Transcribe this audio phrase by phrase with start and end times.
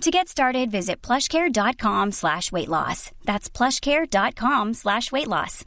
[0.00, 3.10] To get started, visit plushcare.com slash weight loss.
[3.24, 5.64] That's plushcare.com slash weight loss.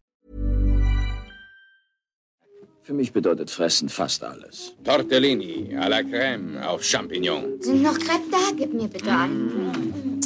[2.84, 4.74] Für mich bedeutet Fressen fast alles.
[4.84, 7.66] Tortellini à la crème auf Champignons.
[7.66, 8.52] Sind noch Crepe da?
[8.56, 10.22] Gib mir bitte einen.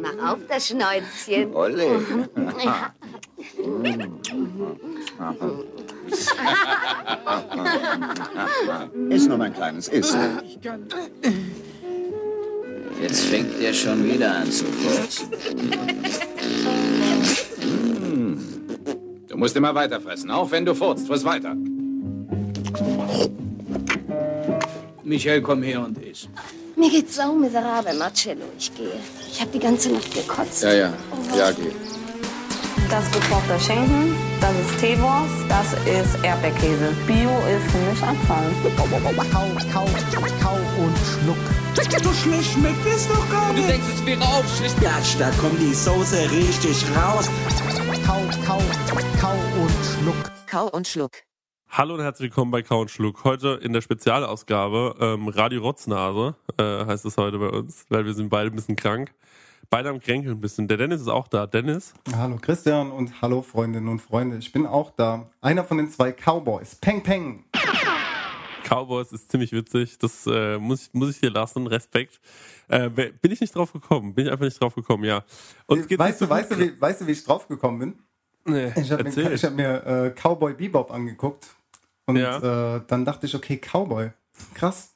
[0.00, 1.54] Mach auf das Schnäuzchen.
[1.54, 2.00] Olle.
[9.10, 10.16] Iss nur, mein Kleines, iss.
[13.00, 15.30] Jetzt fängt er schon wieder an zu furzen.
[19.28, 21.06] Du musst immer weiter fressen, auch wenn du furzt.
[21.06, 21.56] Friss weiter.
[25.02, 26.28] Michael, komm her und iss.
[26.76, 28.44] Mir geht's sau miserabel, Marcello.
[28.58, 28.92] Ich gehe.
[29.30, 30.62] Ich habe die ganze Nacht gekotzt.
[30.62, 30.92] Ja, ja.
[31.36, 31.72] Ja, geh.
[32.90, 36.92] Das ist gekochter Schinken, das ist Teewurst, das ist Erdbeerkäse.
[37.06, 38.50] Bio ist für mich Abfall.
[38.76, 39.84] Kau, kau, kau
[40.82, 41.38] und schluck.
[42.02, 43.68] So schlecht schmeckt es doch gar nicht.
[43.68, 44.80] denkst, es wäre aufschlicht.
[44.80, 47.30] Gatsch, da kommt die Soße richtig raus.
[48.04, 48.60] Kau, kau,
[49.20, 50.32] kau und schluck.
[50.48, 51.12] Kau und Schluck.
[51.68, 53.22] Hallo und herzlich willkommen bei Kau und Schluck.
[53.22, 58.14] Heute in der Spezialausgabe ähm, Radio Rotznase äh, heißt es heute bei uns, weil wir
[58.14, 59.14] sind beide ein bisschen krank.
[59.72, 60.66] Beide am Kränkeln ein bisschen.
[60.66, 61.46] Der Dennis ist auch da.
[61.46, 61.94] Dennis?
[62.12, 64.36] Hallo Christian und hallo Freundinnen und Freunde.
[64.38, 65.30] Ich bin auch da.
[65.40, 66.74] Einer von den zwei Cowboys.
[66.74, 67.44] Peng Peng.
[68.68, 69.96] Cowboys ist ziemlich witzig.
[69.98, 71.68] Das äh, muss, ich, muss ich dir lassen.
[71.68, 72.18] Respekt.
[72.66, 74.12] Äh, bin ich nicht drauf gekommen?
[74.12, 75.22] Bin ich einfach nicht drauf gekommen, ja.
[75.68, 77.98] Geht's Weißt du, so weißt, du, wie, weißt du, wie ich drauf gekommen bin?
[78.46, 81.46] Nee, Ich habe mir, ich hab mir äh, Cowboy Bebop angeguckt.
[82.06, 82.76] Und Ja.
[82.76, 84.10] äh, dann dachte ich, okay, Cowboy.
[84.52, 84.89] Krass.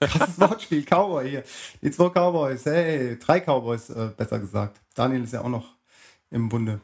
[0.00, 1.44] Krasses Wortspiel, Cowboy hier.
[1.82, 4.80] Die zwei Cowboys, hey, drei Cowboys, äh, besser gesagt.
[4.94, 5.76] Daniel ist ja auch noch
[6.30, 6.80] im Bunde.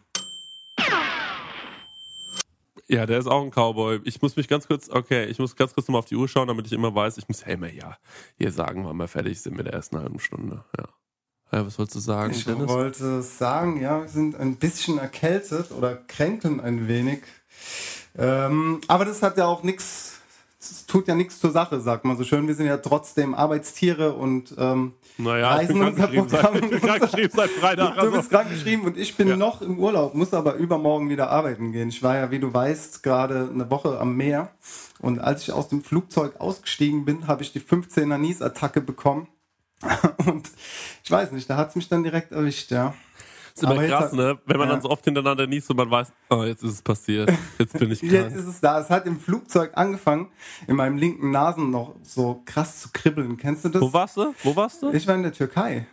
[2.87, 4.01] Ja, der ist auch ein Cowboy.
[4.05, 6.49] Ich muss mich ganz kurz, okay, ich muss ganz kurz nochmal auf die Uhr schauen,
[6.49, 7.97] damit ich immer weiß, ich muss Helmer, ja,
[8.37, 10.65] hier sagen, wann wir fertig sind mit der ersten halben Stunde.
[10.77, 10.85] Ja.
[11.53, 12.69] ja was wolltest du sagen, Ich Dennis?
[12.69, 17.23] wollte sagen, ja, wir sind ein bisschen erkältet oder kränkeln ein wenig.
[18.17, 20.14] Ähm, aber das hat ja auch nichts,
[20.71, 22.47] es tut ja nichts zur Sache, sagt man so schön.
[22.49, 26.61] Wir sind ja trotzdem Arbeitstiere und ähm, Naja, ich bin reisen unser krankgeschrieben seit, ich
[26.61, 26.89] bin Programm.
[26.99, 27.95] krankgeschrieben seit Freitag.
[27.95, 28.13] Du Also.
[28.17, 29.37] bist krank geschrieben und ich bin Ja.
[29.37, 31.89] noch im Urlaub, muss aber übermorgen wieder arbeiten gehen.
[31.89, 34.51] Ich war ja, wie du weißt, gerade eine Woche am Meer
[35.01, 39.29] und als ich aus dem Flugzeug ausgestiegen bin, habe ich die 15er Niesattacke bekommen.
[40.25, 40.49] Und
[41.03, 42.95] ich weiß nicht, da hat es mich dann direkt erwischt, ja.
[43.55, 44.39] Ist immer aber jetzt krass, ne?
[44.47, 44.75] Wenn man ja.
[44.75, 47.33] dann so oft hintereinander niest und man weiß, oh, jetzt ist es passiert.
[47.59, 48.37] Jetzt bin ich Jetzt krank.
[48.37, 48.81] ist es da.
[48.81, 50.29] Es hat im Flugzeug angefangen,
[50.67, 53.37] in meinem linken Nasen noch so krass zu kribbeln.
[53.37, 53.81] Kennst du das?
[53.83, 54.35] Wo warst du?
[54.43, 54.91] Wo warst du?
[54.93, 55.87] Ich war in der Türkei.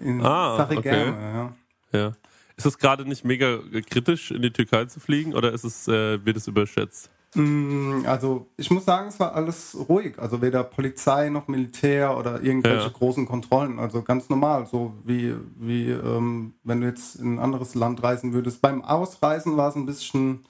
[0.00, 1.14] In Ah, Sarıkaya, okay.
[1.34, 1.52] ja.
[1.92, 2.12] Ja.
[2.56, 3.58] Ist es gerade nicht mega
[3.90, 7.10] kritisch, in die Türkei zu fliegen oder ist es, äh, wird es überschätzt?
[7.36, 10.18] Mm, Also ich muss sagen, es war alles ruhig.
[10.18, 12.92] Also weder Polizei noch Militär oder irgendwelche Ja.
[12.92, 13.78] großen Kontrollen.
[13.78, 18.32] Also ganz normal, so wie, wie ähm, wenn du jetzt in ein anderes Land reisen
[18.32, 18.60] würdest.
[18.62, 20.44] Beim Ausreisen war es ein bisschen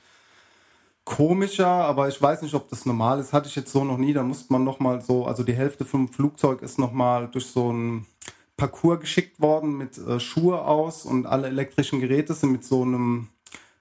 [1.05, 3.33] komischer, aber ich weiß nicht, ob das normal ist.
[3.33, 4.13] Hatte ich jetzt so noch nie.
[4.13, 7.47] Da musste man noch mal so, also die Hälfte vom Flugzeug ist noch mal durch
[7.47, 8.07] so ein
[8.57, 13.29] Parcours geschickt worden mit äh, Schuhe aus und alle elektrischen Geräte sind mit so einem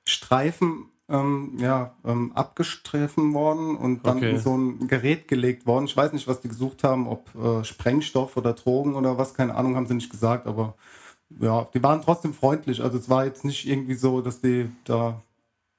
[0.05, 4.31] Streifen ähm, ja, ähm, abgestriffen worden und dann Okay.
[4.31, 5.85] in so ein Gerät gelegt worden.
[5.85, 9.55] Ich weiß nicht, was die gesucht haben, ob äh, Sprengstoff oder Drogen oder was, keine
[9.55, 10.73] Ahnung, haben sie nicht gesagt, aber
[11.39, 12.81] ja, die waren trotzdem freundlich.
[12.81, 15.21] Also es war jetzt nicht irgendwie so, dass die da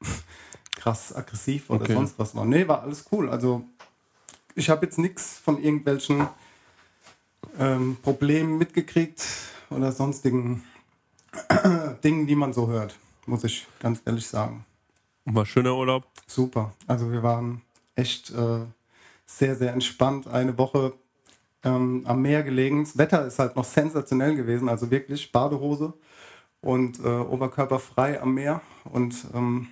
[0.77, 1.95] krass aggressiv oder Okay.
[1.95, 2.49] sonst was waren.
[2.49, 3.29] Nee, war alles cool.
[3.29, 3.65] Also
[4.55, 6.29] ich habe jetzt nichts von irgendwelchen
[7.59, 9.25] ähm, Problemen mitgekriegt
[9.71, 10.63] oder sonstigen
[12.05, 14.65] Dingen, die man so hört, muss ich ganz ehrlich sagen.
[15.27, 16.07] War schöner Urlaub?
[16.27, 16.73] Super.
[16.87, 17.63] Also wir waren
[17.97, 18.61] echt äh,
[19.27, 20.29] sehr, sehr entspannt.
[20.29, 20.93] Eine Woche
[21.65, 22.85] ähm, am Meer gelegen.
[22.85, 24.69] Das Wetter ist halt noch sensationell gewesen.
[24.69, 25.95] Also wirklich Badehose
[26.61, 28.63] und äh, Oberkörper frei am Meer.
[28.85, 29.69] Und ähm,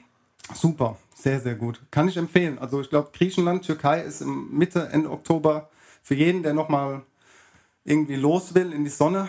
[0.53, 0.99] super.
[1.15, 1.81] Sehr, sehr gut.
[1.93, 2.59] Kann ich empfehlen.
[2.59, 5.71] Also ich glaube, Griechenland, Türkei ist im Mitte, Ende Oktober
[6.03, 7.03] für jeden, der nochmal
[7.85, 9.29] irgendwie los will in die Sonne.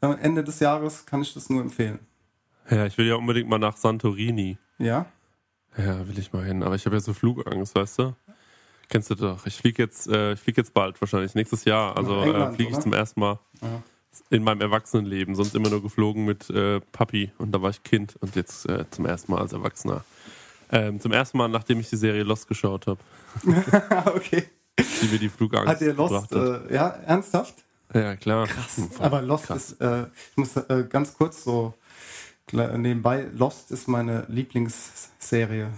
[0.00, 1.98] äh, Ende des Jahres kann ich das nur empfehlen.
[2.70, 4.56] Ja, ich will ja unbedingt mal nach Santorini.
[4.78, 5.06] Ja?
[5.76, 6.62] Ja, will ich mal hin.
[6.62, 8.16] Aber ich habe ja so Flugangst, weißt du?
[8.88, 9.46] Kennst du doch.
[9.46, 11.96] Ich fliege jetzt, äh, ich flieg jetzt bald wahrscheinlich, nächstes Jahr.
[11.96, 13.38] Also äh, fliege ich zum ersten Mal.
[13.62, 13.82] Ja.
[14.30, 15.36] in meinem Erwachsenenleben.
[15.36, 18.84] Sonst immer nur geflogen mit äh, Papi und da war ich Kind und jetzt äh,
[18.90, 20.04] zum ersten Mal als Erwachsener.
[20.72, 23.00] Ähm, zum ersten Mal, nachdem ich die Serie Lost geschaut habe.
[24.14, 24.44] okay.
[24.78, 27.54] Die mir die Flugangst Hat ihr Lost, äh, ja, ernsthaft?
[27.92, 28.46] Ja, klar.
[28.46, 28.76] Krass.
[28.76, 29.72] Hm, Aber Lost krass.
[29.72, 31.74] ist, äh, ich muss äh, ganz kurz so
[32.52, 35.72] nebenbei, Lost ist meine Lieblingsserie.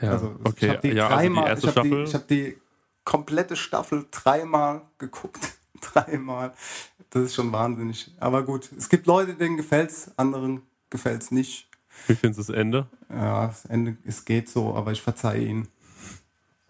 [0.00, 0.66] Ja, also okay.
[0.66, 2.56] ich habe die ja, also die ich habe die, ich hab die
[3.04, 5.52] komplette Staffel dreimal geguckt.
[5.80, 6.52] dreimal.
[7.10, 8.10] Das ist schon wahnsinnig.
[8.18, 11.68] Aber gut, es gibt Leute, denen gefällt's, anderen gefällt's nicht.
[12.06, 12.86] Wie findest du das Ende?
[13.10, 15.68] Ja, das Ende, es geht so, aber ich verzeihe ihn.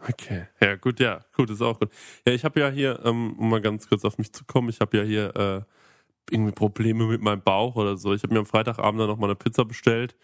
[0.08, 1.90] Okay, ja, gut, ja, gut, ist auch gut.
[2.26, 4.80] Ja, ich habe ja hier, ähm, um mal ganz kurz auf mich zu kommen, ich
[4.80, 5.62] habe ja hier äh,
[6.30, 8.14] irgendwie Probleme mit meinem Bauch oder so.
[8.14, 10.16] Ich habe mir am Freitagabend dann noch mal eine Pizza bestellt.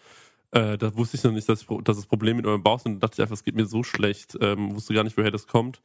[0.51, 2.85] Äh, da wusste ich noch nicht, dass, ich, dass das Problem mit meinem Bauch ist.
[2.85, 4.37] Und da dachte ich einfach, es geht mir so schlecht.
[4.41, 5.81] Ähm, wusste gar nicht, woher das kommt.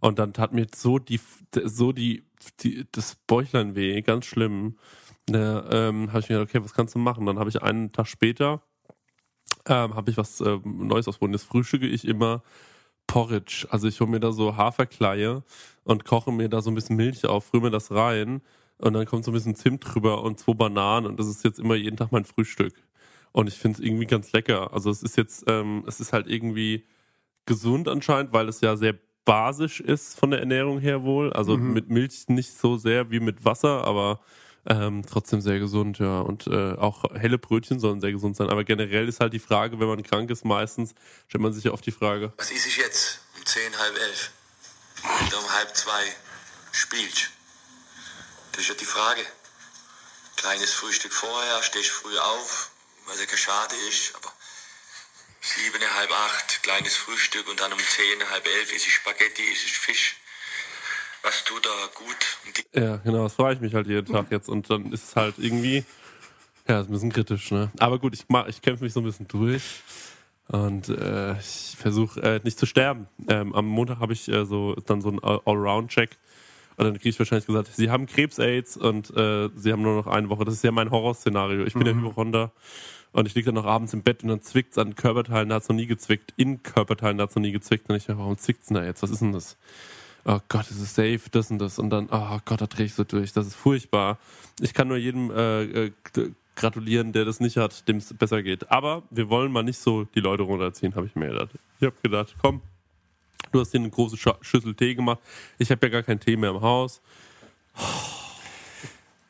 [0.00, 1.20] Und dann tat mir so die,
[1.64, 2.24] so die,
[2.60, 4.78] die das Bäuchlein weh, ganz schlimm.
[5.26, 7.26] Da ähm, habe ich mir gedacht, okay, was kannst du machen?
[7.26, 8.62] Dann habe ich einen Tag später
[9.68, 11.34] ähm, habe ich was ähm, Neues ausprobiert.
[11.34, 12.42] Das frühstücke ich immer
[13.06, 13.66] Porridge.
[13.70, 15.42] Also ich hole mir da so Haferkleie
[15.84, 18.42] und koche mir da so ein bisschen Milch auf, rühre mir das rein
[18.78, 21.58] und dann kommt so ein bisschen Zimt drüber und zwei Bananen und das ist jetzt
[21.58, 22.74] immer jeden Tag mein Frühstück.
[23.32, 24.72] Und ich finde es irgendwie ganz lecker.
[24.72, 26.86] Also es ist jetzt, ähm, es ist halt irgendwie
[27.46, 28.94] gesund anscheinend, weil es ja sehr
[29.24, 31.32] basisch ist von der Ernährung her wohl.
[31.32, 31.72] Also Mhm.
[31.74, 34.20] mit Milch nicht so sehr wie mit Wasser, aber
[34.66, 36.20] ähm, trotzdem sehr gesund, ja.
[36.20, 38.48] Und äh, auch helle Brötchen sollen sehr gesund sein.
[38.48, 40.94] Aber generell ist halt die Frage, wenn man krank ist, meistens
[41.26, 43.20] stellt man sich ja oft die Frage, Was ist ich jetzt?
[43.38, 44.32] Um zehn, halb elf.
[45.04, 46.02] Und um halb zwei
[46.72, 47.30] spielst.
[48.58, 49.20] Das ist ja die Frage.
[50.34, 52.72] Kleines Frühstück vorher, stehst früh auf,
[53.06, 54.32] was ja kein Schade ist, aber
[55.40, 59.64] sieben, halb acht, kleines Frühstück und dann um zehn, halb elf ist es Spaghetti, ist
[59.64, 60.16] es Fisch.
[61.22, 62.16] Was tut da gut?
[62.74, 65.36] Ja, genau, das frage ich mich halt jeden Tag jetzt und dann ist es halt
[65.38, 65.84] irgendwie,
[66.66, 67.70] ja, ist ein bisschen kritisch, ne?
[67.78, 69.62] Aber gut, ich ich kämpfe mich so ein bisschen durch
[70.48, 73.06] und äh, ich versuche äh, nicht zu sterben.
[73.28, 76.10] Ähm, am Montag habe ich äh, so dann so einen All- Allround-Check
[76.78, 80.06] und dann kriege ich wahrscheinlich gesagt, sie haben Krebs-Aids und äh, sie haben nur noch
[80.06, 80.44] eine Woche.
[80.44, 81.64] Das ist ja mein Horrorszenario.
[81.64, 82.52] Ich bin ja Hypochonder
[83.12, 85.56] und ich liege dann noch abends im Bett und dann zwickt es an Körperteilen, da
[85.56, 86.32] hat es noch nie gezwickt.
[86.36, 87.90] In Körperteilen, da hat es noch nie gezwickt.
[87.90, 89.02] Und ich dachte, warum zwickt es denn da jetzt?
[89.02, 89.56] Was ist denn das?
[90.28, 91.78] oh Gott, es ist safe, das und das.
[91.78, 93.32] Und dann, oh Gott, da drehe ich so durch.
[93.32, 94.18] Das ist furchtbar.
[94.60, 95.92] Ich kann nur jedem äh, äh,
[96.54, 98.70] gratulieren, der das nicht hat, dem es besser geht.
[98.70, 101.50] Aber wir wollen mal nicht so die Leute runterziehen, habe ich mir gedacht.
[101.80, 102.60] Ich habe gedacht, komm,
[103.52, 105.20] du hast dir eine große Schüssel Tee gemacht.
[105.58, 107.00] Ich habe ja gar keinen Tee mehr im Haus.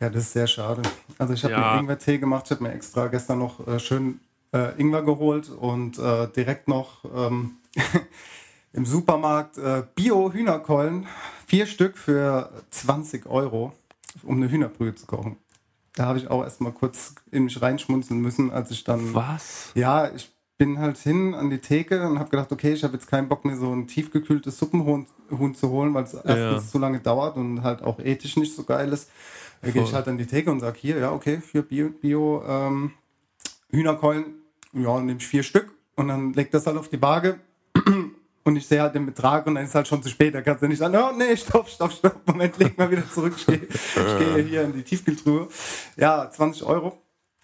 [0.00, 0.82] Ja, das ist sehr schade.
[1.18, 1.74] Also ich habe Ja.
[1.74, 4.20] mir Ingwer-Tee gemacht, ich habe mir extra gestern noch äh, schön
[4.52, 7.56] äh, Ingwer geholt und äh, direkt noch ähm,
[8.72, 11.06] im Supermarkt äh, Bio-Hühnerkeulen,
[11.46, 13.72] vier Stück für 20 Euro,
[14.22, 15.36] um eine Hühnerbrühe zu kochen.
[15.94, 19.14] Da habe ich auch erstmal kurz in mich reinschmunzeln müssen, als ich dann...
[19.14, 19.72] Was?
[19.74, 23.06] Ja, ich bin halt hin an die Theke und habe gedacht, okay, ich habe jetzt
[23.06, 27.00] keinen Bock mehr, so ein tiefgekühltes Suppenhuhn Huhn zu holen, weil es erstens zu lange
[27.00, 29.10] dauert und halt auch ethisch nicht so geil ist.
[29.62, 32.42] Da gehe ich halt an die Theke und sage, hier, ja, okay, für Bio, Bio
[32.46, 32.92] ähm,
[33.70, 37.40] Hühnerkeulen, ja, nehme ich vier Stück und dann legt das halt auf die Waage
[38.44, 40.34] und ich sehe halt den Betrag und dann ist halt schon zu spät.
[40.34, 43.34] Da kannst du nicht sagen, oh nee, stopp, stopp, stopp, Moment, leg mal wieder zurück.
[43.36, 45.48] Ich gehe, ich gehe hier in die Tiefkühltruhe.
[45.96, 46.98] Ja, 20 Euro.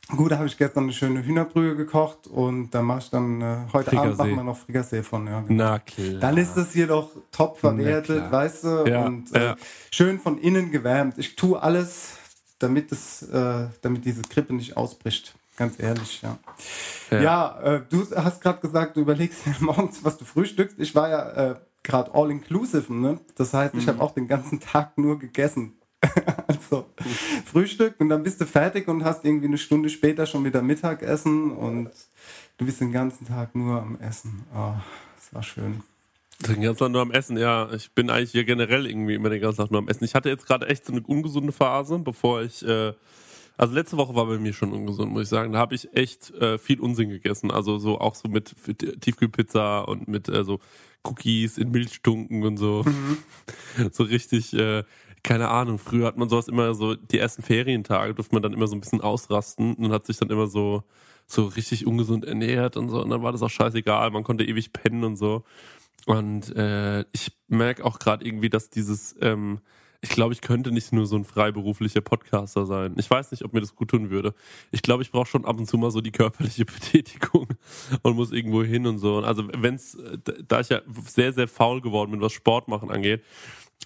[0.09, 3.56] Gut, da habe ich gestern eine schöne Hühnerbrühe gekocht und da mache ich dann, äh,
[3.73, 4.17] heute Abend Frikassee.
[4.17, 5.41] machen wir noch Frikassee von, ja.
[5.41, 5.65] genau.
[5.65, 6.20] Na klar.
[6.20, 9.56] Dann ist das hier doch top verwertet, weißt du, Ja, und äh, ja.
[9.91, 11.17] schön von innen gewärmt.
[11.19, 12.19] Ich tue alles,
[12.58, 15.34] damit es, äh, damit diese Grippe nicht ausbricht.
[15.56, 16.39] Ganz ehrlich, ja.
[17.11, 17.20] Ja.
[17.23, 20.79] Ja, äh, du hast gerade gesagt, du überlegst dir morgens, was du frühstückst.
[20.81, 23.20] Ich war ja äh, gerade all inclusive, ne?
[23.37, 25.79] Das heißt, ich habe auch den ganzen Tag nur gegessen.
[26.46, 26.87] also
[27.44, 31.53] Frühstück und dann bist du fertig und hast irgendwie eine Stunde später schon wieder Mittagessen
[31.53, 31.91] und
[32.58, 34.44] du bist den ganzen Tag nur am Essen.
[34.55, 34.75] Oh,
[35.17, 35.82] das war schön.
[36.46, 37.73] Den ganzen Tag nur am Essen, ja.
[37.73, 40.05] Ich bin eigentlich hier generell irgendwie immer den ganzen Tag nur am Essen.
[40.05, 42.67] Ich hatte jetzt gerade echt so eine ungesunde Phase, bevor ich.
[42.67, 42.93] Äh,
[43.56, 45.53] also letzte Woche war bei mir schon ungesund, muss ich sagen.
[45.53, 47.53] Da habe ich echt äh, viel Unsinn gegessen.
[47.53, 48.55] Also so auch so mit
[49.01, 50.58] Tiefkühlpizza und mit äh, so
[51.05, 52.84] Cookies in Milchstunken und so.
[53.93, 54.82] so richtig, äh,
[55.24, 55.78] keine Ahnung.
[55.78, 58.81] Früher hat man sowas immer so, die ersten Ferientage durfte man dann immer so ein
[58.81, 60.84] bisschen ausrasten und hat sich dann immer so,
[61.26, 63.02] so richtig ungesund ernährt und so.
[63.02, 64.10] Und dann war das auch scheißegal.
[64.10, 65.43] Man konnte ewig pennen und so.
[66.06, 69.60] Und äh, ich merke auch gerade irgendwie, dass dieses, ähm,
[70.02, 72.94] ich glaube, ich könnte nicht nur so ein freiberuflicher Podcaster sein.
[72.98, 74.34] Ich weiß nicht, ob mir das gut tun würde.
[74.70, 77.48] Ich glaube, ich brauche schon ab und zu mal so die körperliche Betätigung
[78.02, 79.16] und muss irgendwo hin und so.
[79.16, 82.90] Und also wenn's, äh, da ich ja sehr, sehr faul geworden bin, was Sport machen
[82.90, 83.22] angeht,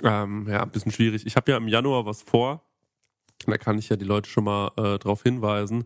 [0.03, 1.27] ähm, ja, ein bisschen schwierig.
[1.27, 2.63] Ich habe ja im Januar was vor.
[3.47, 5.85] Da kann ich ja die Leute schon mal äh, drauf hinweisen.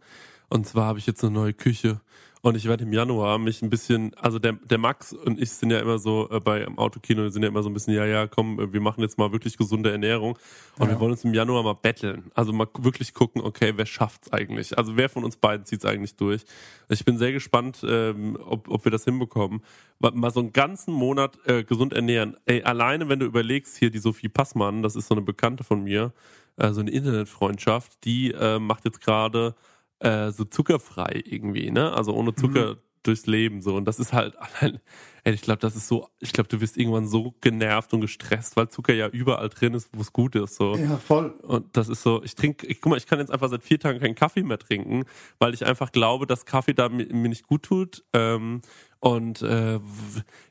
[0.48, 2.00] Und zwar habe ich jetzt eine neue Küche.
[2.44, 5.70] Und ich werde im Januar mich ein bisschen, also der, der Max und ich sind
[5.70, 8.26] ja immer so äh, bei im Autokino, sind ja immer so ein bisschen, ja, ja,
[8.26, 10.36] komm, äh, wir machen jetzt mal wirklich gesunde Ernährung.
[10.76, 10.90] Und ja.
[10.90, 12.32] wir wollen uns im Januar mal betteln.
[12.34, 14.76] Also mal wirklich gucken, okay, wer schafft's eigentlich?
[14.76, 16.42] Also wer von uns beiden zieht's eigentlich durch?
[16.88, 19.62] Ich bin sehr gespannt, ähm, ob, ob wir das hinbekommen.
[20.00, 22.36] Mal so einen ganzen Monat äh, gesund ernähren.
[22.44, 25.84] Ey, alleine, wenn du überlegst, hier die Sophie Passmann, das ist so eine Bekannte von
[25.84, 26.12] mir,
[26.56, 29.54] äh, so eine Internetfreundschaft, die äh, macht jetzt gerade
[30.02, 31.92] äh, so zuckerfrei irgendwie, ne?
[31.92, 32.78] Also ohne Zucker mhm.
[33.02, 33.76] durchs Leben so.
[33.76, 34.80] Und das ist halt allein,
[35.24, 38.56] ey, ich glaube, das ist so, ich glaube, du wirst irgendwann so genervt und gestresst,
[38.56, 40.56] weil Zucker ja überall drin ist, wo es gut ist.
[40.56, 40.76] So.
[40.76, 41.30] Ja, voll.
[41.42, 44.00] Und das ist so, ich trinke, guck mal, ich kann jetzt einfach seit vier Tagen
[44.00, 45.04] keinen Kaffee mehr trinken,
[45.38, 48.04] weil ich einfach glaube, dass Kaffee da mir, mir nicht gut tut.
[48.12, 48.62] Ähm,
[48.98, 49.80] und äh,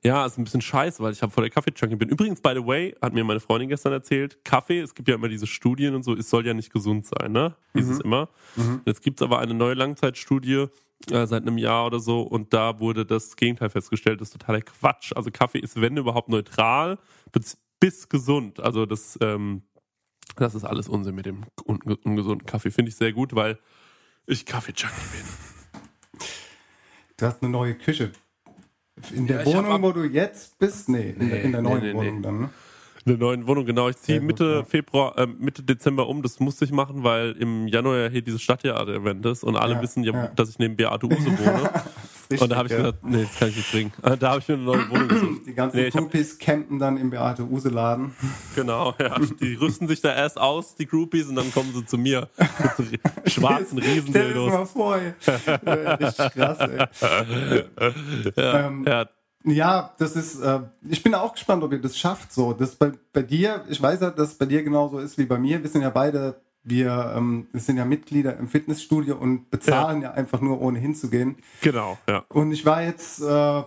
[0.04, 2.10] ja, ist ein bisschen scheiße, weil ich habe voll der Kaffee-Junkie bin.
[2.10, 5.30] Übrigens, by the way, hat mir meine Freundin gestern erzählt, Kaffee, es gibt ja immer
[5.30, 7.56] diese Studien und so, es soll ja nicht gesund sein, ne?
[7.74, 7.92] Hieß mhm.
[7.94, 8.30] es immer.
[8.58, 8.82] Mhm.
[8.86, 10.68] Jetzt gibt's aber eine neue Langzeitstudie
[11.10, 14.62] äh, seit einem Jahr oder so und da wurde das Gegenteil festgestellt, das ist totaler
[14.62, 15.14] Quatsch.
[15.16, 17.00] Also Kaffee ist, wenn überhaupt, neutral
[17.32, 18.60] bis, bis gesund.
[18.60, 19.64] Also das, ähm,
[20.36, 22.72] das ist alles Unsinn mit dem ungesunden Kaffee.
[22.72, 23.60] Finde ich sehr gut, weil
[24.28, 26.22] ich Kaffee-Junkie bin.
[27.18, 28.12] Du hast eine neue Küche.
[29.14, 30.90] In der ja, Wohnung, wo du jetzt bist?
[30.90, 32.50] Nee, in, nee, der, in der neuen nee, nee, Wohnung dann, ne?
[33.06, 33.90] In der neuen Wohnung, genau.
[33.90, 34.64] Ich ziehe Mitte ja.
[34.64, 36.22] Februar, äh, Mitte Dezember um.
[36.22, 39.82] Das musste ich machen, weil im Januar ja hier dieses Stadttheater-Event ist und alle ja,
[39.82, 41.72] wissen ja, dass ich neben Beate Use wohne.
[42.30, 43.92] Richtig, und da habe ich gesagt, nee, das kann ich nicht bringen.
[44.20, 45.42] Da habe ich mir eine neue Wohnung gesucht.
[45.48, 48.14] Die ganzen nee, Groupies campen dann im Beate Use Laden.
[48.56, 49.18] Genau, ja.
[49.40, 52.50] Die rüsten sich da erst aus, die Groupies, und dann kommen sie zu mir mit
[52.78, 52.84] so
[53.30, 54.10] schwarzen Riesendildos.
[54.10, 55.14] Stell dir mal vor, ey.
[56.04, 57.66] Richtig krass, ey.
[58.36, 59.06] Ja, ähm, ja.
[59.44, 62.32] Ja, das ist, äh, ich bin auch gespannt, ob ihr das schafft.
[62.32, 65.26] So, das bei, bei dir, ich weiß ja, dass es bei dir genauso ist wie
[65.26, 65.62] bei mir.
[65.62, 70.14] Wir sind ja beide wir, ähm, sind ja Mitglieder im Fitnessstudio und bezahlen ja, ja
[70.14, 71.38] einfach nur, ohne hinzugehen.
[71.62, 72.24] Genau, ja.
[72.30, 73.64] Und ich war jetzt, äh,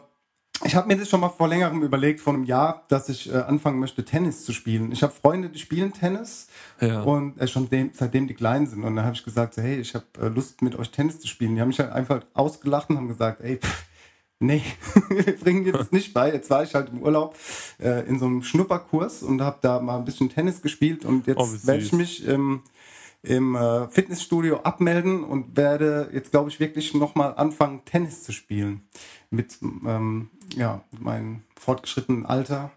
[0.65, 3.37] ich habe mir das schon mal vor längerem überlegt, vor einem Jahr, dass ich äh,
[3.39, 4.93] anfangen möchte, Tennis zu spielen.
[4.93, 6.49] Ich habe Freunde, die spielen Tennis
[6.81, 7.03] ja.
[7.03, 8.85] und äh, schon dem, seitdem die klein sind.
[8.85, 11.27] Und dann habe ich gesagt, so, hey, ich habe äh, Lust, mit euch Tennis zu
[11.27, 11.57] spielen.
[11.57, 13.87] Die haben mich halt einfach ausgelacht und haben gesagt, ey, pff,
[14.41, 14.63] nee,
[15.09, 16.33] wir bringen das nicht bei.
[16.33, 17.37] Jetzt war ich halt im Urlaub
[17.81, 21.39] äh, in so einem Schnupperkurs und habe da mal ein bisschen Tennis gespielt und jetzt
[21.39, 22.63] oh, werde ich mich im
[23.25, 28.87] im äh, Fitnessstudio abmelden und werde jetzt, glaube ich, wirklich nochmal anfangen, Tennis zu spielen.
[29.31, 32.71] Mit ähm, ja, meinem fortgeschrittenen Alter.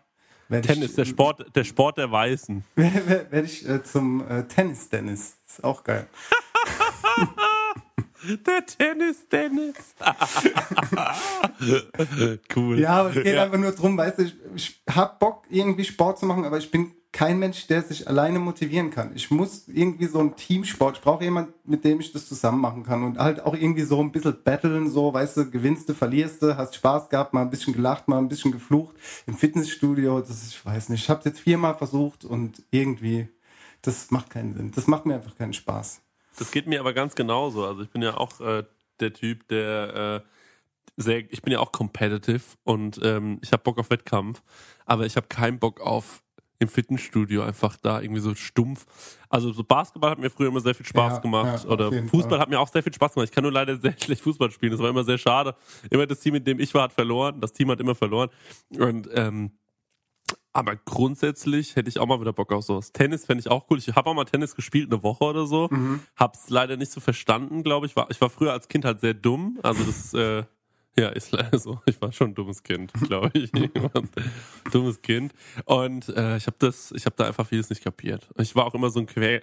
[0.49, 2.63] Tennis, ich, der Sport, der Sport der Weißen.
[2.75, 5.35] Werde werd ich äh, zum äh, Tennis-Dennis.
[5.45, 6.07] Ist auch geil.
[8.27, 9.95] Der Tennis-Dennis.
[12.55, 12.79] cool.
[12.79, 13.43] Ja, aber es geht ja.
[13.43, 16.69] einfach nur darum, weißt du, ich, ich hab Bock, irgendwie Sport zu machen, aber ich
[16.69, 19.15] bin kein Mensch, der sich alleine motivieren kann.
[19.15, 22.83] Ich muss irgendwie so ein Teamsport, ich brauche jemanden, mit dem ich das zusammen machen
[22.83, 26.41] kann und halt auch irgendwie so ein bisschen battlen, so, weißt du, gewinnst du, verlierst
[26.41, 28.95] du, hast Spaß gehabt, mal ein bisschen gelacht, mal ein bisschen geflucht.
[29.25, 33.29] Im Fitnessstudio, das ist, ich weiß nicht, ich habe es jetzt viermal versucht und irgendwie,
[33.81, 34.71] das macht keinen Sinn.
[34.75, 36.01] Das macht mir einfach keinen Spaß.
[36.37, 37.65] Das geht mir aber ganz genauso.
[37.65, 38.63] Also ich bin ja auch äh,
[38.99, 40.27] der Typ, der äh,
[40.95, 44.41] sehr, ich bin ja auch competitive und ähm, ich habe Bock auf Wettkampf,
[44.85, 46.23] aber ich habe keinen Bock auf
[46.59, 48.85] im Fitnessstudio einfach da irgendwie so stumpf.
[49.29, 52.29] Also so Basketball hat mir früher immer sehr viel Spaß ja, gemacht ja, oder Fußball
[52.29, 52.39] Fall.
[52.39, 53.29] hat mir auch sehr viel Spaß gemacht.
[53.29, 54.71] Ich kann nur leider sehr schlecht Fußball spielen.
[54.71, 55.55] Das war immer sehr schade.
[55.91, 57.39] Immer das Team, mit dem ich war, hat verloren.
[57.41, 58.29] Das Team hat immer verloren.
[58.77, 59.51] Und ähm,
[60.57, 62.91] aber grundsätzlich hätte ich auch mal wieder Bock auf sowas.
[62.91, 63.77] Tennis fände ich auch cool.
[63.77, 65.67] Ich habe auch mal Tennis gespielt, eine Woche oder so.
[65.69, 65.99] Mhm.
[66.15, 67.95] Hab's leider nicht so verstanden, glaube ich.
[67.95, 69.59] War, ich war früher als Kind halt sehr dumm.
[69.61, 70.45] Also das äh,
[70.97, 71.79] ja, ist leider so.
[71.85, 73.51] Ich war schon ein dummes Kind, glaube ich.
[74.71, 75.31] dummes Kind.
[75.65, 78.27] Und äh, ich habe das, ich habe da einfach vieles nicht kapiert.
[78.39, 79.41] Ich war auch immer so ein quer,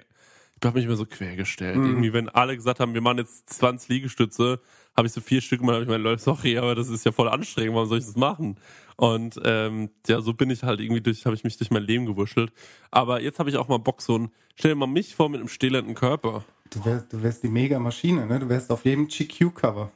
[0.61, 1.77] ich habe mich immer so quergestellt.
[1.77, 1.87] Mhm.
[1.87, 4.61] Irgendwie, wenn alle gesagt haben, wir machen jetzt 20 Liegestütze,
[4.97, 7.13] habe ich so vier Stück gemacht, habe ich meine Leute, sorry, aber das ist ja
[7.13, 8.57] voll anstrengend, warum soll ich das machen?
[8.97, 12.07] Und ähm, ja, so bin ich halt irgendwie durch, habe ich mich durch mein Leben
[12.07, 12.53] gewuschelt.
[12.91, 15.41] Aber jetzt habe ich auch mal Bock, so ein, stell dir mal mich vor mit
[15.41, 16.45] einem stählernden Körper.
[16.71, 18.39] Du wärst, du wärst die Mega-Maschine, ne?
[18.39, 19.91] Du wärst auf jedem GQ-Cover.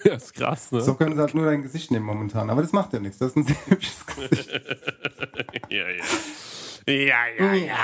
[0.04, 0.80] Ja, ist krass, ne?
[0.80, 2.48] So können sie halt nur dein Gesicht nehmen momentan.
[2.48, 3.18] Aber das macht ja nichts.
[3.18, 4.50] Das ist ein sehr hübsches Gesicht.
[5.68, 6.04] ja, ja.
[6.86, 7.76] Ja, ja, ja.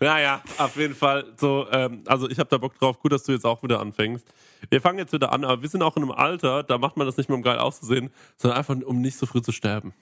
[0.00, 2.98] Naja, auf jeden Fall so, ähm, also ich habe da Bock drauf.
[2.98, 4.26] Gut, dass du jetzt auch wieder anfängst.
[4.70, 7.06] Wir fangen jetzt wieder an, aber wir sind auch in einem Alter, da macht man
[7.06, 9.92] das nicht mehr, um geil auszusehen, sondern einfach, um nicht so früh zu sterben.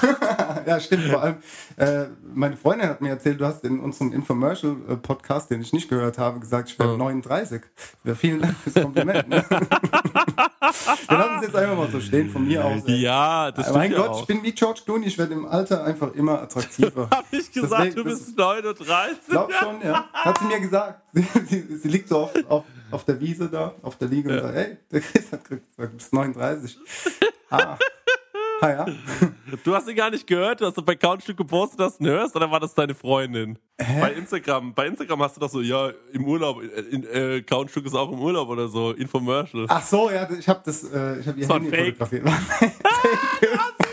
[0.66, 1.04] ja, stimmt.
[1.04, 1.36] Vor allem,
[1.76, 6.18] äh, meine Freundin hat mir erzählt, du hast in unserem Infomercial-Podcast, den ich nicht gehört
[6.18, 6.98] habe, gesagt, ich werde oh.
[6.98, 7.62] 39.
[8.04, 9.28] Ja, vielen Dank fürs Kompliment.
[9.28, 9.44] Ne?
[11.08, 12.82] Wir lassen es jetzt einfach mal so stehen von mir aus.
[12.86, 12.96] Ey.
[12.96, 14.20] Ja, das Mein stimmt ja Gott, auch.
[14.20, 17.08] ich bin wie George Clooney, ich werde im Alter einfach immer attraktiver.
[17.10, 19.18] Hab ich gesagt, Deswegen- du bist 39?
[19.28, 20.04] Glaub schon, ja.
[20.12, 21.02] Hat sie mir gesagt.
[21.12, 24.40] Sie, sie, sie liegt so auf, auf, auf der Wiese da, auf der Liege und
[24.40, 26.78] sagt, hey, der Chris hat gesagt, du bist 39.
[27.50, 27.76] Ah.
[28.60, 28.86] Ah ja.
[29.64, 32.10] Du hast ihn gar nicht gehört, du hast doch bei Couchstück gepostet, dass du ihn
[32.10, 33.58] hörst, oder war das deine Freundin?
[33.76, 37.94] Bei Instagram, bei Instagram hast du doch so, ja, im Urlaub, in, äh, Couchstück ist
[37.94, 39.66] auch im Urlaub oder so, Infomercial.
[39.68, 41.96] Ach so, ja, ich habe das, äh, ich habe ihr Das Handy Fake.
[41.98, 42.24] fotografiert.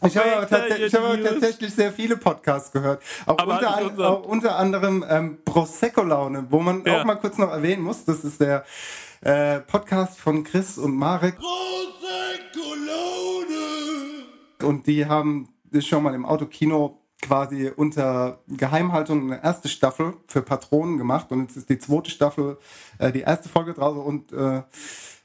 [0.06, 3.02] Ich habe aber, Fake tats ich habe aber tatsächlich sehr viele Podcasts gehört.
[3.26, 7.00] Auch, Aber unter, an, auch unter anderem ähm, Prosecco-Laune, wo man Ja.
[7.00, 8.04] auch mal kurz noch erwähnen muss.
[8.04, 8.64] Das ist der
[9.20, 11.36] äh, Podcast von Chris und Marek.
[14.62, 20.42] Und die haben das schon mal im Autokino quasi unter Geheimhaltung eine erste Staffel für
[20.42, 21.30] Patronen gemacht.
[21.30, 22.58] Und jetzt ist die zweite Staffel,
[22.98, 24.00] äh, die erste Folge draußen.
[24.00, 24.62] Und äh,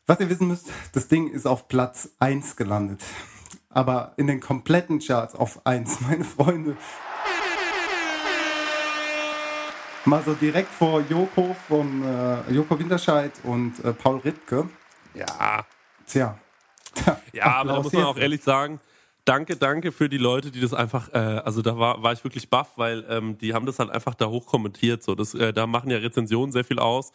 [0.06, 3.02] was ihr wissen müsst, das Ding ist auf Platz 1 gelandet.
[3.76, 6.78] Aber in den kompletten Charts auf 1, meine Freunde.
[10.06, 14.70] Mal so direkt vor Joko von äh, Joko Winterscheid und äh, Paul Rittke.
[15.14, 15.66] Ja.
[16.08, 16.38] Tja.
[17.34, 18.80] Ja, aber da muss man auch ehrlich sagen,
[19.26, 22.50] danke, danke für die Leute, die das einfach, äh, also da war, war ich wirklich
[22.50, 25.04] baff, weil ähm, die haben das halt einfach da hoch kommentiert.
[25.04, 25.16] So.
[25.16, 27.12] Das, äh, da machen ja Rezensionen sehr viel aus.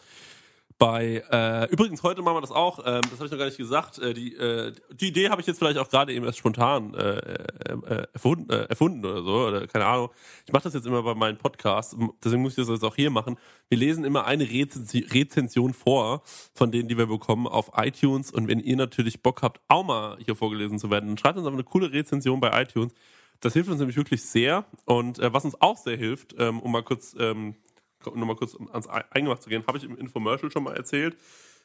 [0.81, 3.59] Bei, äh, übrigens, heute machen wir das auch, ähm, das habe ich noch gar nicht
[3.59, 3.99] gesagt.
[3.99, 7.19] Äh, die, äh, die Idee habe ich jetzt vielleicht auch gerade eben erst spontan äh,
[7.19, 10.09] äh, erfunden, äh, erfunden oder so, oder keine Ahnung.
[10.47, 11.95] Ich mache das jetzt immer bei meinen Podcasts,
[12.25, 13.37] deswegen muss ich das jetzt auch hier machen.
[13.69, 16.23] Wir lesen immer eine Rezensi Rezension vor,
[16.55, 18.31] von denen, die wir bekommen, auf iTunes.
[18.31, 21.47] Und wenn ihr natürlich Bock habt, auch mal hier vorgelesen zu werden, dann schreibt uns
[21.47, 22.95] einfach eine coole Rezension bei iTunes.
[23.41, 24.65] Das hilft uns nämlich wirklich sehr.
[24.87, 27.57] Und äh, was uns auch sehr hilft, ähm, um mal kurz ähm,
[28.05, 31.17] nochmal kurz ans Eingemacht zu gehen, habe ich im Infomercial schon mal erzählt.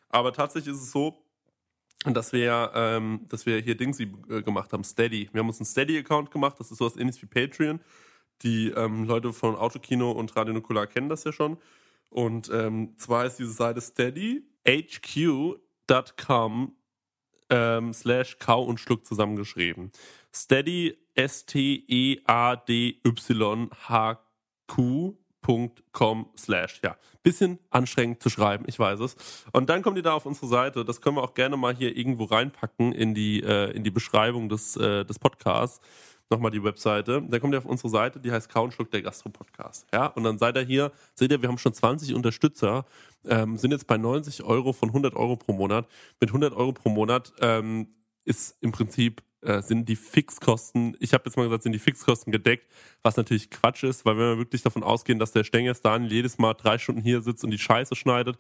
[0.09, 1.17] Aber tatsächlich ist es so,
[2.03, 5.29] dass wir, ähm, dass wir hier Dingsy äh, gemacht haben, Steady.
[5.31, 7.79] Wir haben uns einen Steady-Account gemacht, das ist sowas ähnliches wie Patreon.
[8.41, 11.57] Die ähm, Leute von Autokino und Radio Nukular kennen das ja schon.
[12.09, 16.75] Und ähm, zwar ist diese Seite steadyhq.com
[17.49, 19.91] ähm, slash Kau und Schluck zusammengeschrieben.
[20.33, 20.97] Steady,
[25.45, 26.95] S-T-E-A-D-Y-H-Q.com slash, ja.
[27.23, 29.15] Bisschen anstrengend zu schreiben, ich weiß es.
[29.51, 31.95] Und dann kommt ihr da auf unsere Seite, das können wir auch gerne mal hier
[31.95, 35.81] irgendwo reinpacken in die, äh, in die Beschreibung des, äh, des Podcasts.
[36.29, 37.21] Nochmal die Webseite.
[37.21, 39.85] Dann kommt ihr auf unsere Seite, die heißt Kau und Schluck der Gastro-Podcast.
[39.93, 42.85] Ja, und dann seid ihr hier, seht ihr, wir haben schon 20 Unterstützer,
[43.27, 45.87] ähm, sind jetzt bei 90 Euro von 100 Euro pro Monat.
[46.19, 47.89] Mit 100 Euro pro Monat ähm,
[48.23, 52.31] ist im Prinzip äh, sind die Fixkosten, ich habe jetzt mal gesagt, sind die Fixkosten
[52.31, 52.67] gedeckt,
[53.03, 56.37] was natürlich Quatsch ist, weil wenn wir wirklich davon ausgehen, dass der Stengers Daniel jedes
[56.37, 58.37] Mal drei Stunden hier sitzt und die Scheiße schneidet,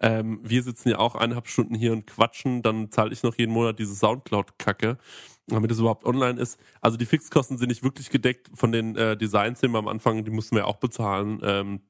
[0.00, 3.52] ähm, wir sitzen ja auch eineinhalb Stunden hier und quatschen, dann zahle ich noch jeden
[3.52, 4.98] Monat diese Soundcloud-Kacke,
[5.46, 6.58] damit es überhaupt online ist.
[6.80, 10.24] Also die Fixkosten sind nicht wirklich gedeckt von den äh, Designs, die wir am Anfang,
[10.24, 11.40] die mussten wir auch bezahlen.
[11.42, 11.80] Ähm,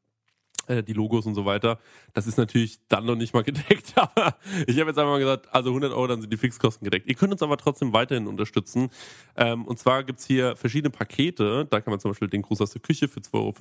[0.67, 1.79] äh, die Logos und so weiter.
[2.13, 5.53] Das ist natürlich dann noch nicht mal gedeckt, aber ich habe jetzt einfach mal gesagt,
[5.53, 7.07] also 100 Euro, dann sind die Fixkosten gedeckt.
[7.07, 8.91] Ihr könnt uns aber trotzdem weiterhin unterstützen.
[9.37, 11.67] Ähm, und zwar gibt's hier verschiedene Pakete.
[11.67, 13.55] Da kann man zum Beispiel den Gruß aus der Küche für 2,50 Euro.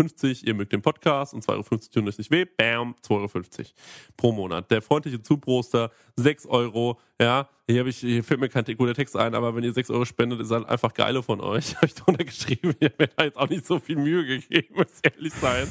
[0.43, 2.45] Ihr mögt den Podcast und 2,50 Euro tun euch nicht weh.
[2.45, 3.67] Bam, 2,50 Euro
[4.17, 4.71] pro Monat.
[4.71, 6.99] Der freundliche Zuproster, 6 Euro.
[7.21, 9.89] Ja, hier, hab ich, hier fällt mir kein guter Text ein, aber wenn ihr 6
[9.89, 11.75] Euro spendet, ist halt einfach geile von euch.
[11.78, 12.75] Habe ich drunter geschrieben.
[12.82, 15.67] Habe mir da jetzt auch nicht so viel Mühe gegeben, muss ich ehrlich sein.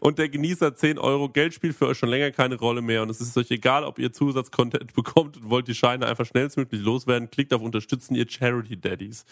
[0.00, 3.02] Und der Genießer 10 Euro Geld spielt für euch schon länger keine Rolle mehr.
[3.02, 6.80] Und es ist euch egal, ob ihr Zusatzcontent bekommt und wollt die Scheine einfach schnellstmöglich
[6.80, 7.30] loswerden.
[7.30, 9.26] Klickt auf Unterstützen, ihr Charity Daddies.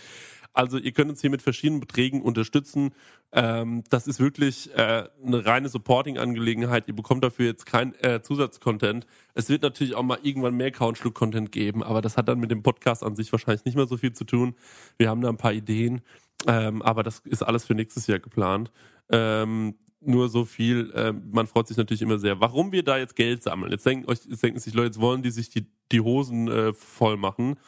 [0.52, 2.92] Also ihr könnt uns hier mit verschiedenen Beträgen unterstützen.
[3.32, 6.88] Ähm, das ist wirklich äh, eine reine Supporting-Angelegenheit.
[6.88, 9.06] Ihr bekommt dafür jetzt kein äh, Zusatzcontent.
[9.34, 12.62] Es wird natürlich auch mal irgendwann mehr Couchlook-Content geben, aber das hat dann mit dem
[12.62, 14.54] Podcast an sich wahrscheinlich nicht mehr so viel zu tun.
[14.98, 16.02] Wir haben da ein paar Ideen,
[16.46, 18.72] ähm, aber das ist alles für nächstes Jahr geplant.
[19.08, 22.40] Ähm, nur so viel, äh, man freut sich natürlich immer sehr.
[22.40, 23.70] Warum wir da jetzt Geld sammeln?
[23.70, 26.72] Jetzt denken, euch, jetzt denken sich Leute, jetzt wollen die sich die, die Hosen äh,
[26.72, 27.58] voll machen.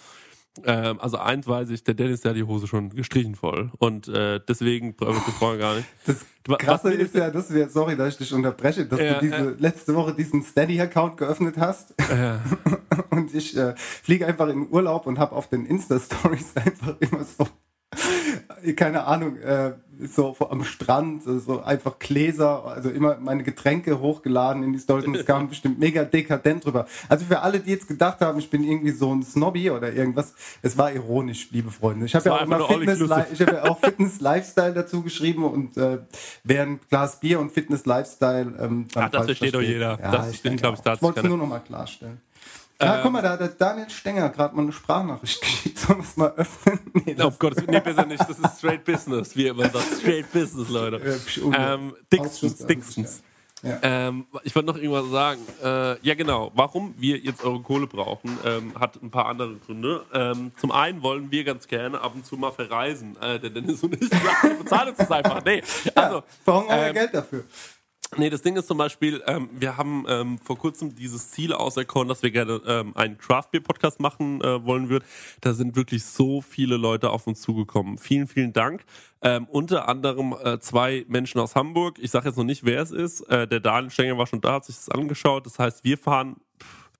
[0.65, 3.71] Ähm, also eins weiß ich, der Dennis, der hat die Hose schon gestrichen voll.
[3.79, 5.88] Und äh, deswegen, brauchen wir gar nicht.
[6.05, 9.15] Das Was Krasse wir- ist ja, dass wir, sorry, dass ich dich unterbreche, dass Ja,
[9.15, 9.53] du diese ja.
[9.59, 11.95] letzte Woche diesen Steady-Account geöffnet hast.
[12.11, 12.41] Ja.
[13.11, 17.47] Und ich äh, fliege einfach in Urlaub und habe auf den Insta-Stories einfach immer so
[18.77, 19.72] keine Ahnung, äh,
[20.07, 25.16] so am Strand, so einfach Gläser, also immer meine Getränke hochgeladen in die Stories und
[25.16, 26.87] es kam bestimmt mega dekadent drüber.
[27.09, 30.35] Also für alle, die jetzt gedacht haben, ich bin irgendwie so ein Snobby oder irgendwas,
[30.62, 32.07] es war ironisch, liebe Freunde.
[32.07, 33.01] Ich habe ja auch immer Fitness,
[33.33, 35.98] ich habe ja auch Fitness Lifestyle dazu geschrieben und äh,
[36.48, 39.98] ein Glas Bier und Fitness Lifestyle ähm, dann Ach, das versteht doch jeder.
[40.01, 42.20] Ja, das ich, denke, glaube ich, ich wollte es nur noch mal klarstellen.
[42.83, 45.79] Ja, ähm, guck mal, da hat der Daniel Stenger gerade mal eine Sprachnachricht geschickt.
[45.79, 46.81] Sollen wir es mal öffnen?
[47.05, 48.21] Nee, oh Gott, nee, besser nicht.
[48.21, 49.87] Das ist straight business, wie immer sagt.
[50.01, 51.21] Straight business, Leute.
[51.57, 53.23] ähm, Dixons, Dixons.
[53.62, 53.79] Ja.
[53.83, 55.40] Ähm, ich wollte noch irgendwas sagen.
[55.62, 56.51] Äh, ja, genau.
[56.55, 60.05] Warum wir jetzt eure Kohle brauchen, ähm, hat ein paar andere Gründe.
[60.12, 63.16] Ähm, zum einen wollen wir ganz gerne ab und zu mal verreisen.
[63.21, 64.11] Äh, der Dennis und ich,
[64.59, 65.45] bezahlen uns einfach.
[65.45, 65.62] Nee,
[65.95, 67.45] also, ja, brauchen wir ähm, Geld dafür.
[68.18, 72.09] Nee, das Ding ist zum Beispiel, ähm, wir haben ähm, vor kurzem dieses Ziel auserkoren,
[72.09, 75.05] dass wir gerne ähm, einen Craft Beer Podcast machen äh, wollen würden.
[75.40, 77.96] Da sind wirklich so viele Leute auf uns zugekommen.
[77.96, 78.85] Vielen, vielen Dank.
[79.22, 81.98] Ähm, unter anderem äh, zwei Menschen aus Hamburg.
[82.01, 83.22] Ich sage jetzt noch nicht, wer es ist.
[83.31, 85.46] Äh, der Daniel Stenger war schon da, hat sich das angeschaut.
[85.46, 86.37] Das heißt, wir fahren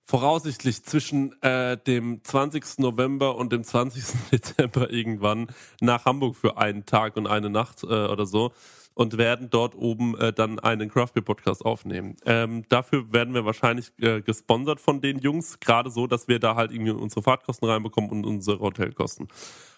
[0.05, 2.79] voraussichtlich zwischen äh, dem 20.
[2.79, 4.03] November und dem 20.
[4.31, 5.45] Dezember irgendwann
[5.79, 8.51] nach Hamburg für einen Tag und eine Nacht äh, oder so
[8.93, 12.15] und werden dort oben äh, dann einen Craft Beer Podcast aufnehmen.
[12.25, 16.55] Ähm, dafür werden wir wahrscheinlich äh, gesponsert von den Jungs, gerade so, dass wir da
[16.55, 19.27] halt irgendwie unsere Fahrtkosten reinbekommen und unsere Hotelkosten.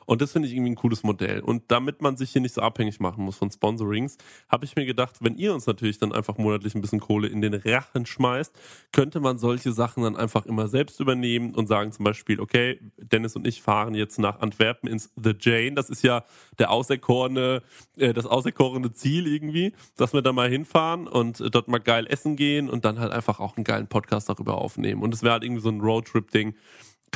[0.05, 1.39] Und das finde ich irgendwie ein cooles Modell.
[1.39, 4.17] Und damit man sich hier nicht so abhängig machen muss von Sponsorings,
[4.49, 7.41] habe ich mir gedacht, wenn ihr uns natürlich dann einfach monatlich ein bisschen Kohle in
[7.41, 8.57] den Rachen schmeißt,
[8.91, 13.35] könnte man solche Sachen dann einfach immer selbst übernehmen und sagen zum Beispiel, okay, Dennis
[13.35, 15.73] und ich fahren jetzt nach Antwerpen ins The Jane.
[15.73, 16.23] Das ist ja
[16.59, 17.61] der auserkorene,
[17.97, 22.35] äh, das auserkorene Ziel irgendwie, dass wir da mal hinfahren und dort mal geil essen
[22.35, 25.01] gehen und dann halt einfach auch einen geilen Podcast darüber aufnehmen.
[25.01, 26.55] Und es wäre halt irgendwie so ein Roadtrip-Ding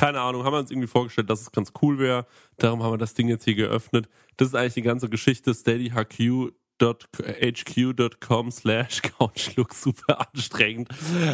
[0.00, 2.24] keine Ahnung, haben wir uns irgendwie vorgestellt, dass es ganz cool wäre.
[2.56, 4.08] Darum haben wir das Ding jetzt hier geöffnet.
[4.38, 5.52] Das ist eigentlich die ganze Geschichte.
[5.52, 6.40] steadyhq.com
[8.50, 10.88] slash Couchlook super anstrengend.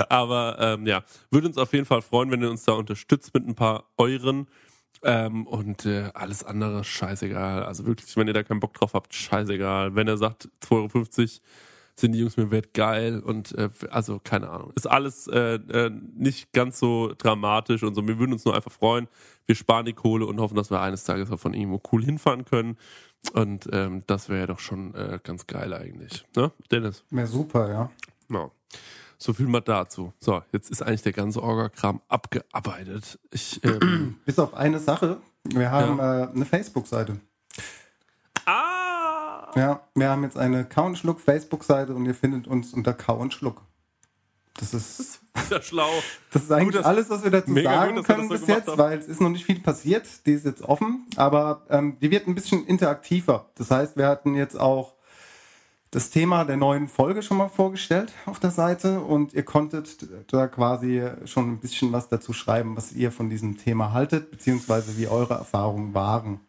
[0.08, 3.46] Aber ähm, ja, würde uns auf jeden Fall freuen, wenn ihr uns da unterstützt mit
[3.46, 4.48] ein paar Euren.
[5.04, 7.62] Ähm, und äh, alles andere scheißegal.
[7.62, 9.94] Also wirklich, wenn ihr da keinen Bock drauf habt, scheißegal.
[9.94, 11.28] Wenn er sagt 2,50 Euro
[11.98, 14.70] sind die Jungs mir wert geil und äh, also keine Ahnung.
[14.74, 18.06] Ist alles äh, äh, nicht ganz so dramatisch und so.
[18.06, 19.08] Wir würden uns nur einfach freuen.
[19.46, 22.44] Wir sparen die Kohle und hoffen, dass wir eines Tages auch von irgendwo cool hinfahren
[22.44, 22.76] können.
[23.32, 26.24] Und ähm, das wäre ja doch schon äh, ganz geil eigentlich.
[26.36, 27.04] Ne, Dennis?
[27.10, 27.90] Wäre super, ja.
[28.28, 28.52] No.
[29.18, 30.12] So viel mal dazu.
[30.20, 33.18] So, jetzt ist eigentlich der ganze Orga-Kram abgearbeitet.
[33.30, 35.18] Ich, ähm, Bis auf eine Sache.
[35.44, 36.24] Wir haben ja.
[36.24, 37.16] äh, eine Facebook-Seite.
[38.44, 38.75] Ah!
[39.56, 43.16] Ja, wir haben jetzt eine Kau und Schluck Facebook-Seite und ihr findet uns unter Kau
[43.16, 43.62] und Schluck.
[44.58, 45.90] Das ist, das ist ja schlau.
[46.30, 48.78] Das ist eigentlich gut, alles, was wir dazu sagen gut, können bis jetzt, haben.
[48.78, 50.06] weil es ist noch nicht viel passiert.
[50.26, 53.50] Die ist jetzt offen, aber ähm, die wird ein bisschen interaktiver.
[53.54, 54.94] Das heißt, wir hatten jetzt auch
[55.90, 60.48] das Thema der neuen Folge schon mal vorgestellt auf der Seite und ihr konntet da
[60.48, 65.08] quasi schon ein bisschen was dazu schreiben, was ihr von diesem Thema haltet, beziehungsweise wie
[65.08, 66.40] eure Erfahrungen waren.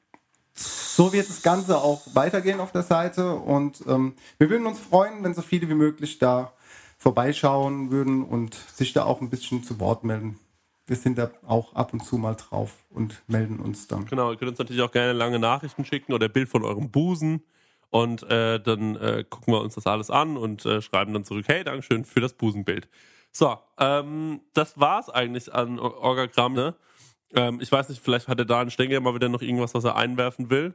[0.60, 5.24] So wird das Ganze auch weitergehen auf der Seite und ähm, wir würden uns freuen,
[5.24, 6.54] wenn so viele wie möglich da
[6.98, 10.40] vorbeischauen würden und sich da auch ein bisschen zu Wort melden.
[10.88, 14.06] Wir sind da auch ab und zu mal drauf und melden uns dann.
[14.06, 17.44] Genau, ihr könnt uns natürlich auch gerne lange Nachrichten schicken oder Bild von eurem Busen
[17.90, 21.46] und äh, dann äh, gucken wir uns das alles an und äh, schreiben dann zurück,
[21.48, 22.88] hey, Dankeschön für das Busenbild.
[23.32, 26.76] So, ähm, das war's eigentlich an Orgagramm, ne?
[27.34, 29.96] Ähm, ich weiß nicht, vielleicht hat der Dan Stenger mal wieder noch irgendwas, was er
[29.96, 30.74] einwerfen will.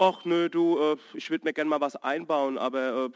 [0.00, 3.10] Ach nö, du, äh, ich würde mir gerne mal was einbauen, aber äh,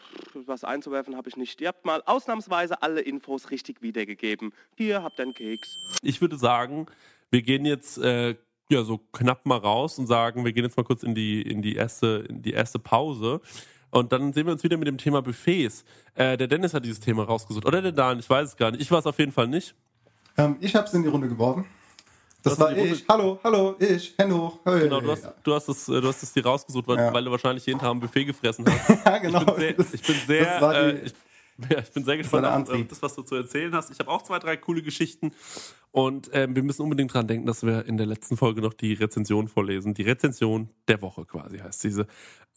[0.47, 1.61] was einzuwerfen habe ich nicht.
[1.61, 4.53] Ihr habt mal ausnahmsweise alle Infos richtig wiedergegeben.
[4.77, 5.79] Hier habt ihr einen Keks.
[6.03, 6.87] Ich würde sagen,
[7.31, 8.35] wir gehen jetzt äh,
[8.69, 11.63] ja so knapp mal raus und sagen, wir gehen jetzt mal kurz in die in
[11.63, 13.41] die erste in die erste Pause.
[13.91, 15.85] Und dann sehen wir uns wieder mit dem Thema Buffets.
[16.15, 17.65] Äh, der Dennis hat dieses Thema rausgesucht.
[17.65, 18.81] Oder der Dan, ich weiß es gar nicht.
[18.81, 19.75] Ich war es auf jeden Fall nicht.
[20.37, 21.67] Ähm, ich habe es in die Runde geworfen.
[22.43, 23.05] Das war ich.
[23.09, 24.59] Hallo, hallo, ich, Henno.
[24.65, 24.81] Hey.
[24.81, 27.13] Genau, du hast, du hast es, du hast es dir rausgesucht, weil, ja.
[27.13, 28.89] weil du wahrscheinlich jeden Tag ein Buffet gefressen hast.
[29.07, 29.41] ja, genau.
[29.41, 31.13] Ich bin sehr, ich bin sehr, äh, ich,
[31.71, 33.91] ja, ich bin sehr gespannt auf äh, das, was du zu erzählen hast.
[33.91, 35.33] Ich habe auch zwei, drei coole Geschichten.
[35.91, 38.95] Und ähm, wir müssen unbedingt dran denken, dass wir in der letzten Folge noch die
[38.95, 39.93] Rezension vorlesen.
[39.93, 42.07] Die Rezension der Woche quasi heißt diese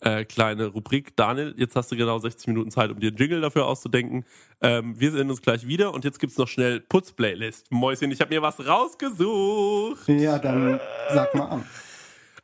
[0.01, 1.15] äh, kleine Rubrik.
[1.17, 4.25] Daniel, jetzt hast du genau 60 Minuten Zeit, um dir einen Jingle dafür auszudenken.
[4.61, 7.71] Ähm, wir sehen uns gleich wieder und jetzt gibt's noch schnell Putz-Playlist.
[7.71, 10.07] Mäuschen, ich habe mir was rausgesucht.
[10.07, 10.79] Ja, dann
[11.13, 11.65] sag mal an.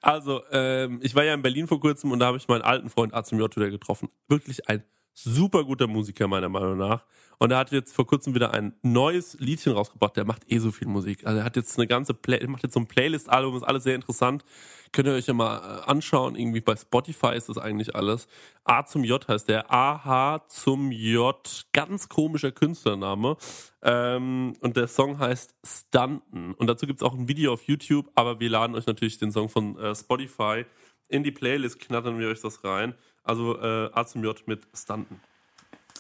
[0.02, 2.90] Also, ähm, ich war ja in Berlin vor kurzem und da habe ich meinen alten
[2.90, 3.54] Freund Azim J.
[3.54, 4.10] getroffen.
[4.28, 7.06] Wirklich ein Super guter Musiker, meiner Meinung nach.
[7.38, 10.16] Und er hat jetzt vor kurzem wieder ein neues Liedchen rausgebracht.
[10.16, 11.26] Der macht eh so viel Musik.
[11.26, 13.96] Also er hat jetzt eine ganze Play macht jetzt so ein Playlist-Album, ist alles sehr
[13.96, 14.46] interessant.
[14.92, 16.36] Könnt ihr euch ja mal äh, anschauen.
[16.36, 18.28] Irgendwie bei Spotify ist das eigentlich alles.
[18.64, 19.74] A zum J heißt der.
[19.74, 21.66] AH zum J.
[21.74, 23.38] Ganz komischer Künstlername.
[23.82, 26.54] Ähm, und der Song heißt Stunten.
[26.54, 29.32] Und dazu gibt es auch ein Video auf YouTube, aber wir laden euch natürlich den
[29.32, 30.66] Song von äh, Spotify
[31.12, 32.96] in die Playlist, knattern wir euch das rein.
[33.24, 35.22] Also äh, A zum J mit Stunten.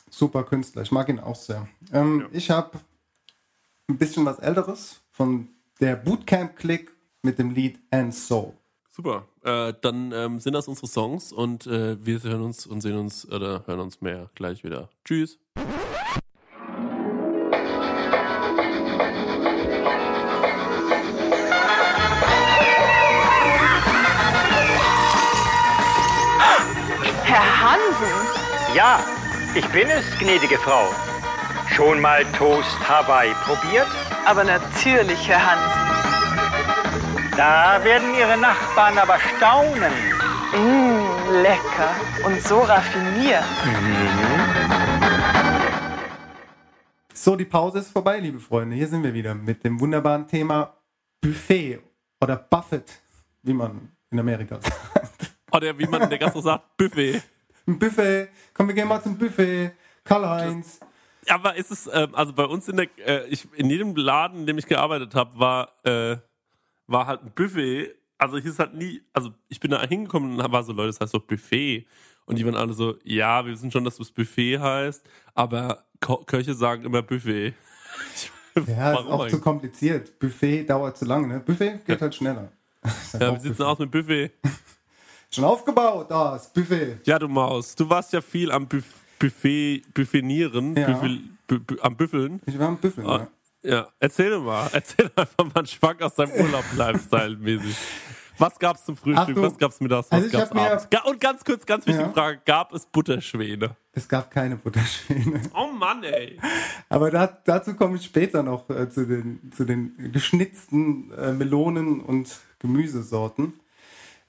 [0.09, 1.67] Super Künstler, ich mag ihn auch sehr.
[1.93, 2.27] Ähm, ja.
[2.31, 2.79] Ich habe
[3.87, 6.91] ein bisschen was Älteres von der Bootcamp-Click
[7.23, 8.55] mit dem Lied And So.
[8.89, 12.97] Super, äh, dann ähm, sind das unsere Songs und äh, wir hören uns und sehen
[12.97, 14.89] uns oder hören uns mehr gleich wieder.
[15.05, 15.39] Tschüss.
[28.75, 29.01] Ja,
[29.53, 30.93] ich bin es, gnädige Frau.
[31.75, 33.87] Schon mal Toast Hawaii probiert?
[34.25, 37.35] Aber natürlich, Herr Hansen.
[37.35, 39.91] Da werden Ihre Nachbarn aber staunen.
[40.53, 41.89] Mmh, lecker
[42.25, 43.43] und so raffiniert.
[43.65, 44.41] Mhm.
[47.13, 48.77] So, die Pause ist vorbei, liebe Freunde.
[48.77, 50.77] Hier sind wir wieder mit dem wunderbaren Thema
[51.19, 51.81] Buffet
[52.21, 52.85] oder Buffet,
[53.43, 55.31] wie man in Amerika sagt.
[55.51, 57.21] Oder wie man in der Gastro sagt, Buffet
[57.67, 59.71] ein Buffet, komm, wir gehen mal zum Buffet,
[60.03, 60.79] Karl-Heinz.
[61.29, 64.45] Aber ist es, äh, also bei uns in der, äh, ich, in jedem Laden, in
[64.47, 66.17] dem ich gearbeitet habe, war, äh,
[66.87, 67.95] war halt ein Buffet.
[68.17, 71.13] Also hieß halt nie, also ich bin da hingekommen und war so, Leute, das heißt
[71.13, 71.87] doch Buffet.
[72.25, 76.17] Und die waren alle so, ja, wir wissen schon, dass das Buffet heißt, aber Ko
[76.17, 77.53] Köche sagen immer Buffet.
[78.67, 79.33] ja, ist auch eigentlich?
[79.33, 80.19] zu kompliziert.
[80.19, 81.39] Buffet dauert zu lange, ne?
[81.39, 82.01] Buffet geht ja.
[82.01, 82.51] halt schneller.
[83.19, 84.31] Ja, wie sieht's denn aus mit Buffet?
[85.33, 86.99] Schon aufgebaut, das Buffet.
[87.05, 87.73] Ja, du Maus.
[87.73, 88.83] Du warst ja viel am Buff
[89.17, 90.91] Buffet, Buffenieren, ja.
[90.91, 92.41] Buffel, bu bu am Büffeln.
[92.45, 93.27] Ich war am Büffeln, ah,
[93.63, 93.71] ja.
[93.71, 94.67] Ja, erzähl mal.
[94.73, 97.77] Erzähl einfach mal einen Schwank aus deinem Urlaub, Lifestyle-mäßig.
[98.39, 99.35] Was gab's zum Frühstück?
[99.35, 100.07] Du, was gab's mittags?
[100.11, 100.87] Was also gab's abends?
[101.05, 102.13] Und ganz kurz, ganz wichtige ja.
[102.13, 103.77] Frage: Gab es Butterschwäne?
[103.93, 105.41] Es gab keine Butterschwäne.
[105.53, 106.39] Oh Mann, ey.
[106.89, 112.01] Aber da, dazu komme ich später noch äh, zu, den, zu den geschnitzten äh, Melonen
[112.01, 113.53] und Gemüsesorten.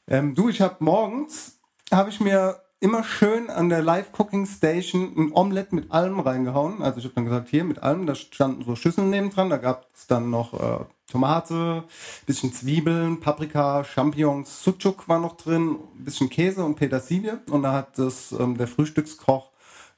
[0.09, 1.59] Ähm, du, ich habe morgens,
[1.91, 6.83] habe ich mir immer schön an der Live-Cooking Station ein Omelette mit allem reingehauen.
[6.83, 9.87] Also ich habe dann gesagt, hier mit allem, da standen so Schüsseln nebendran, da gab
[9.95, 11.85] es dann noch äh, Tomate,
[12.27, 17.41] bisschen Zwiebeln, Paprika, Champignons, Sucuk war noch drin, bisschen Käse und Petersilie.
[17.51, 19.51] Und da hat das ähm, der Frühstückskoch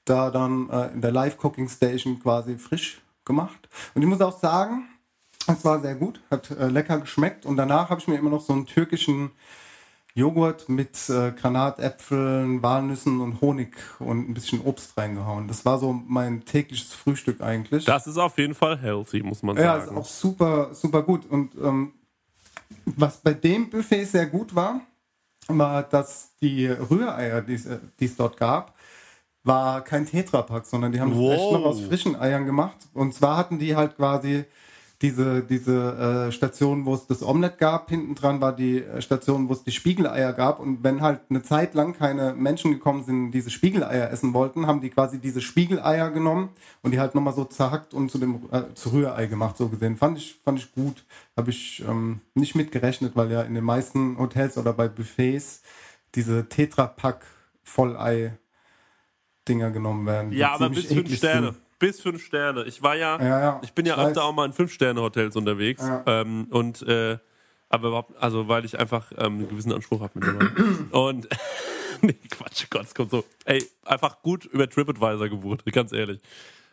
[0.04, 3.68] da dann äh, in der Live-Cooking Station quasi frisch gemacht.
[3.94, 4.88] Und ich muss auch sagen,
[5.46, 7.46] es war sehr gut, hat äh, lecker geschmeckt.
[7.46, 9.30] Und danach habe ich mir immer noch so einen türkischen
[10.16, 15.48] Joghurt mit äh, Granatäpfeln, Walnüssen und Honig und ein bisschen Obst reingehauen.
[15.48, 17.84] Das war so mein tägliches Frühstück eigentlich.
[17.84, 19.66] Das ist auf jeden Fall healthy, muss man sagen.
[19.66, 21.26] Ja, ist auch super, super gut.
[21.28, 21.94] Und ähm,
[22.84, 24.80] was bei dem Buffet sehr gut war,
[25.48, 27.54] war, dass die Rühreier, die
[28.04, 28.74] es dort gab,
[29.42, 31.30] war kein Tetrapack, sondern die haben wow.
[31.30, 32.76] das echt noch aus frischen Eiern gemacht.
[32.94, 34.44] Und zwar hatten die halt quasi
[35.04, 39.50] diese, diese äh, Station, wo es das Omelette gab, hinten dran war die äh, Station,
[39.50, 40.60] wo es die Spiegeleier gab.
[40.60, 44.66] Und wenn halt eine Zeit lang keine Menschen gekommen sind, die diese Spiegeleier essen wollten,
[44.66, 46.48] haben die quasi diese Spiegeleier genommen
[46.80, 49.98] und die halt nochmal so zerhackt und zu dem äh, zu Rührei gemacht, so gesehen.
[49.98, 51.04] Fand ich, fand ich gut.
[51.36, 55.60] Habe ich ähm, nicht mitgerechnet, weil ja in den meisten Hotels oder bei Buffets
[56.14, 57.26] diese Tetra-Pack
[57.62, 58.38] Vollei
[59.46, 60.32] Dinger genommen werden.
[60.32, 61.48] Ja, aber bis fünf Sterne.
[61.48, 62.64] Sind bis fünf Sterne.
[62.64, 63.60] Ich war ja, ja, ja.
[63.62, 64.28] ich bin ja ich öfter weiß.
[64.28, 65.82] auch mal in Fünf-Sterne-Hotels unterwegs.
[65.82, 66.02] Ja.
[66.06, 67.18] Ähm, und äh,
[67.68, 71.28] aber überhaupt, also weil ich einfach ähm, einen gewissen Anspruch habe mit Und
[72.02, 73.24] nee, Quatsch, Gott, es kommt so.
[73.44, 76.20] Ey, einfach gut über TripAdvisor gebucht, ganz ehrlich.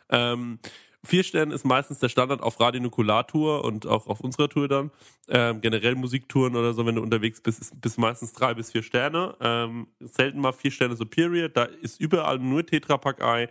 [0.10, 0.60] Ähm,
[1.04, 4.92] Vier Sterne ist meistens der Standard auf Radio Nukular-Tour und auch auf unserer Tour dann.
[5.30, 8.84] Ähm, generell Musiktouren oder so, wenn du unterwegs bist, ist, bis meistens drei bis vier
[8.84, 9.36] Sterne.
[9.40, 11.50] Ähm, selten mal vier Sterne Superior.
[11.50, 13.50] Da ist überall nur Tetrapack-Ei.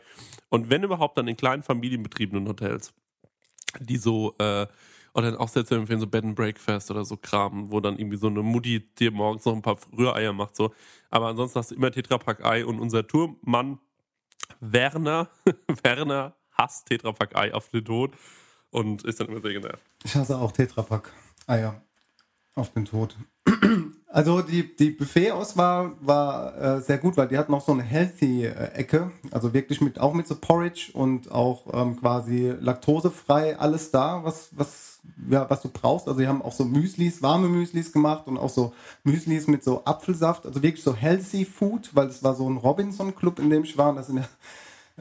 [0.49, 2.93] Und wenn überhaupt, dann in kleinen familienbetriebenen Hotels.
[3.81, 4.69] Die so, äh,
[5.15, 7.99] oder dann auch sehr zu empfehlen, so Bed and Breakfast oder so Kram, wo dann
[7.99, 10.73] irgendwie so eine Mutti dir morgens noch ein paar Rühreier macht, so.
[11.11, 13.81] Aber ansonsten hast du immer Tetrapack-Ei und unser Tourmann
[14.61, 15.29] Werner,
[15.83, 18.12] Werner hasst Tetrapack-Ei auf den Tod
[18.70, 19.83] und ist dann immer sehr genervt.
[20.05, 21.81] Ich hasse auch Tetrapack-Eier
[22.55, 23.16] auf den Tod.
[24.12, 29.12] Also die, die Buffet-Auswahl war äh, sehr gut, weil die hatten auch so eine Healthy-Ecke,
[29.31, 34.49] also wirklich mit auch mit so Porridge und auch ähm, quasi laktosefrei alles da, was
[34.51, 36.09] was ja was du brauchst.
[36.09, 38.73] Also die haben auch so Müslis, warme Müslis gemacht und auch so
[39.05, 43.14] Müslis mit so Apfelsaft, also wirklich so Healthy Food, weil es war so ein Robinson
[43.14, 43.90] Club, in dem ich war.
[43.90, 44.29] Und das sind ja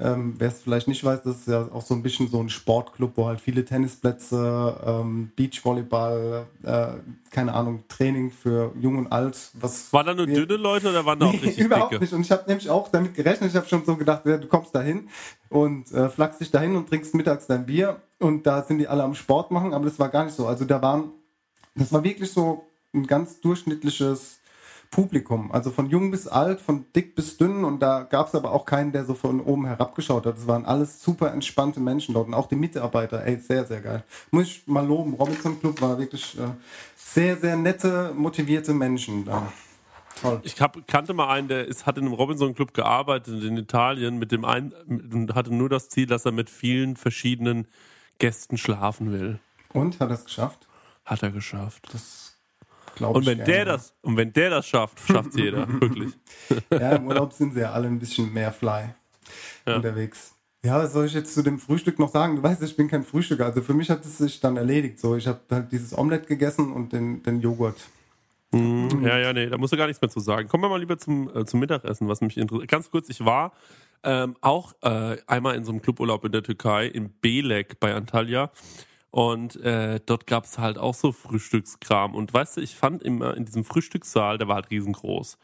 [0.01, 2.49] ähm, Wer es vielleicht nicht weiß, das ist ja auch so ein bisschen so ein
[2.49, 6.87] Sportclub, wo halt viele Tennisplätze, ähm, Beachvolleyball, äh,
[7.29, 9.51] keine Ahnung, Training für Jung und Alt.
[9.59, 12.03] Was waren da nur dünne Leute oder waren da auch richtig Überhaupt dicke?
[12.03, 12.13] nicht.
[12.13, 13.49] Und ich habe nämlich auch damit gerechnet.
[13.49, 15.09] Ich habe schon so gedacht, ja, du kommst da hin
[15.49, 18.01] und äh, flachst dich dahin und trinkst mittags dein Bier.
[18.19, 20.47] Und da sind die alle am Sport machen, aber das war gar nicht so.
[20.47, 21.11] Also da waren,
[21.75, 24.38] das war wirklich so ein ganz durchschnittliches
[24.91, 25.51] Publikum.
[25.51, 27.63] Also von jung bis alt, von dick bis dünn.
[27.63, 30.37] Und da gab es aber auch keinen, der so von oben herabgeschaut hat.
[30.37, 32.27] Es waren alles super entspannte Menschen dort.
[32.27, 34.03] Und auch die Mitarbeiter, ey, sehr, sehr geil.
[34.31, 35.13] Muss ich mal loben.
[35.13, 36.43] Robinson Club war wirklich äh,
[36.95, 39.51] sehr, sehr nette, motivierte Menschen da.
[40.21, 40.41] Toll.
[40.43, 44.17] Ich hab, kannte mal einen, der ist, hat in einem Robinson Club gearbeitet in Italien
[44.17, 47.67] mit dem einen und hatte nur das Ziel, dass er mit vielen verschiedenen
[48.17, 49.39] Gästen schlafen will.
[49.71, 50.67] Und hat er es geschafft?
[51.05, 51.87] Hat er geschafft.
[51.93, 52.28] Das
[52.99, 56.13] und wenn der das und wenn der das schafft, schafft jeder wirklich.
[56.71, 58.89] Ja, im Urlaub sind sie ja alle ein bisschen mehr Fly
[59.65, 59.75] ja.
[59.75, 60.35] unterwegs.
[60.63, 62.35] Ja, was soll ich jetzt zu dem Frühstück noch sagen?
[62.35, 63.45] Du weißt, ich bin kein Frühstücker.
[63.45, 64.99] Also für mich hat es sich dann erledigt.
[64.99, 67.77] So, ich habe halt dieses Omelett gegessen und den, den Joghurt.
[68.51, 69.05] Mhm.
[69.05, 70.49] Ja, ja, nee, da musst du gar nichts mehr zu sagen.
[70.49, 72.69] Kommen wir mal lieber zum, äh, zum Mittagessen, was mich interessiert.
[72.69, 73.53] Ganz kurz, ich war
[74.03, 78.51] ähm, auch äh, einmal in so einem Cluburlaub in der Türkei, in Belek bei Antalya.
[79.11, 82.13] Und äh, dort gab es halt auch so Frühstückskram.
[82.13, 85.37] Und weißt du, ich fand immer in diesem Frühstückssaal, der war halt riesengroß.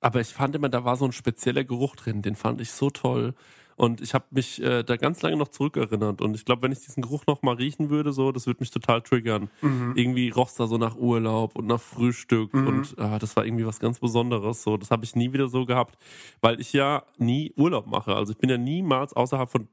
[0.00, 2.90] Aber ich fand immer, da war so ein spezieller Geruch drin, den fand ich so
[2.90, 3.34] toll.
[3.76, 6.20] Und ich habe mich äh, da ganz lange noch zurückerinnert.
[6.20, 8.70] Und ich glaube, wenn ich diesen Geruch noch mal riechen würde, so, das würde mich
[8.70, 9.48] total triggern.
[9.62, 9.94] Mhm.
[9.96, 12.52] Irgendwie roch da so nach Urlaub und nach Frühstück.
[12.52, 12.66] Mhm.
[12.66, 14.62] Und äh, das war irgendwie was ganz Besonderes.
[14.62, 15.96] So, das habe ich nie wieder so gehabt,
[16.42, 18.14] weil ich ja nie Urlaub mache.
[18.14, 19.66] Also ich bin ja niemals außerhalb von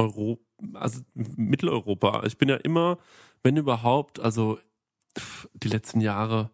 [0.00, 0.42] Europa,
[0.74, 2.22] also Mitteleuropa.
[2.26, 2.98] Ich bin ja immer,
[3.42, 4.58] wenn überhaupt, also
[5.54, 6.50] die letzten Jahre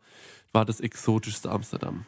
[0.53, 2.07] war das exotischste Amsterdam.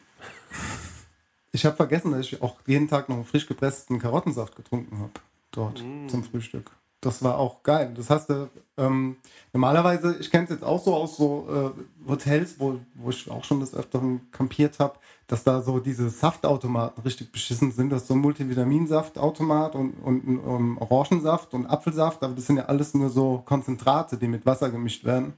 [1.51, 5.13] Ich habe vergessen, dass ich auch jeden Tag noch einen frisch gepressten Karottensaft getrunken habe.
[5.51, 6.09] Dort mm.
[6.09, 6.71] zum Frühstück.
[7.01, 7.93] Das war auch geil.
[7.95, 9.17] Das hast du ähm,
[9.53, 13.43] normalerweise, ich kenne es jetzt auch so aus so äh, Hotels, wo, wo ich auch
[13.45, 14.95] schon des Öfteren kampiert habe,
[15.27, 17.89] dass da so diese Saftautomaten richtig beschissen sind.
[17.89, 22.57] Das ist so ein Multivitaminsaftautomat und, und, und um, Orangensaft und Apfelsaft, aber das sind
[22.57, 25.33] ja alles nur so Konzentrate, die mit Wasser gemischt werden.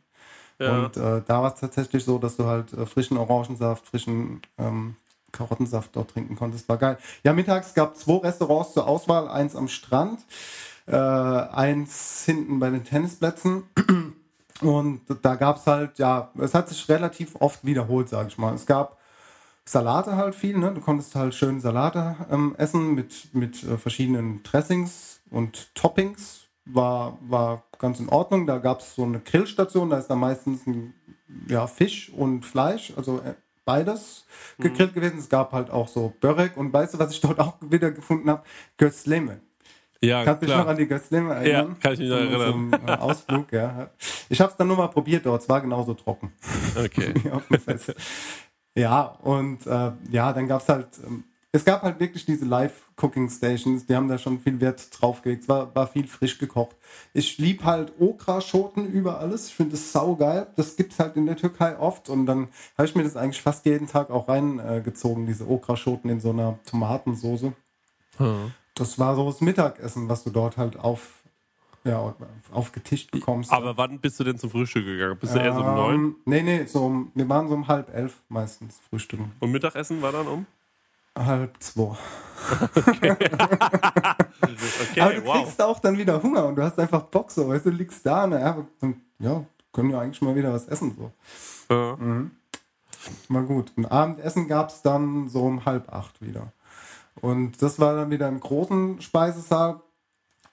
[0.58, 0.86] Ja.
[0.86, 4.95] Und äh, da war es tatsächlich so, dass du halt äh, frischen Orangensaft, frischen ähm,
[5.32, 6.67] Karottensaft dort trinken konntest.
[6.69, 6.97] War geil.
[7.24, 10.19] Ja, mittags gab es zwei Restaurants zur Auswahl, eins am Strand
[10.91, 13.63] äh, eins hinten bei den Tennisplätzen.
[14.62, 18.54] Und da gab es halt, ja, es hat sich relativ oft wiederholt, sage ich mal.
[18.54, 18.99] Es gab
[19.65, 20.73] Salate halt viel, ne?
[20.73, 26.41] Du konntest halt schön Salate ähm, essen mit, mit äh, verschiedenen Dressings und Toppings.
[26.65, 28.45] War, war ganz in Ordnung.
[28.45, 30.93] Da gab es so eine Grillstation, da ist da meistens ein,
[31.47, 33.34] ja, Fisch und Fleisch, also äh,
[33.65, 34.25] beides
[34.58, 34.63] mhm.
[34.63, 35.19] gegrillt gewesen.
[35.19, 38.30] Es gab halt auch so Börek und weißt du, was ich dort auch wieder gefunden
[38.30, 38.43] habe?
[38.77, 39.41] Götzleme.
[40.04, 41.68] Ja, Kannst du dich noch an die Götzleme erinnern?
[41.70, 42.52] Ja, kann ich mich noch erinnern.
[42.52, 43.92] Zum, äh, Ausflug, ja.
[44.30, 46.34] Ich habe es dann nur mal probiert dort, es war genauso trocken.
[46.76, 47.14] Okay.
[48.76, 53.86] ja, und äh, ja, dann gab es halt, ähm, es gab halt wirklich diese Live-Cooking-Stations,
[53.86, 55.44] die haben da schon viel Wert drauf gelegt.
[55.44, 56.76] Es war, war viel frisch gekocht.
[57.14, 59.50] Ich lieb halt Okraschoten über alles.
[59.50, 60.48] Ich finde das saugeil.
[60.56, 62.10] Das gibt's halt in der Türkei oft.
[62.10, 66.10] Und dann habe ich mir das eigentlich fast jeden Tag auch reingezogen, äh, diese Okraschoten
[66.10, 67.54] in so einer Tomatensoße.
[68.18, 71.24] Hm das war so das Mittagessen, was du dort halt auf,
[71.84, 72.16] ja,
[72.52, 73.52] aufgetischt bekommst.
[73.52, 75.18] Aber wann bist du denn zum Frühstück gegangen?
[75.20, 75.96] Bist du eher so um neun?
[75.96, 79.32] Ähm, nee, nee, so um, wir waren so um halb elf meistens frühstücken.
[79.40, 80.46] Und Mittagessen war dann um?
[81.18, 81.98] Halb zwei.
[82.74, 83.12] Okay.
[84.42, 85.44] okay, Aber du wow.
[85.44, 88.24] kriegst auch dann wieder Hunger und du hast einfach Bock so, weißt du, liegst da
[88.24, 88.66] und ja,
[89.20, 91.12] ja können wir eigentlich mal wieder was essen so.
[91.70, 91.98] Ja.
[91.98, 92.32] Mhm.
[93.30, 93.74] Mal gut.
[93.76, 96.54] Und Abendessen gab es dann so um halb acht wieder.
[97.19, 99.82] Und das war dann wieder im großen Speisesaal.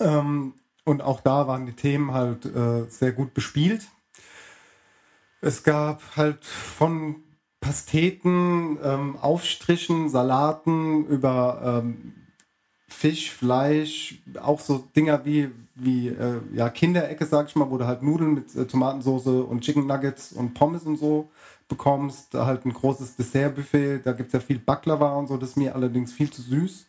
[0.00, 3.86] Ähm, und auch da waren die Themen halt äh, sehr gut bespielt.
[5.40, 7.16] Es gab halt von
[7.60, 12.14] Pasteten, ähm, Aufstrichen, Salaten über ähm,
[12.88, 17.86] Fisch, Fleisch, auch so Dinger wie, wie äh, ja, Kinderecke, sag ich mal, wo du
[17.86, 21.30] halt Nudeln mit äh, Tomatensauce und Chicken Nuggets und Pommes und so
[21.68, 25.56] bekommst, halt ein großes Dessertbuffet, da gibt es ja viel Baklava und so, das ist
[25.56, 26.86] mir allerdings viel zu süß.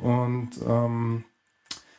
[0.00, 1.24] Und ähm,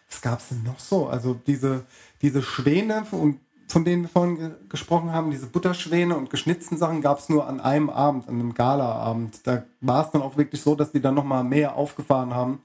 [0.10, 1.08] was gab es denn noch so?
[1.08, 1.86] Also diese,
[2.22, 7.02] diese Schwäne und von denen wir vorhin ge gesprochen haben, diese Butterschwäne und geschnitzten Sachen,
[7.02, 9.46] gab es nur an einem Abend, an einem Galaabend.
[9.46, 12.62] Da war es dann auch wirklich so, dass die dann nochmal mehr aufgefahren haben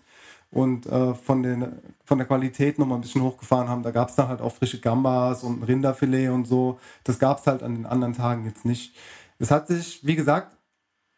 [0.51, 3.83] und äh, von, den, von der Qualität nochmal ein bisschen hochgefahren haben.
[3.83, 6.79] Da gab es dann halt auch frische Gambas und Rinderfilet und so.
[7.05, 8.95] Das gab es halt an den anderen Tagen jetzt nicht.
[9.41, 10.57] Es hat sich, wie gesagt,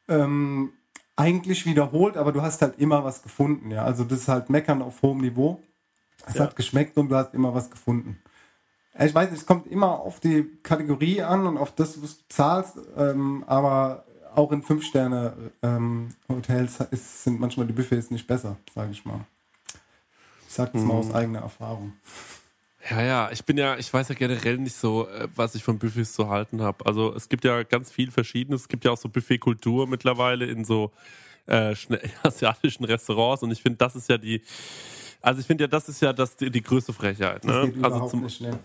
[0.09, 0.73] ähm,
[1.17, 3.71] eigentlich wiederholt, aber du hast halt immer was gefunden.
[3.71, 3.85] Ja?
[3.85, 5.63] Also das ist halt Meckern auf hohem Niveau.
[6.27, 6.45] Es Ja.
[6.45, 8.19] hat geschmeckt und du hast immer was gefunden.
[8.99, 12.75] Ich weiß, es kommt immer auf die Kategorie an und auf das, was du zahlst,
[12.97, 19.21] ähm, aber auch in Fünf-Sterne-Hotels ist, sind manchmal die Buffets nicht besser, sage ich mal.
[20.47, 21.15] Ich sage das mal aus Mhm.
[21.15, 21.95] eigener Erfahrung.
[22.91, 25.79] Ja, ja, ich bin ja, ich weiß ja generell nicht so, äh, was ich von
[25.79, 26.85] Buffets zu halten habe.
[26.85, 28.63] Also es gibt ja ganz viel Verschiedenes.
[28.63, 30.91] Es gibt ja auch so Buffetkultur mittlerweile in so
[31.47, 31.75] äh,
[32.23, 34.43] asiatischen Restaurants und ich finde, das ist ja die,
[35.21, 37.45] also ich finde ja, das ist ja das, die, die größte Frechheit.
[37.45, 37.71] Das Ne?
[37.71, 38.59] geht Also überhaupt zum, nicht, ne?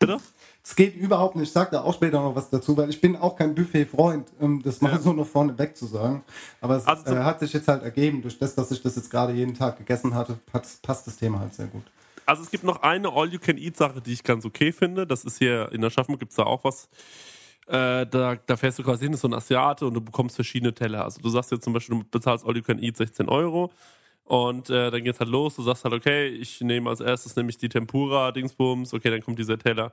[0.00, 0.18] Bitte?
[0.62, 1.48] Es geht überhaupt nicht.
[1.48, 4.62] Ich sage da auch später noch was dazu, weil ich bin auch kein Buffet-Freund, um
[4.62, 6.24] das mal so noch vorne weg zu sagen.
[6.60, 9.10] Aber es Also äh, hat sich jetzt halt ergeben, durch das, dass ich das jetzt
[9.10, 11.84] gerade jeden Tag gegessen hatte, passt das Thema halt sehr gut.
[12.26, 15.06] Also es gibt noch eine All-You-Can-Eat-Sache, die ich ganz okay finde.
[15.06, 16.88] Das ist hier in der Schaffung gibt es da auch was.
[17.66, 20.74] Äh, da, da fährst du quasi hin, ist so ein Asiate und du bekommst verschiedene
[20.74, 21.04] Teller.
[21.04, 23.72] Also du sagst jetzt zum Beispiel, du bezahlst All-You-Can-Eat 16 Euro
[24.24, 25.56] und äh, dann geht's halt los.
[25.56, 29.58] Du sagst halt, okay, ich nehme als erstes nämlich die Tempura-Dingsbums, okay, dann kommt dieser
[29.58, 29.92] Teller.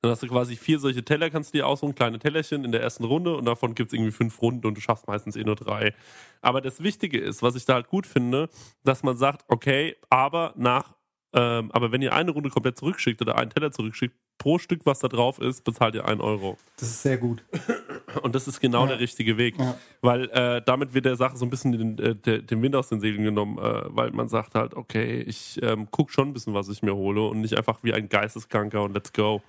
[0.00, 2.82] Dann hast du quasi vier solche Teller, kannst du dir aussuchen, kleine Tellerchen in der
[2.82, 5.94] ersten Runde und davon gibt's irgendwie fünf Runden und du schaffst meistens eh nur drei.
[6.40, 8.48] Aber das Wichtige ist, was ich da halt gut finde,
[8.82, 10.94] dass man sagt, okay, aber nach,
[11.34, 14.98] ähm, aber wenn ihr eine Runde komplett zurückschickt oder einen Teller zurückschickt, pro Stück, was
[14.98, 16.56] da drauf ist, bezahlt ihr einen Euro.
[16.78, 17.44] Das ist sehr gut.
[18.22, 18.88] Und das ist genau Ja.
[18.88, 19.56] der richtige Weg.
[19.58, 19.76] Ja.
[20.00, 23.00] Weil äh, damit wird der Sache so ein bisschen den, äh, den Wind aus den
[23.00, 26.68] Segeln genommen, äh, weil man sagt halt, okay, ich ähm, guck schon ein bisschen, was
[26.68, 29.42] ich mir hole und nicht einfach wie ein Geisteskranker und let's go.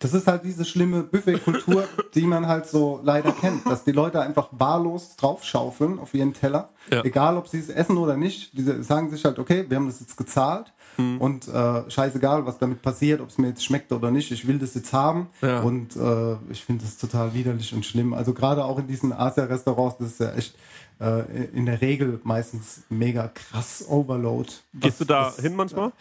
[0.00, 4.20] Das ist halt diese schlimme Buffet-Kultur, die man halt so leider kennt, dass die Leute
[4.20, 7.04] einfach wahllos draufschaufeln auf ihren Teller, Ja.
[7.04, 8.56] egal ob sie es essen oder nicht.
[8.58, 11.20] Die sagen sich halt, okay, wir haben das jetzt gezahlt Mhm.
[11.20, 14.58] und äh, scheißegal, was damit passiert, ob es mir jetzt schmeckt oder nicht, ich will
[14.58, 15.60] das jetzt haben Ja.
[15.60, 18.12] und äh, ich finde das total widerlich und schlimm.
[18.14, 20.54] Also gerade auch in diesen Asia-Restaurants, das ist ja echt
[21.00, 24.50] äh, in der Regel meistens mega krass Overload.
[24.74, 25.92] Gehst du da was- hin manchmal?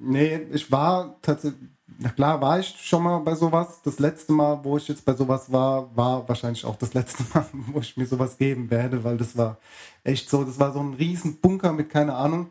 [0.00, 1.60] Nee, ich war tatsächlich,
[1.98, 3.80] na klar war ich schon mal bei sowas.
[3.84, 7.46] Das letzte Mal, wo ich jetzt bei sowas war, war wahrscheinlich auch das letzte Mal,
[7.52, 9.58] wo ich mir sowas geben werde, weil das war
[10.04, 12.48] echt so, das war so ein riesen Bunker mit, keine Ahnung,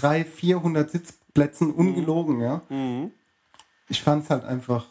[0.00, 2.62] 300, 400 Sitzplätzen, ungelogen, ja.
[3.88, 4.86] Ich fand es halt einfach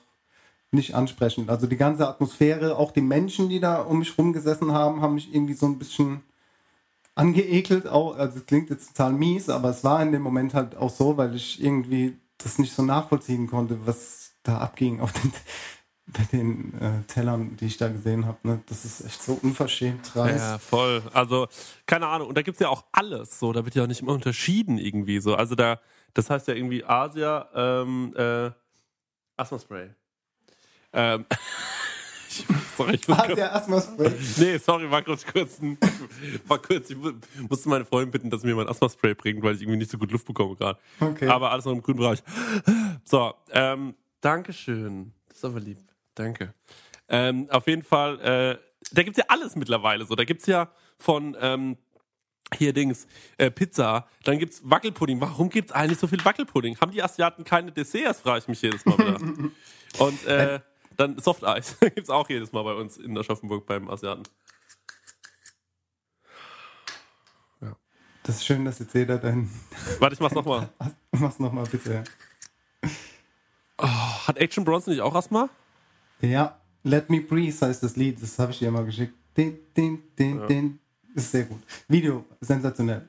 [0.72, 1.49] nicht ansprechend.
[1.49, 5.34] Also die ganze Atmosphäre, auch die Menschen, die da um mich rumgesessen haben, haben mich
[5.34, 6.22] irgendwie so ein bisschen
[7.16, 7.88] angeekelt.
[7.88, 10.89] Auch, also es klingt jetzt total mies, aber es war in dem Moment halt auch
[10.89, 15.32] so, weil ich irgendwie das nicht so nachvollziehen konnte, was da abging auf den,
[16.06, 18.38] bei den äh, Tellern, die ich da gesehen habe.
[18.43, 18.62] Ne?
[18.68, 20.38] Das ist echt so unverschämt dreist.
[20.39, 21.01] Ja, voll.
[21.14, 21.47] Also,
[21.86, 22.28] keine Ahnung.
[22.28, 23.39] Und da gibt's ja auch alles.
[23.39, 25.36] So, da wird ja auch nicht immer unterschieden irgendwie so.
[25.36, 25.80] Also da,
[26.14, 28.51] das heißt ja irgendwie Asia, ähm, äh,
[29.38, 29.89] Asthma-Spray.
[30.91, 31.26] Ähm,
[32.78, 34.12] sorry, ich muss der Asthma-Spray.
[34.38, 35.60] Nee, sorry, war kurz kurz.
[35.62, 35.78] ein-
[36.47, 37.14] War kurz, ich mu-
[37.49, 39.97] musste meine Freundin bitten, dass sie mir mein Asthma-Spray bringt, weil ich irgendwie nicht so
[39.97, 40.78] gut Luft bekomme gerade.
[40.99, 41.28] Okay.
[41.30, 42.22] Aber alles noch im grünen Bereich.
[43.06, 45.14] So, ähm, Dankeschön.
[45.30, 45.78] Das ist aber lieb.
[46.16, 46.53] Danke.
[47.09, 48.57] Ähm, auf jeden Fall, äh,
[48.91, 50.16] da gibt's ja alles mittlerweile so.
[50.16, 51.78] Da gibt's ja von, ähm,
[52.55, 53.07] hier Dings,
[53.38, 55.20] äh, Pizza, dann gibt's Wackelpudding.
[55.20, 56.80] Warum gibt's eigentlich so viel Wackelpudding?
[56.80, 59.20] Haben die Asiaten keine Desserts, frage ich mich jedes Mal wieder.
[59.99, 60.59] Und äh,
[60.97, 64.24] dann Softeis gibt's auch jedes Mal bei uns in Aschaffenburg beim Asiaten.
[68.24, 69.49] Das ist schön, dass jetzt jeder dein.
[69.99, 70.70] Warte, ich mach's nochmal.
[71.11, 72.05] Mach's nochmal bitte.
[73.78, 73.88] Oh,
[74.28, 75.49] hat Action Bronson nicht auch Asthma?
[76.24, 79.14] Ja, Let Me Breathe heißt das Lied, das habe ich dir mal geschickt.
[79.36, 80.46] Din, din, din, Ja.
[80.48, 80.80] din.
[81.16, 81.60] Ist sehr gut.
[81.88, 83.08] Video, sensationell.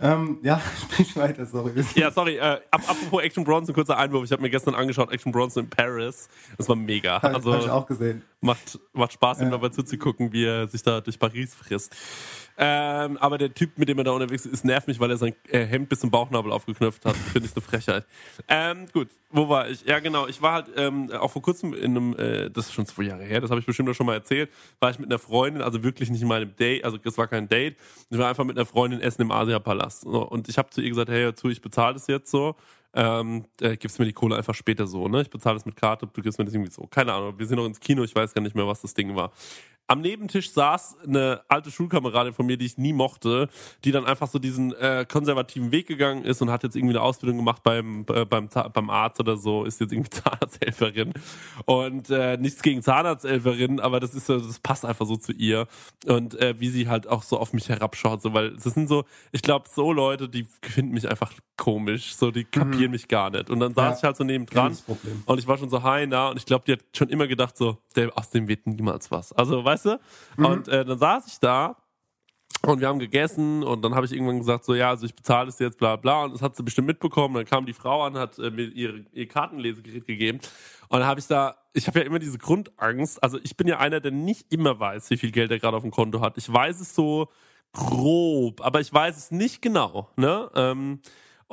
[0.00, 1.72] Ähm, ja, sprich weiter, sorry.
[1.94, 4.24] Ja, sorry, äh, ap apropos Action Bronson, kurzer Einwurf.
[4.24, 6.28] Ich habe mir gestern angeschaut, Action Bronson in Paris.
[6.58, 7.22] Das war mega.
[7.22, 8.22] Hab- Also, hab ich auch gesehen.
[8.44, 9.50] Macht, macht Spaß, ihm Ja.
[9.52, 11.96] dabei zuzugucken, wie er sich da durch Paris frisst.
[12.56, 15.34] Ähm, aber der Typ, mit dem er da unterwegs ist, nervt mich, weil er sein
[15.48, 17.16] äh, Hemd bis zum Bauchnabel aufgeknöpft hat.
[17.32, 18.06] Finde ich eine Frechheit.
[18.46, 19.84] Ähm, gut, wo war ich?
[19.86, 20.28] Ja, genau.
[20.28, 23.24] Ich war halt ähm, auch vor kurzem in einem, äh, das ist schon zwei Jahre
[23.24, 25.82] her, das habe ich bestimmt auch schon mal erzählt, war ich mit einer Freundin, also
[25.82, 27.76] wirklich nicht in meinem Date, also das war kein Date.
[28.10, 30.02] Ich war einfach mit einer Freundin essen im Asiapalast.
[30.02, 32.54] So, und ich habe zu ihr gesagt, hey, hör zu, ich bezahle das jetzt so.
[32.94, 35.22] Ähm, äh, gibst mir die Kohle einfach später so, ne?
[35.22, 36.86] Ich bezahle das mit Karte, du gibst mir das irgendwie so.
[36.86, 39.16] Keine Ahnung, wir sind noch ins Kino, ich weiß gar nicht mehr, was das Ding
[39.16, 39.32] war.
[39.86, 43.48] am Nebentisch saß eine alte Schulkameradin von mir, die ich nie mochte,
[43.84, 47.02] die dann einfach so diesen äh, konservativen Weg gegangen ist und hat jetzt irgendwie eine
[47.02, 51.12] Ausbildung gemacht beim, äh, beim, beim Arzt oder so, ist jetzt irgendwie Zahnarzthelferin.
[51.66, 55.66] Und äh, nichts gegen Zahnarzthelferin, aber das ist so, das passt einfach so zu ihr.
[56.06, 59.04] Und äh, wie sie halt auch so auf mich herabschaut, so, weil das sind so,
[59.32, 62.90] ich glaube, so Leute, die finden mich einfach komisch, so, die kapieren mhm.
[62.92, 63.50] mich gar nicht.
[63.50, 64.76] Und dann saß ja, ich halt so neben dran
[65.26, 67.56] und ich war schon so hi, na, und ich glaube, die hat schon immer gedacht,
[67.56, 69.32] so, der, aus dem wird niemals was.
[69.32, 70.00] Also, weißt du?
[70.36, 70.44] Mhm.
[70.44, 71.76] Und äh, dann saß ich da
[72.62, 75.48] und wir haben gegessen und dann habe ich irgendwann gesagt, so ja, also ich bezahle
[75.48, 76.24] es jetzt, bla bla.
[76.24, 77.34] Und das hat sie bestimmt mitbekommen.
[77.34, 80.40] Dann kam die Frau an, hat äh, mir ihr, ihr Kartenlesegerät gegeben.
[80.88, 83.22] Und dann habe ich da, ich habe ja immer diese Grundangst.
[83.22, 85.82] Also ich bin ja einer, der nicht immer weiß, wie viel Geld er gerade auf
[85.82, 86.38] dem Konto hat.
[86.38, 87.28] Ich weiß es so
[87.72, 90.08] grob, aber ich weiß es nicht genau.
[90.16, 90.50] Ne?
[90.54, 91.00] Ähm,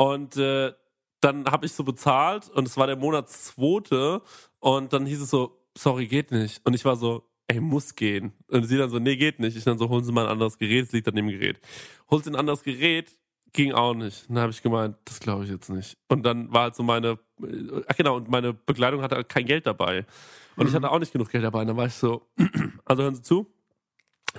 [0.02, 0.74] und äh,
[1.20, 4.24] dann habe ich so bezahlt und es war der Monatszwote
[4.58, 6.60] und dann hieß es so, sorry, geht nicht.
[6.66, 8.34] Und ich war so, ey, muss gehen.
[8.48, 9.56] Und sie dann so, nee, geht nicht.
[9.56, 11.60] Ich dann so, holen Sie mal ein anderes Gerät, es liegt an dem Gerät.
[12.10, 13.16] Holt sie ein anderes Gerät,
[13.54, 14.28] ging auch nicht.
[14.28, 15.96] Dann habe ich gemeint, das glaube ich jetzt nicht.
[16.08, 19.46] Und dann war halt so meine, äh, ach genau, und meine Begleitung hatte halt kein
[19.46, 20.08] Geld dabei.
[20.56, 20.70] Und mhm.
[20.70, 21.62] ich hatte auch nicht genug Geld dabei.
[21.62, 22.28] Und dann war ich so,
[22.86, 23.54] also hören Sie zu,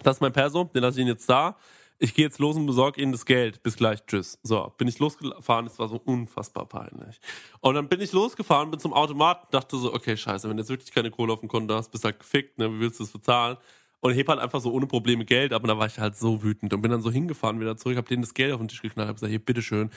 [0.02, 1.56] das ist mein Perso, den lasse ich Ihnen jetzt da
[2.02, 3.62] ich gehe jetzt los und besorge ihnen das Geld.
[3.62, 4.38] Bis gleich, tschüss.
[4.42, 7.20] So, bin ich losgefahren, es war so unfassbar peinlich.
[7.60, 10.70] Und dann bin ich losgefahren, bin zum Automaten, dachte so, okay, scheiße, wenn du jetzt
[10.70, 13.12] wirklich keine Kohle auf dem Konto hast, bist halt gefickt, ne, wie willst du das
[13.12, 13.56] bezahlen?
[14.00, 16.42] Und heb halt einfach so ohne Probleme Geld ab und da war ich halt so
[16.42, 18.82] wütend und bin dann so hingefahren wieder zurück, hab denen das Geld auf den Tisch
[18.82, 19.90] geknallt, hab gesagt, hier, bitteschön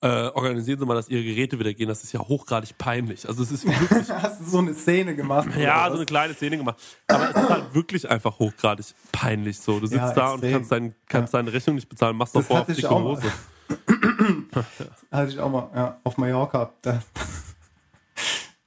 [0.00, 1.88] äh, organisieren Sie mal, dass Ihre Geräte wieder gehen.
[1.88, 3.26] Das ist ja hochgradig peinlich.
[3.26, 4.08] Also es ist wirklich.
[4.22, 5.48] Hast du so eine Szene gemacht?
[5.56, 6.76] Ja, so eine kleine Szene gemacht.
[7.08, 9.80] Aber es ist halt wirklich einfach hochgradig peinlich so.
[9.80, 11.40] Du sitzt ja, da und kannst, dein, kannst ja.
[11.40, 13.32] deine Rechnung nicht bezahlen, machst doch vor auf dicke Hose.
[15.10, 16.72] hatte ich auch mal, ja, auf Mallorca.
[16.82, 17.02] Da,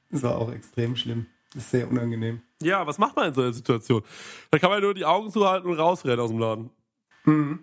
[0.09, 1.27] das war auch extrem schlimm.
[1.53, 2.41] Das ist sehr unangenehm.
[2.61, 4.03] Ja, was macht man in so einer Situation?
[4.49, 6.69] Da kann man nur die Augen zuhalten und rausrennen aus dem Laden.
[7.25, 7.59] Mhm.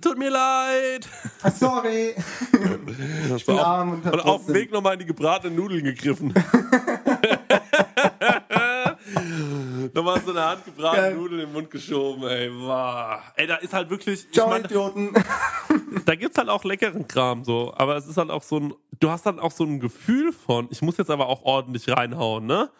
[0.00, 1.08] Tut mir leid.
[1.42, 2.14] Ah, sorry.
[3.36, 6.32] ich bin arm und, und auf dem Weg nochmal in die gebratenen Nudeln gegriffen.
[9.94, 12.50] nochmal so eine handgebratene Nudel in den Mund geschoben, ey.
[12.52, 13.20] Wow.
[13.36, 14.30] Ey, da ist halt wirklich.
[14.30, 15.12] Ciao, ich mein, Idioten.
[16.04, 17.72] da gibt's halt auch leckeren Kram so.
[17.76, 18.74] Aber es ist halt auch so ein.
[18.98, 22.46] Du hast dann auch so ein Gefühl von, ich muss jetzt aber auch ordentlich reinhauen,
[22.46, 22.70] ne?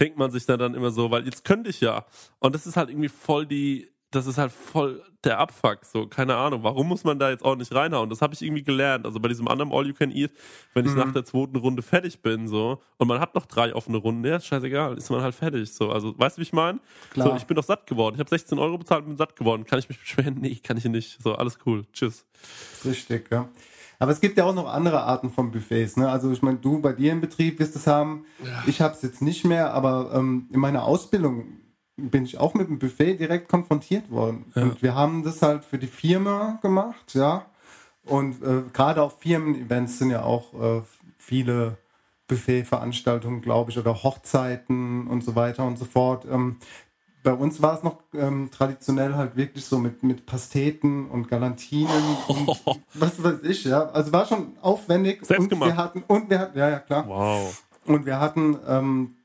[0.00, 2.04] Denkt man sich dann, dann immer so, weil jetzt könnte ich ja.
[2.38, 5.84] Und das ist halt irgendwie voll die das ist halt voll der Abfuck.
[5.84, 8.08] So, keine Ahnung, warum muss man da jetzt ordentlich reinhauen?
[8.08, 9.06] Das habe ich irgendwie gelernt.
[9.06, 10.32] Also bei diesem anderen All You Can Eat,
[10.74, 10.98] wenn ich mhm.
[10.98, 14.36] nach der zweiten Runde fertig bin, so, und man hat noch drei offene Runden, ja,
[14.36, 15.72] ist scheißegal, ist man halt fertig.
[15.72, 16.80] So, also, weißt du, wie ich meine?
[17.14, 18.14] So, ich bin doch satt geworden.
[18.14, 19.64] Ich habe 16 Euro bezahlt und bin satt geworden.
[19.64, 20.38] Kann ich mich beschweren?
[20.40, 21.22] Nee, kann ich nicht.
[21.22, 21.84] So, alles cool.
[21.92, 22.24] Tschüss.
[22.84, 23.48] Richtig, ja.
[23.98, 25.96] Aber es gibt ja auch noch andere Arten von Buffets.
[25.96, 26.08] Ne?
[26.08, 28.26] Also ich meine, du bei dir im Betrieb wirst es haben.
[28.44, 28.62] Ja.
[28.66, 31.46] Ich habe es jetzt nicht mehr, aber ähm, in meiner Ausbildung
[31.96, 34.52] bin ich auch mit dem Buffet direkt konfrontiert worden.
[34.54, 34.62] Ja.
[34.62, 37.46] Und wir haben das halt für die Firma gemacht, ja.
[38.04, 40.82] Und äh, gerade auf Firmen-Events sind ja auch äh,
[41.18, 41.78] viele
[42.28, 46.24] Buffet-Veranstaltungen, glaube ich, oder Hochzeiten und so weiter und so fort.
[46.30, 46.58] Ähm,
[47.22, 52.16] bei uns war es noch ähm, traditionell halt wirklich so mit, mit Pasteten und Galantinen
[52.28, 52.48] und
[52.94, 53.88] was weiß ich, ja.
[53.88, 55.24] Also war schon aufwendig.
[55.26, 55.70] Selbst und gemacht.
[55.70, 57.08] wir hatten, und wir hatten, ja, ja, klar.
[57.08, 57.64] Wow.
[57.86, 59.16] Und wir hatten ähm,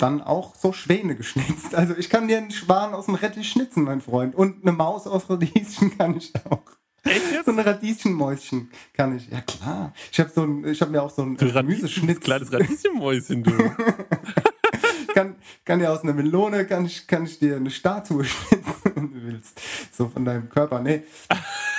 [0.00, 1.74] dann auch so Schwäne geschnitzt.
[1.74, 4.34] Also ich kann dir einen Schwan aus dem Rettich schnitzen, mein Freund.
[4.34, 6.62] Und eine Maus aus Radieschen kann ich auch.
[7.02, 7.46] Echt jetzt?
[7.46, 9.30] So ein Radieschenmäuschen kann ich.
[9.30, 9.94] Ja klar.
[10.12, 12.20] Ich habe so ein, ich habe mir auch so ein Gemüseschnitz.
[12.20, 13.52] Kleines Radieschenmäuschen, du.
[15.14, 19.12] kann, kann ja aus einer Melone kann ich, kann ich dir eine Statue schnitzen, wenn
[19.12, 19.60] du willst.
[19.92, 20.80] So von deinem Körper.
[20.80, 21.02] Nee.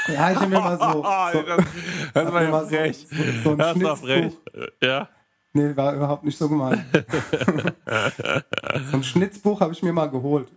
[0.07, 1.03] Ja, ich habe mir mal so.
[1.33, 1.65] so das,
[2.13, 3.07] das war ja frech.
[3.09, 4.33] So, so ein das war frech.
[4.81, 5.09] Ja.
[5.53, 6.83] Nee, war überhaupt nicht so gemeint.
[8.91, 10.47] so ein Schnitzbuch habe ich mir mal geholt.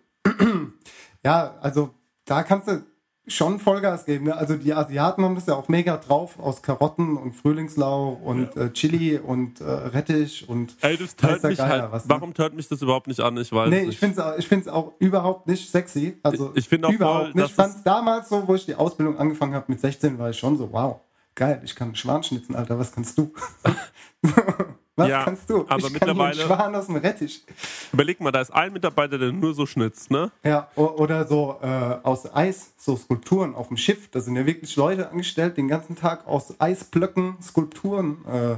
[1.25, 1.91] ja, also
[2.25, 2.85] da kannst du
[3.27, 4.27] schon Vollgas geben.
[4.27, 4.37] Ne?
[4.37, 8.63] Also die Asiaten haben das ja auch mega drauf aus Karotten und Frühlingslauch und ja.
[8.63, 12.11] äh, Chili und äh, Rettich und Ey, das tört mich halt, was, ne?
[12.11, 13.37] Warum tört mich das überhaupt nicht an?
[13.39, 16.19] Ich weiß nee, ich finde es ich find's auch überhaupt nicht sexy.
[16.23, 17.51] Also ich, ich finde auch überhaupt voll, nicht.
[17.51, 20.57] Ich fand damals so, wo ich die Ausbildung angefangen habe mit 16, war ich schon
[20.57, 21.01] so, wow,
[21.35, 23.33] geil, ich kann Schwan schnitzen, Alter, was kannst du?
[24.97, 25.67] Was ja, kannst du?
[25.69, 26.37] Aber ich mittlerweile.
[26.37, 27.45] Kann Schwan aus dem Rettich.
[27.93, 30.31] Überleg mal, da ist ein Mitarbeiter, der nur so schnitzt, ne?
[30.45, 34.09] Ja, oder so äh, aus Eis, so Skulpturen auf dem Schiff.
[34.11, 38.57] Da sind ja wirklich Leute angestellt, den ganzen Tag aus Eisblöcken Skulpturen äh,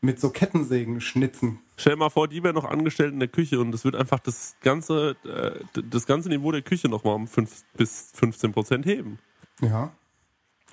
[0.00, 1.60] mit so Kettensägen schnitzen.
[1.76, 4.20] Stell dir mal vor, die wären noch angestellt in der Küche und das wird einfach
[4.20, 9.18] das ganze, äh, das ganze Niveau der Küche nochmal um 5 bis 15 Prozent heben.
[9.60, 9.92] Ja,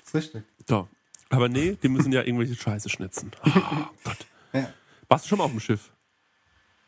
[0.04, 0.42] ist richtig.
[0.66, 0.88] So.
[1.28, 3.30] Aber nee, die müssen ja irgendwelche Scheiße schnitzen.
[3.44, 3.50] Oh
[4.04, 4.26] Gott.
[4.52, 4.68] Ja.
[5.08, 5.90] Warst du schon mal auf dem Schiff?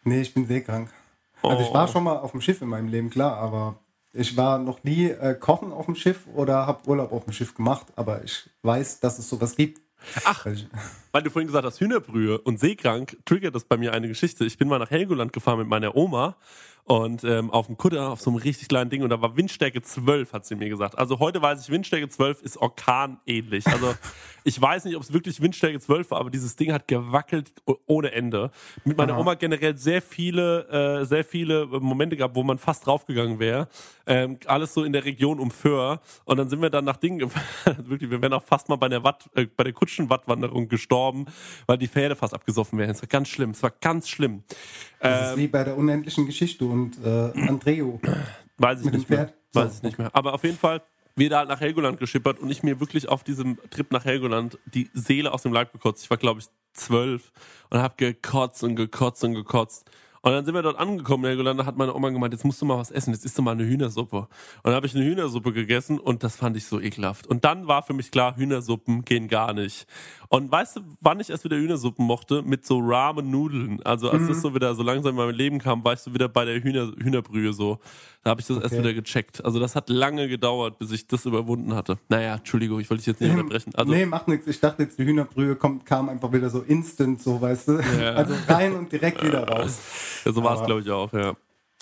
[0.04, 0.92] Nee, ich bin seekrank.
[1.42, 1.48] Oh.
[1.48, 1.92] Also ich war oh.
[1.92, 3.78] schon mal auf dem Schiff in meinem Leben, klar, aber
[4.12, 7.54] Ich war noch nie äh, kochen auf dem Schiff oder habe Urlaub auf dem Schiff
[7.54, 9.80] gemacht, aber ich weiß, dass es sowas gibt.
[10.24, 10.46] Ach,
[11.12, 14.44] weil du vorhin gesagt hast, Hühnerbrühe und seekrank, triggert das bei mir eine Geschichte.
[14.44, 16.36] Ich bin mal nach Helgoland gefahren mit meiner Oma
[16.84, 19.82] und ähm, auf dem Kutter, auf so einem richtig kleinen Ding und da war Windstärke
[19.82, 20.98] 12, hat sie mir gesagt.
[20.98, 23.64] Also heute weiß ich, Windstärke 12 ist orkanähnlich.
[23.68, 23.94] Also
[24.44, 27.52] ich weiß nicht, ob es wirklich Windstärke 12 war, aber dieses Ding hat gewackelt
[27.86, 28.50] ohne Ende.
[28.84, 29.20] Mit meiner Aha.
[29.20, 33.68] Oma generell sehr viele, äh, sehr viele Momente gehabt, wo man fast draufgegangen wäre.
[34.04, 36.00] Ähm, alles so in der Region um Föhr.
[36.24, 37.20] Und dann sind wir dann nach Dingen
[37.84, 41.01] wirklich, wir wären auch fast mal bei der Watt, äh, bei der Kutschenwattwanderung gestorben,
[41.66, 42.90] weil die Pferde fast abgesoffen wären.
[42.90, 43.50] Es war ganz schlimm.
[43.50, 44.42] Es war ganz schlimm.
[45.00, 48.00] Das ist Ähm, wie bei der unendlichen Geschichte und äh, Andreo.
[48.58, 49.32] Weiß ich Mit dem nicht mehr.
[49.52, 49.76] Weiß So.
[49.78, 50.10] ich nicht mehr.
[50.14, 50.82] Aber auf jeden Fall,
[51.16, 54.58] wir da halt nach Helgoland geschippert und ich mir wirklich auf diesem Trip nach Helgoland
[54.66, 56.04] die Seele aus dem Leib gekotzt.
[56.04, 57.32] Ich war, glaube ich, zwölf
[57.70, 59.90] und habe gekotzt und gekotzt und gekotzt.
[60.24, 62.62] Und dann sind wir dort angekommen in Helgoland, da hat meine Oma gemeint, jetzt musst
[62.62, 64.18] du mal was essen, jetzt isst du mal eine Hühnersuppe.
[64.18, 64.28] Und
[64.62, 67.26] dann habe ich eine Hühnersuppe gegessen und das fand ich so ekelhaft.
[67.26, 69.84] Und dann war für mich klar, Hühnersuppen gehen gar nicht.
[70.34, 72.40] Und weißt du, wann ich erst wieder Hühnersuppen mochte?
[72.40, 73.82] Mit so Ramen-Nudeln.
[73.84, 74.28] Also als Mhm.
[74.28, 76.58] das so wieder so langsam in mein Leben kam, war ich so wieder bei der
[76.62, 77.78] Hühner, Hühnerbrühe so.
[78.24, 78.78] Da habe ich das erst Okay.
[78.78, 79.44] wieder gecheckt.
[79.44, 81.98] Also das hat lange gedauert, bis ich das überwunden hatte.
[82.08, 83.72] Naja, Entschuldigung, ich wollte dich jetzt nicht unterbrechen.
[83.74, 84.46] Also, nee, macht nichts.
[84.46, 87.72] Ich dachte jetzt, die Hühnerbrühe kommt, kam einfach wieder so instant, so weißt du.
[88.00, 88.14] Ja.
[88.14, 89.80] Also rein und direkt wieder raus.
[90.24, 91.34] ja, so war es, glaube ich, auch, ja.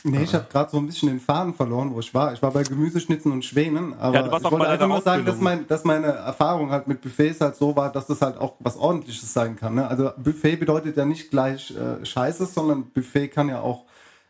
[0.03, 2.32] Nee, ich habe gerade so ein bisschen den Faden verloren, wo ich war.
[2.32, 5.24] Ich war bei Gemüseschnitzen und Schwänen, aber Ja, du warst ich wollte einfach nur sagen,
[5.26, 8.57] dass, mein, dass meine Erfahrung halt mit Buffets halt so war, dass das halt auch
[8.61, 9.74] was ordentliches sein kann.
[9.74, 9.86] Ne?
[9.86, 13.84] Also Buffet bedeutet ja nicht gleich äh, Scheiße, sondern Buffet kann ja auch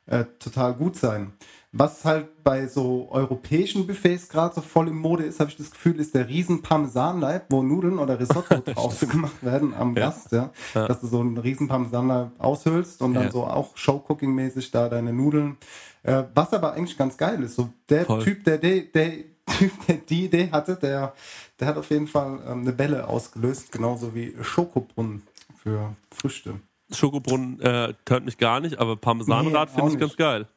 [0.06, 1.32] äh, total gut sein.
[1.72, 5.70] Was halt bei so europäischen Buffets gerade so voll im Mode ist, habe ich das
[5.70, 10.06] Gefühl, ist der riesen Parmesanleib, wo Nudeln oder Risotto draus gemacht werden am Ja.
[10.06, 10.50] Gast, ja.
[10.74, 10.88] Ja.
[10.88, 13.30] Dass du so einen riesen Parmesanleib aushöhlst und dann Ja.
[13.30, 15.58] so auch Showcooking-mäßig da deine Nudeln.
[16.02, 17.54] Äh, was aber eigentlich ganz geil ist.
[17.54, 18.24] So der Voll.
[18.24, 19.12] Typ, der, der, der
[19.58, 21.14] Typ, der die Idee hatte, der,
[21.60, 25.22] der hat auf jeden Fall ähm, eine Welle ausgelöst, genauso wie Schokobrunnen
[25.62, 26.54] für Früchte.
[26.92, 30.18] Schokobrunnen äh, tönt mich gar nicht, aber Parmesanrad Nee, finde ich ganz nicht.
[30.18, 30.48] geil.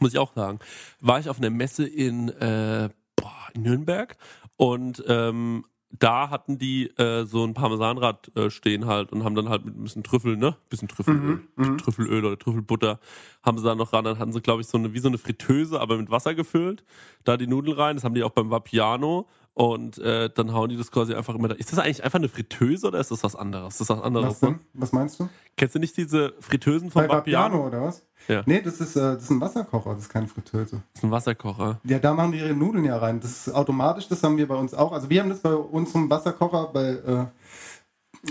[0.00, 0.58] Muss ich auch sagen.
[1.00, 4.16] War ich auf einer Messe in, äh, boah, Nürnberg
[4.56, 5.64] und ähm,
[5.98, 9.76] da hatten die äh, so ein Parmesanrad äh, stehen halt und haben dann halt mit
[9.76, 10.56] ein bisschen Trüffel, ne?
[10.68, 12.98] Bisschen Trüffelöl, Mhm, Trüffelöl oder Trüffelbutter
[13.42, 14.04] haben sie da noch ran.
[14.04, 16.84] Dann hatten sie, glaube ich, so eine, wie so eine Fritteuse, aber mit Wasser gefüllt.
[17.22, 17.96] Da die Nudeln rein.
[17.96, 19.28] Das haben die auch beim Vapiano.
[19.54, 21.54] Und äh, dann hauen die das quasi einfach immer da.
[21.54, 23.78] Ist das eigentlich einfach eine Fritteuse oder ist das was anderes?
[23.78, 24.48] Das ist was anderes, Was ne?
[24.48, 24.60] denn?
[24.74, 25.28] Was meinst du?
[25.56, 27.08] Kennst du nicht diese Fritteusen von?
[27.08, 28.02] Vapiano oder was?
[28.26, 28.42] Ja.
[28.46, 30.82] Nee, das ist, äh, das ist ein Wasserkocher, das ist keine Fritteuse.
[30.92, 31.80] Das ist ein Wasserkocher.
[31.84, 33.20] Ja, da machen die ihre Nudeln ja rein.
[33.20, 34.90] Das ist automatisch, das haben wir bei uns auch.
[34.90, 37.28] Also wir haben das bei uns im Wasserkocher bei,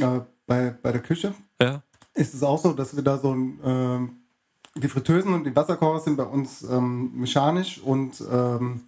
[0.02, 1.34] äh, äh, bei, bei der Küche.
[1.62, 1.84] Ja.
[2.16, 4.18] Ist es auch so, dass wir da so ein, ähm,
[4.76, 8.82] die Fritteusen und die Wasserkocher sind bei uns ähm, mechanisch und ähm,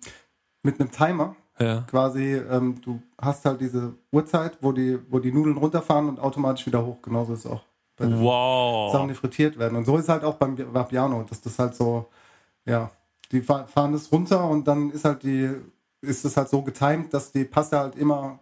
[0.63, 1.35] mit einem Timer.
[1.59, 1.81] Ja.
[1.89, 6.65] Quasi, ähm, du hast halt diese Uhrzeit, wo die, wo die Nudeln runterfahren und automatisch
[6.65, 7.01] wieder hoch.
[7.01, 7.63] Genauso ist es auch
[7.95, 8.91] bei den Wow.
[8.91, 9.77] Sachen, die frittiert werden.
[9.77, 12.09] Und so ist halt auch beim Vapiano, dass das halt so,
[12.65, 12.91] ja,
[13.31, 15.49] die fa- fahren das runter und dann ist halt die,
[16.01, 18.39] ist es halt so getimed, dass die Pasta halt immer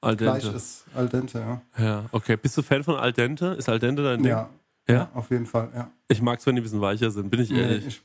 [0.00, 0.40] Al dente.
[0.40, 0.84] gleich ist.
[0.94, 1.60] Al dente, ja.
[1.84, 2.36] Ja, okay.
[2.36, 3.48] Bist du Fan von Al dente?
[3.58, 4.32] Ist Al dente dein Ding?
[4.32, 4.48] Ja.
[4.88, 5.08] Ja?
[5.14, 5.90] Auf jeden Fall, ja.
[6.08, 7.86] Ich mag es, wenn die ein bisschen weicher sind, bin ich ehrlich.
[7.86, 8.02] ich,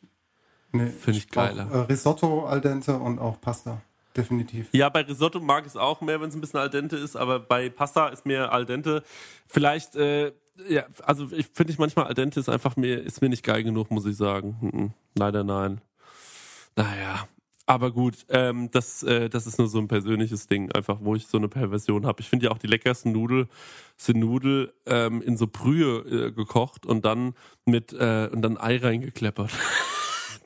[0.71, 1.69] nee, Finde ich brauch, geiler.
[1.71, 3.81] Äh, Risotto al dente und auch Pasta.
[4.19, 4.67] Definitiv.
[4.73, 7.15] Ja, bei Risotto mag ich es auch mehr, wenn es ein bisschen al dente ist,
[7.15, 9.03] aber bei Pasta ist mir al dente
[9.47, 10.33] vielleicht, äh,
[10.67, 13.63] ja, also ich finde ich manchmal al dente ist einfach mir, ist mir nicht geil
[13.63, 14.57] genug, muss ich sagen.
[14.59, 14.93] Mhm.
[15.15, 15.79] Leider nein.
[16.75, 17.27] Naja.
[17.65, 21.27] Aber gut, ähm, das, äh, das ist nur so ein persönliches Ding, einfach wo ich
[21.27, 22.19] so eine Perversion habe.
[22.19, 23.47] Ich finde ja auch die leckersten Nudel
[23.95, 28.77] sind Nudel ähm, in so Brühe äh, gekocht und dann mit äh, und dann Ei
[28.77, 29.51] reingekleppert.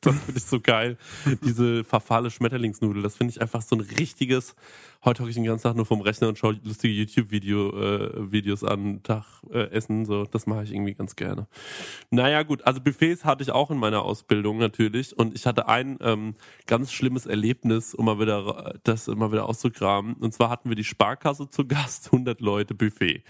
[0.04, 0.98] Das finde ich so geil.
[1.46, 4.56] Diese verfahle Schmetterlingsnudel, das finde ich einfach so ein richtiges.
[5.06, 9.26] Heute hocke ich den ganzen Tag nur vom Rechner und schaue lustige YouTube-Videos an, Tag
[9.52, 10.06] äh, essen.
[10.06, 11.48] So, das mache ich irgendwie ganz gerne.
[12.10, 15.18] Naja, gut, also Buffets hatte ich auch in meiner Ausbildung natürlich.
[15.18, 16.36] Und ich hatte ein ähm,
[16.68, 20.14] ganz schlimmes Erlebnis, um mal wieder das mal wieder auszugraben.
[20.14, 23.24] Und zwar hatten wir die Sparkasse zu Gast, 100 Leute Buffet.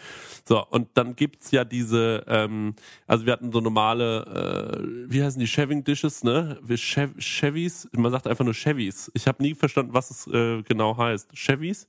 [0.45, 2.75] So, und dann gibt's ja diese, ähm,
[3.07, 6.59] also wir hatten so normale, äh, wie heißen die, Shaving Dishes, ne?
[6.77, 9.09] Chevys, man sagt einfach nur Chevys.
[9.15, 11.35] Ich habe nie verstanden, was es äh, genau heißt.
[11.63, 11.87] Chevys?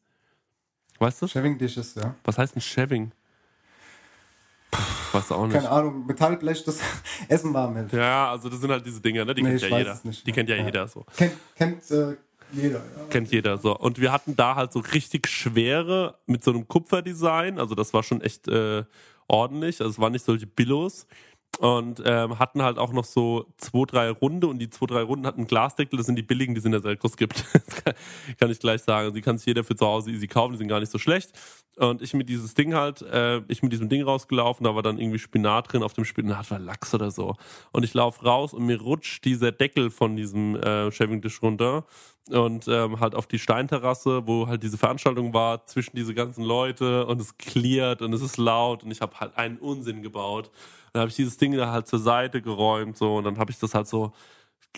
[0.98, 1.26] Weißt du?
[1.26, 2.14] Shaving Dishes, ja.
[2.24, 3.10] Was heißt ein Shaving?
[5.12, 5.54] Weißt du auch nicht.
[5.54, 6.80] Keine Ahnung, Metallblech, das
[7.28, 7.92] Essen warm hält.
[7.92, 9.34] Ja, also das sind halt diese Dinger, ne?
[9.34, 9.92] Die Nee, kennt ich ja weiß jeder.
[9.94, 10.26] es nicht.
[10.26, 10.64] Die kennt ja, Ja.
[10.64, 11.04] jeder so.
[11.16, 12.16] Kennt, kennt äh,
[12.52, 13.04] jeder, ja.
[13.10, 13.76] Kennt jeder so.
[13.76, 17.58] Und wir hatten da halt so richtig schwere mit so einem Kupferdesign.
[17.58, 18.84] Also das war schon echt äh,
[19.28, 19.80] ordentlich.
[19.80, 21.06] Also es waren nicht solche Billos.
[21.58, 25.26] Und ähm, hatten halt auch noch so zwei, drei Runde und die zwei, drei Runden
[25.26, 27.44] hatten Glasdeckel, das sind die billigen, die es in der Selkos gibt.
[27.52, 27.94] das kann,
[28.38, 29.14] kann ich gleich sagen.
[29.14, 31.32] Die kann sich jeder für zu Hause easy kaufen, die sind gar nicht so schlecht.
[31.76, 34.98] Und ich mit dieses Ding halt, äh, ich mit diesem Ding rausgelaufen, da war dann
[34.98, 37.36] irgendwie Spinat drin, auf dem Spinat war Lachs oder so.
[37.72, 41.84] Und ich laufe raus und mir rutscht dieser Deckel von diesem äh, Shaving Dish runter
[42.30, 47.06] und ähm, halt auf die Steinterrasse, wo halt diese Veranstaltung war, zwischen diese ganzen Leute
[47.06, 50.50] und es cleart und es ist laut und ich habe halt einen Unsinn gebaut.
[50.92, 53.58] Dann habe ich dieses Ding da halt zur Seite geräumt so und dann habe ich
[53.58, 54.12] das halt so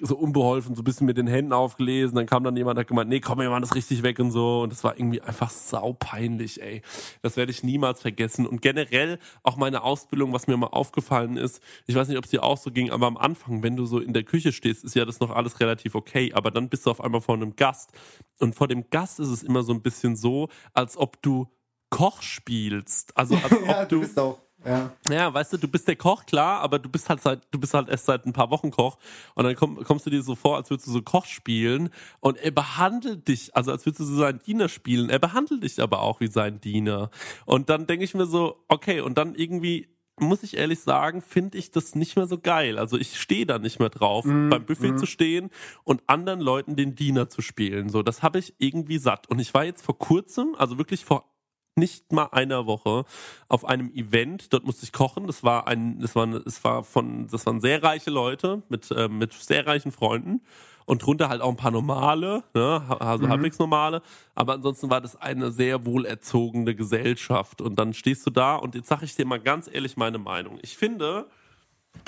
[0.00, 2.16] so unbeholfen, so ein bisschen mit den Händen aufgelesen.
[2.16, 4.62] Dann kam dann jemand, hat gemeint, nee, komm, wir machen das richtig weg und so.
[4.62, 6.82] Und das war irgendwie einfach saupeinlich, ey.
[7.22, 8.46] Das werde ich niemals vergessen.
[8.46, 12.30] Und generell auch meine Ausbildung, was mir mal aufgefallen ist, ich weiß nicht, ob es
[12.30, 14.94] dir auch so ging, aber am Anfang, wenn du so in der Küche stehst, ist
[14.94, 16.32] ja das noch alles relativ okay.
[16.34, 17.90] Aber dann bist du auf einmal vor einem Gast.
[18.38, 21.48] Und vor dem Gast ist es immer so ein bisschen so, als ob du
[21.90, 23.16] Koch spielst.
[23.16, 24.38] Also als ob ja, du du.
[24.64, 24.90] Ja.
[25.08, 27.74] ja, weißt du, du bist der Koch, klar, aber du bist halt seit, du bist
[27.74, 28.98] halt erst seit ein paar Wochen Koch
[29.34, 31.90] und dann komm, kommst du dir so vor, als würdest du so Koch spielen
[32.20, 35.80] und er behandelt dich, also als würdest du so seinen Diener spielen, er behandelt dich
[35.80, 37.10] aber auch wie sein Diener.
[37.44, 39.88] Und dann denke ich mir so, okay, und dann irgendwie
[40.18, 42.78] muss ich ehrlich sagen, finde ich das nicht mehr so geil.
[42.78, 44.98] Also ich stehe da nicht mehr drauf, Mhm, beim Buffet mhm.
[44.98, 45.50] zu stehen
[45.84, 47.90] und anderen Leuten den Diener zu spielen.
[47.90, 49.28] So, das habe ich irgendwie satt.
[49.28, 51.35] Und ich war jetzt vor kurzem, also wirklich vor
[51.76, 53.04] nicht mal einer Woche
[53.48, 54.52] auf einem Event.
[54.52, 55.26] Dort musste ich kochen.
[55.26, 59.08] Das war ein, das war, es war von, das waren sehr reiche Leute mit äh,
[59.08, 60.40] mit sehr reichen Freunden
[60.86, 63.30] und drunter halt auch ein paar normale, ne, also Mhm.
[63.30, 64.02] halbwegs normale.
[64.34, 67.60] Aber ansonsten war das eine sehr wohlerzogene Gesellschaft.
[67.60, 70.58] Und dann stehst du da und jetzt sage ich dir mal ganz ehrlich meine Meinung.
[70.62, 71.26] Ich finde,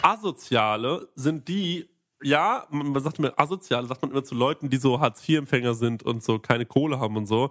[0.02, 1.88] Asoziale sind die,
[2.22, 6.02] ja, man man sagt immer Asoziale, sagt man immer zu Leuten, die so Hartz-IV-Empfänger sind
[6.04, 7.50] und so keine Kohle haben und so.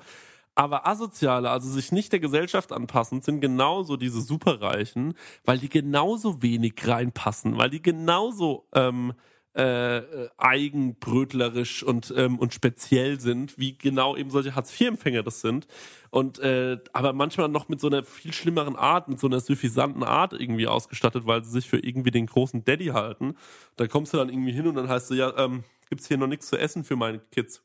[0.58, 5.14] Aber Asoziale, also sich nicht der Gesellschaft anpassen, sind genauso diese Superreichen,
[5.46, 9.14] weil die genauso wenig reinpassen, weil die genauso ähm,
[9.56, 15.68] äh, äh, eigenbrötlerisch und, ähm, und speziell sind, wie genau eben solche Hartz-IV-Empfänger das sind.
[16.10, 20.04] Und äh, aber manchmal noch mit so einer viel schlimmeren Art, mit so einer suffisanten
[20.04, 23.36] Art irgendwie ausgestattet, weil sie sich für irgendwie den großen Daddy halten.
[23.76, 26.26] Da kommst du dann irgendwie hin und dann heißt du, ja, ähm, gibt's hier noch
[26.26, 27.62] nichts zu essen für meine Kids.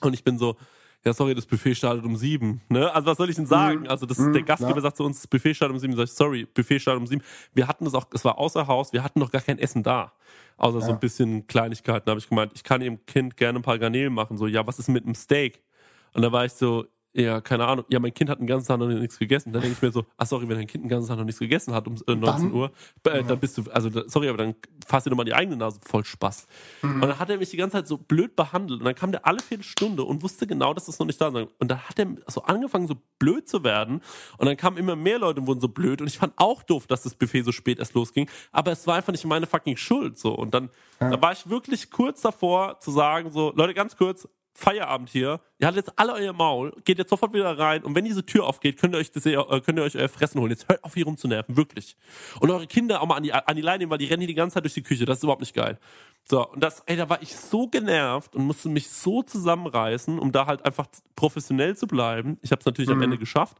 [0.00, 0.56] Und ich bin so,
[1.04, 2.60] ja, sorry, das Buffet startet um sieben.
[2.68, 2.92] Ne?
[2.92, 3.80] Also was soll ich denn sagen?
[3.82, 3.88] Mhm.
[3.88, 4.82] Also das, Mhm, der Gastgeber klar.
[4.82, 5.94] sagt zu uns, das Buffet startet um sieben.
[5.96, 7.22] Sag ich, sorry, Buffet startet um sieben.
[7.54, 10.12] Wir hatten das auch, es war außer Haus, wir hatten noch gar kein Essen da.
[10.56, 10.94] Außer so Ja.
[10.94, 12.04] ein bisschen Kleinigkeiten.
[12.06, 14.36] Da habe ich gemeint, ich kann ihrem Kind gerne ein paar Garnelen machen.
[14.36, 15.62] So, ja, was ist mit einem Steak?
[16.14, 16.86] Und da war ich so,
[17.18, 17.84] ja, keine Ahnung.
[17.88, 19.52] Ja, mein Kind hat den ganzen Tag noch nichts gegessen.
[19.52, 21.40] Dann denke ich mir so, ach sorry, wenn dein Kind den ganzen Tag noch nichts
[21.40, 22.70] gegessen hat um äh, 19 Dann- Uhr,
[23.04, 24.54] äh, dann bist du, also sorry, aber dann
[24.86, 26.46] fass dir doch mal die eigene Nase voll Spaß.
[26.82, 26.94] Mhm.
[26.94, 28.80] Und dann hat er mich die ganze Zeit so blöd behandelt.
[28.80, 31.48] Und dann kam der alle Viertelstunde und wusste genau, dass das noch nicht da ist.
[31.58, 34.00] Und dann hat er so angefangen, so blöd zu werden.
[34.38, 36.00] Und dann kamen immer mehr Leute und wurden so blöd.
[36.00, 38.28] Und ich fand auch doof, dass das Buffet so spät erst losging.
[38.52, 40.18] Aber es war einfach nicht meine fucking Schuld.
[40.18, 40.32] So.
[40.34, 44.28] Und dann da war ich wirklich kurz davor zu sagen, so, Leute, ganz kurz,
[44.58, 45.40] Feierabend hier.
[45.60, 48.44] Ihr hattet jetzt alle euer Maul, geht jetzt sofort wieder rein und wenn diese Tür
[48.44, 50.50] aufgeht, könnt ihr euch das, äh, könnt ihr euch euer Fressen holen.
[50.50, 51.96] Jetzt hört auf hier rumzunerven, wirklich.
[52.40, 54.26] Und eure Kinder auch mal an die, an die Leine nehmen, weil die rennen hier
[54.26, 55.04] die ganze Zeit durch die Küche.
[55.04, 55.78] Das ist überhaupt nicht geil.
[56.28, 60.32] So, und das, ey, da war ich so genervt und musste mich so zusammenreißen, um
[60.32, 62.38] da halt einfach professionell zu bleiben.
[62.42, 63.04] Ich habe es natürlich am Mhm.
[63.04, 63.58] Ende geschafft.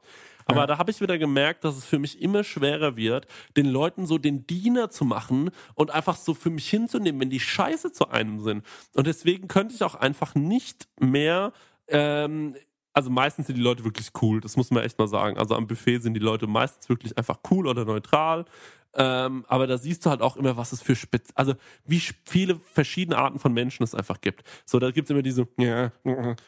[0.51, 3.26] Aber da habe ich wieder gemerkt, dass es für mich immer schwerer wird,
[3.57, 7.38] den Leuten so den Diener zu machen und einfach so für mich hinzunehmen, wenn die
[7.38, 8.64] scheiße zu einem sind.
[8.94, 11.53] Und deswegen könnte ich auch einfach nicht mehr,
[11.88, 12.57] ähm,
[12.94, 15.36] also meistens sind die Leute wirklich cool, das muss man echt mal sagen.
[15.36, 18.46] Also am Buffet sind die Leute meistens wirklich einfach cool oder neutral.
[18.94, 22.59] Ähm, aber da siehst du halt auch immer, was es für Spez also wie viele
[22.72, 24.44] verschiedene Arten von Menschen es einfach gibt.
[24.64, 25.92] So, da gibt's immer diese, ja,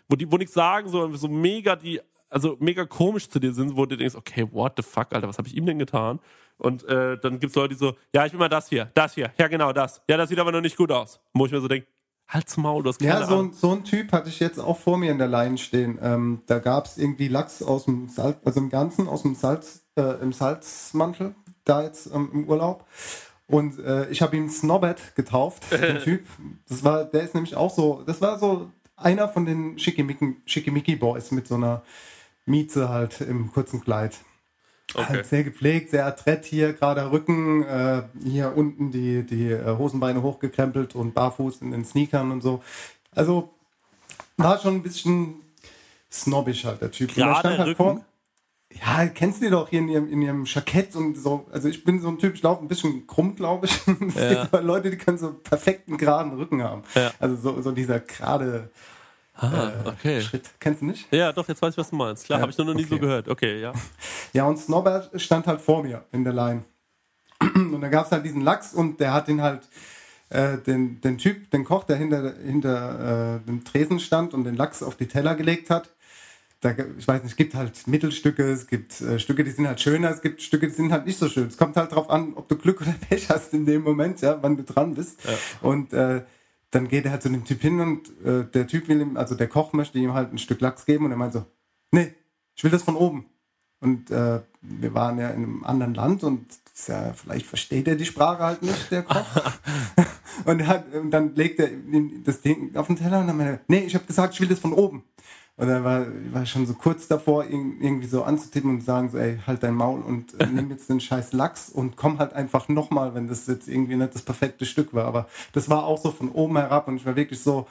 [0.09, 3.77] wo die, wo nichts sagen, so, so mega die, also mega komisch zu dir sind,
[3.77, 6.21] wo du denkst, okay, what the fuck, Alter, was habe ich ihm denn getan?
[6.59, 9.33] Und äh, dann gibt's Leute, die so, ja, ich will mal das hier, das hier,
[9.39, 10.01] ja genau das.
[10.09, 11.21] Ja, das sieht aber noch nicht gut aus.
[11.35, 11.87] Wo ich mir so denke,
[12.29, 14.79] halt's Maul, du hast keine Ja, so, ein- so ein Typ hatte ich jetzt auch
[14.79, 15.99] vor mir in der Line stehen.
[16.03, 19.85] Ähm, da gab es irgendwie Lachs aus dem Salz, also im Ganzen aus dem Salz,
[19.97, 22.87] äh, im Salzmantel, da jetzt ähm, im Urlaub.
[23.47, 26.25] Und äh, ich habe ihn Snobbet getauft, den Typ.
[26.69, 30.95] Das war, der ist nämlich auch so, das war so einer von den Schickimicki Schickimicki
[30.95, 31.83] Boys mit so einer
[32.47, 34.17] Mieze halt im kurzen Kleid.
[34.95, 35.05] Okay.
[35.07, 40.23] Halt sehr gepflegt, sehr adrett hier, gerader Rücken, äh, hier unten die, die äh, Hosenbeine
[40.23, 42.61] hochgekrempelt und barfuß in den Sneakern und so.
[43.15, 43.51] Also
[44.37, 45.37] war schon ein bisschen
[46.11, 47.17] snobbisch halt der Typ.
[47.17, 47.77] Er Gerade halt Rücken?
[47.77, 48.05] vor-
[48.73, 51.47] ja, kennst du die doch hier in ihrem, in ihrem Jackett und so.
[51.53, 53.81] Also ich bin so ein Typ, ich laufe ein bisschen krumm, glaube ich.
[54.09, 54.45] Es Ja.
[54.47, 56.83] gibt Leute, die können so perfekten geraden Rücken haben.
[56.95, 57.13] Ja.
[57.21, 58.71] Also so, so dieser gerade
[59.35, 60.21] Ah, okay.
[60.21, 60.51] Schritt.
[60.59, 61.07] Kennst du nicht?
[61.13, 62.27] Ja, doch, jetzt weiß ich, was du meinst.
[62.27, 63.01] Klar, Ja, habe ich nur noch nie so okay.
[63.01, 63.29] gehört.
[63.29, 63.73] Okay, ja.
[64.33, 66.65] Ja, und Snobbert stand halt vor mir in der Line.
[67.55, 69.63] Und da gab es halt diesen Lachs und der hat ihn halt,
[70.29, 74.57] äh, den, den Typ, den Koch, der hinter, hinter äh, dem Tresen stand und den
[74.57, 75.91] Lachs auf die Teller gelegt hat.
[76.61, 79.81] Da, ich weiß nicht, es gibt halt Mittelstücke, es gibt äh, Stücke, die sind halt
[79.81, 81.47] schöner, es gibt Stücke, die sind halt nicht so schön.
[81.49, 84.39] Es kommt halt drauf an, ob du Glück oder Pech hast in dem Moment, ja,
[84.43, 85.19] wann du dran bist.
[85.25, 85.31] Ja.
[85.67, 86.23] Und äh,
[86.71, 89.35] dann geht er halt zu dem Typ hin und äh, der Typ will ihm, also
[89.35, 91.45] der Koch möchte ihm halt ein Stück Lachs geben und er meint so,
[91.91, 92.15] nee,
[92.55, 93.27] ich will das von oben.
[93.81, 96.47] Und äh, wir waren ja in einem anderen Land und
[96.87, 99.27] ja, vielleicht versteht er die Sprache halt nicht, der Koch.
[100.45, 103.53] und, hat, und dann legt er ihm das Ding auf den Teller und dann meinte
[103.55, 105.05] er, nee, ich habe gesagt, ich will das von oben.
[105.61, 109.19] Und dann war, war ich schon so kurz davor, irgendwie so anzutippen und sagen so,
[109.19, 112.69] ey, halt dein Maul und äh, nimm jetzt den scheiß Lachs und komm halt einfach
[112.69, 115.05] nochmal, wenn das jetzt irgendwie nicht das perfekte Stück war.
[115.05, 117.67] Aber das war auch so von oben herab und ich war wirklich so,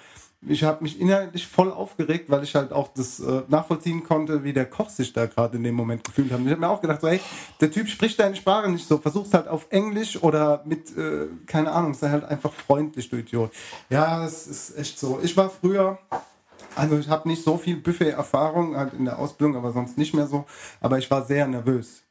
[0.48, 4.54] ich habe mich inhaltlich voll aufgeregt, weil ich halt auch das äh, nachvollziehen konnte, wie
[4.54, 6.38] der Koch sich da gerade in dem Moment gefühlt hat.
[6.40, 7.20] Und ich habe mir auch gedacht, so, hey,
[7.60, 11.72] der Typ spricht deine Sprache nicht so, versuch's halt auf Englisch oder mit, äh, keine
[11.72, 13.52] Ahnung, sei halt einfach freundlich, du Idiot.
[13.90, 15.20] Ja, das ist echt so.
[15.24, 15.98] Ich war früher,
[16.80, 20.28] also ich habe nicht so viel Buffet-Erfahrung halt in der Ausbildung, aber sonst nicht mehr
[20.28, 20.46] so.
[20.82, 22.04] Aber ich war sehr nervös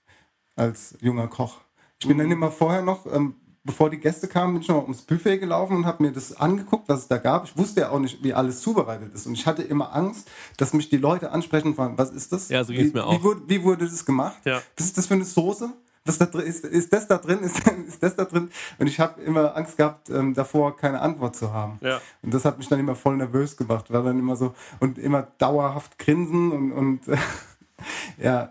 [0.56, 1.56] als junger Koch.
[2.00, 5.02] Ich bin dann immer vorher noch, ähm, bevor die Gäste kamen, bin ich noch ums
[5.02, 7.44] Buffet gelaufen und habe mir das angeguckt, was es da gab.
[7.44, 9.26] Ich wusste ja auch nicht, wie alles zubereitet ist.
[9.26, 12.48] Und ich hatte immer Angst, dass mich die Leute ansprechen und fragen, was ist das?
[12.48, 13.18] Ja, so ging's wie, mir auch.
[13.18, 14.38] Wie wurde, wie wurde das gemacht?
[14.44, 14.62] Ja.
[14.76, 15.70] Was ist das für eine Soße?
[16.08, 17.40] Was da drin, ist, ist das da drin?
[17.40, 18.50] Ist, ist das da drin?
[18.78, 21.78] Und ich habe immer Angst gehabt, ähm, davor keine Antwort zu haben.
[21.82, 22.00] Ja.
[22.22, 23.92] Und das hat mich dann immer voll nervös gemacht.
[23.92, 27.00] War dann immer so und immer dauerhaft grinsen und, und
[28.18, 28.48] ja, äh,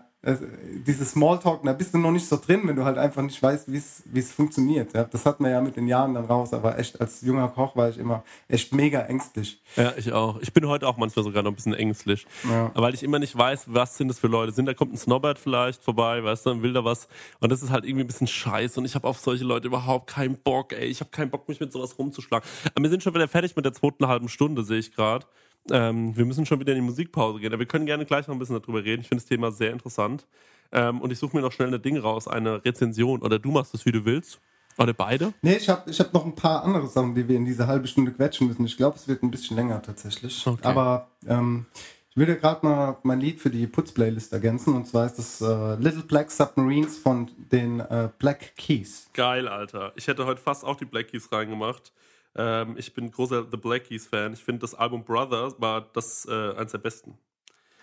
[0.84, 3.72] dieses Smalltalk, da bist du noch nicht so drin, wenn du halt einfach nicht weißt,
[3.72, 4.92] wie es funktioniert.
[4.92, 7.76] Ja, das hat man ja mit den Jahren dann raus, aber echt als junger Koch
[7.76, 9.62] war ich immer echt mega ängstlich.
[9.76, 10.40] Ja, ich auch.
[10.40, 12.26] Ich bin heute auch manchmal sogar noch ein bisschen ängstlich.
[12.50, 12.72] Ja.
[12.74, 14.66] Weil ich immer nicht weiß, was sind das für Leute sind.
[14.66, 17.06] Da kommt ein Snobbert vielleicht vorbei, weißt du, und will da was.
[17.38, 18.80] Und das ist halt irgendwie ein bisschen scheiße.
[18.80, 20.86] Und ich habe auf solche Leute überhaupt keinen Bock, ey.
[20.86, 22.46] Ich habe keinen Bock, mich mit sowas rumzuschlagen.
[22.74, 25.26] Aber wir sind schon wieder fertig mit der zweiten halben Stunde, sehe ich gerade.
[25.72, 27.52] Ähm, wir müssen schon wieder in die Musikpause gehen.
[27.52, 29.02] Aber wir können gerne gleich noch ein bisschen darüber reden.
[29.02, 30.26] Ich finde das Thema sehr interessant.
[30.72, 33.22] Ähm, und ich suche mir noch schnell ein Ding raus, eine Rezension.
[33.22, 34.40] Oder du machst es, wie du willst.
[34.78, 35.32] Oder beide?
[35.42, 37.88] Nee, ich habe ich hab noch ein paar andere Sachen, die wir in diese halbe
[37.88, 38.64] Stunde quetschen müssen.
[38.64, 40.46] Ich glaube, es wird ein bisschen länger tatsächlich.
[40.46, 40.60] Okay.
[40.62, 41.66] Aber ähm,
[42.10, 44.74] ich will ja gerade mal mein Lied für die Putz-Playlist ergänzen.
[44.74, 49.08] Und zwar ist das äh, Little Black Submarines von den äh, Black Keys.
[49.14, 49.92] Geil, Alter.
[49.96, 51.92] Ich hätte heute fast auch die Black Keys reingemacht.
[52.38, 54.32] Ähm, ich bin großer The Black Keys Fan.
[54.32, 57.18] Ich finde das Album Brother war das äh, eins der besten.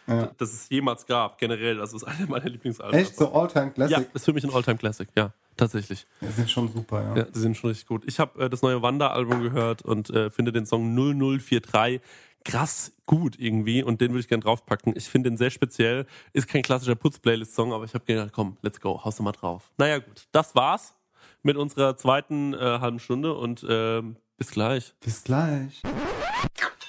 [0.07, 0.31] Ja.
[0.37, 1.77] Das es jemals gab, generell.
[1.77, 2.97] Das ist einer meiner Lieblingsalben.
[2.97, 3.15] Echt?
[3.15, 3.97] So All-Time Classic?
[3.97, 6.05] Ja, ist für mich ein Alltime Classic, ja, tatsächlich.
[6.21, 7.17] Die sind schon super, ja.
[7.17, 8.03] Ja, die sind schon richtig gut.
[8.05, 12.01] Ich habe äh, das neue Wanda-Album gehört und äh, finde den Song 0043
[12.43, 14.93] krass gut irgendwie und den würde ich gerne draufpacken.
[14.95, 16.05] Ich finde den sehr speziell.
[16.31, 19.71] Ist kein klassischer Putz-Playlist-Song, aber ich habe gedacht, komm, let's go, haust du mal drauf.
[19.77, 20.93] Naja, gut, das war's
[21.41, 24.93] mit unserer zweiten äh, halben Stunde und ähm, bis gleich.
[25.01, 25.81] Bis gleich.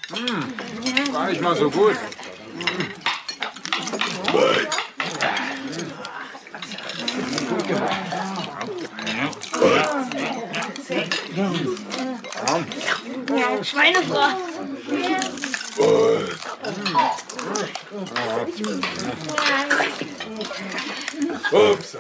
[0.09, 1.97] Hm, war nicht mal so gut.
[13.63, 14.29] Schweinefrau.
[21.53, 21.99] Upsa.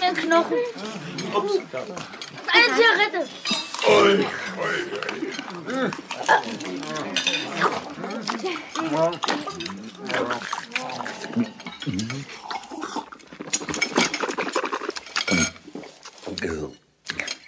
[0.00, 0.58] Een knochen.
[1.36, 1.78] Upsa.
[2.46, 3.26] Een ze redden.
[3.88, 4.26] Oei,
[4.60, 4.78] oei,
[5.72, 5.90] oei.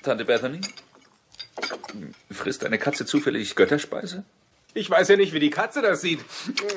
[0.03, 0.61] Tante Bethany?
[2.30, 4.24] Frisst eine Katze zufällig Götterspeise?
[4.74, 6.20] Ich weiß ja nicht, wie die Katze das sieht,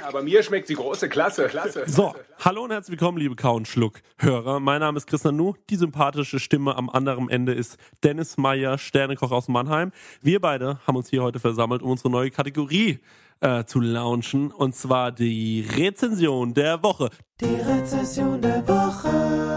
[0.04, 1.48] aber mir schmeckt sie große Klasse.
[1.48, 1.84] Klasse.
[1.88, 2.14] So,
[2.44, 4.60] hallo und herzlich willkommen, liebe Kau und Schluck-Hörer.
[4.60, 5.54] Mein Name ist Chris Nanu.
[5.70, 9.94] Die sympathische Stimme am anderen Ende ist Dennis Meyer, Sternekoch aus Mannheim.
[10.22, 13.00] Wir beide haben uns hier heute versammelt, um unsere neue Kategorie
[13.40, 14.52] äh, zu launchen.
[14.52, 17.10] Und zwar die Rezension der Woche.
[17.40, 19.56] Die Rezession der Woche.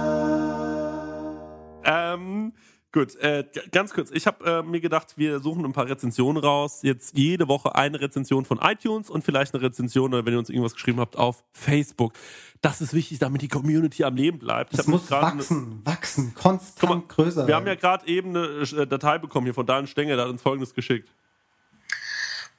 [1.84, 2.52] Ähm,
[2.93, 4.11] gut, äh, ganz kurz.
[4.11, 6.80] Ich habe äh, mir gedacht, wir suchen ein paar Rezensionen raus.
[6.82, 10.51] Jetzt jede Woche eine Rezension von iTunes und vielleicht eine Rezension, oder wenn ihr uns
[10.51, 12.12] irgendwas geschrieben habt, auf Facebook.
[12.61, 14.72] Das ist wichtig, damit die Community am Leben bleibt.
[14.72, 19.18] Ich Es muss wachsen, wachsen, konstant größer Wir haben ja gerade eben eine äh, Datei
[19.18, 21.09] bekommen hier von Dan Stenger, der hat uns folgendes geschickt.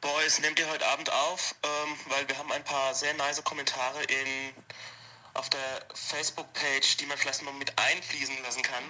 [0.02, 4.02] Boys, nehmt ihr heute Abend auf, ähm, weil wir haben ein paar sehr nice Kommentare
[4.04, 4.54] in,
[5.34, 5.60] auf der
[5.94, 8.84] Facebook-Page, die man vielleicht mal mit einfließen lassen kann.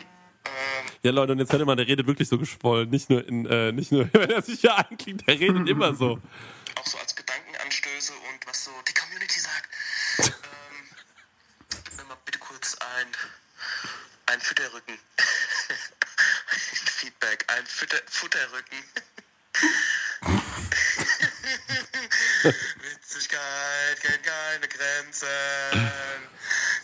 [1.01, 2.89] Ja, Leute, und jetzt hört ihr mal, der redet wirklich so geschwollen.
[2.89, 6.19] Nicht nur, in, äh, nicht nur wenn er sich hier anklingt, der redet immer so.
[6.75, 9.69] auch so als Gedankenanstöße und was so die Community sagt.
[10.19, 13.07] ähm, wenn man bitte kurz ein
[14.31, 14.97] ein Fütterrücken.
[16.47, 18.77] Feedback, ein Fütter Futterrücken.
[22.43, 25.27] Witzigkeit kennt keine Grenzen.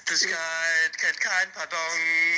[0.08, 1.78] Witzigkeit kennt kein Pardon.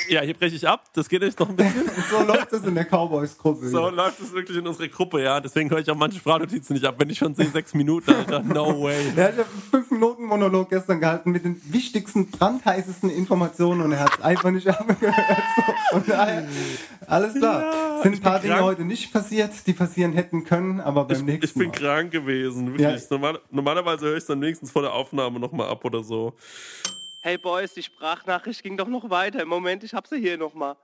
[0.08, 0.84] Ja, hier breche ich ab.
[0.94, 1.90] Das geht jetzt noch ein bisschen.
[2.10, 3.68] so läuft es in der Cowboys-Gruppe.
[3.68, 5.38] So läuft es wirklich in unserer Gruppe, ja.
[5.38, 6.94] Deswegen höre ich auch manche Sprachnotizen nicht ab.
[6.98, 9.12] Wenn ich schon sehe, sechs Minuten, Alter, no way.
[9.16, 13.92] Er hat ja einen fünf Minuten Monolog gestern gehalten mit den wichtigsten, brandheißesten Informationen und
[13.92, 15.14] er hat es einfach nicht abgehört.
[15.92, 16.48] So, daher,
[17.06, 17.60] alles klar.
[17.96, 18.64] Ja, Sind ein paar Dinge krank.
[18.66, 21.74] heute nicht passiert, die passieren hätten können, aber beim Ich, nächsten ich bin Mal.
[21.96, 23.02] krank gewesen, wirklich.
[23.02, 23.06] Ja.
[23.10, 26.32] Normal, normalerweise höre ich es dann wenigstens vor der Aufnahme nochmal ab oder so.
[27.20, 29.40] Hey Boys, die Sprachnachricht ging doch noch weiter.
[29.40, 30.76] Im Moment, ich hab sie hier nochmal.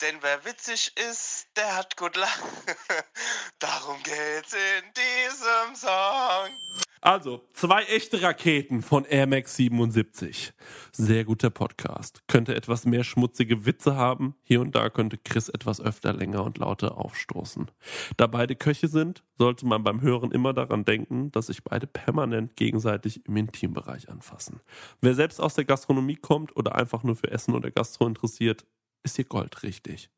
[0.00, 2.48] Denn wer witzig ist, der hat gut Lachen.
[3.58, 6.56] Darum geht's in diesem Song.
[7.02, 10.52] Also, zwei echte Raketen von Air Max 77.
[10.92, 12.22] Sehr guter Podcast.
[12.26, 14.34] Könnte etwas mehr schmutzige Witze haben.
[14.42, 17.70] Hier und da könnte Chris etwas öfter länger und lauter aufstoßen.
[18.18, 22.54] Da beide Köche sind, sollte man beim Hören immer daran denken, dass sich beide permanent
[22.56, 24.60] gegenseitig im Intimbereich anfassen.
[25.00, 28.66] Wer selbst aus der Gastronomie kommt oder einfach nur für Essen oder Gastro interessiert,
[29.04, 30.10] ist hier Gold richtig.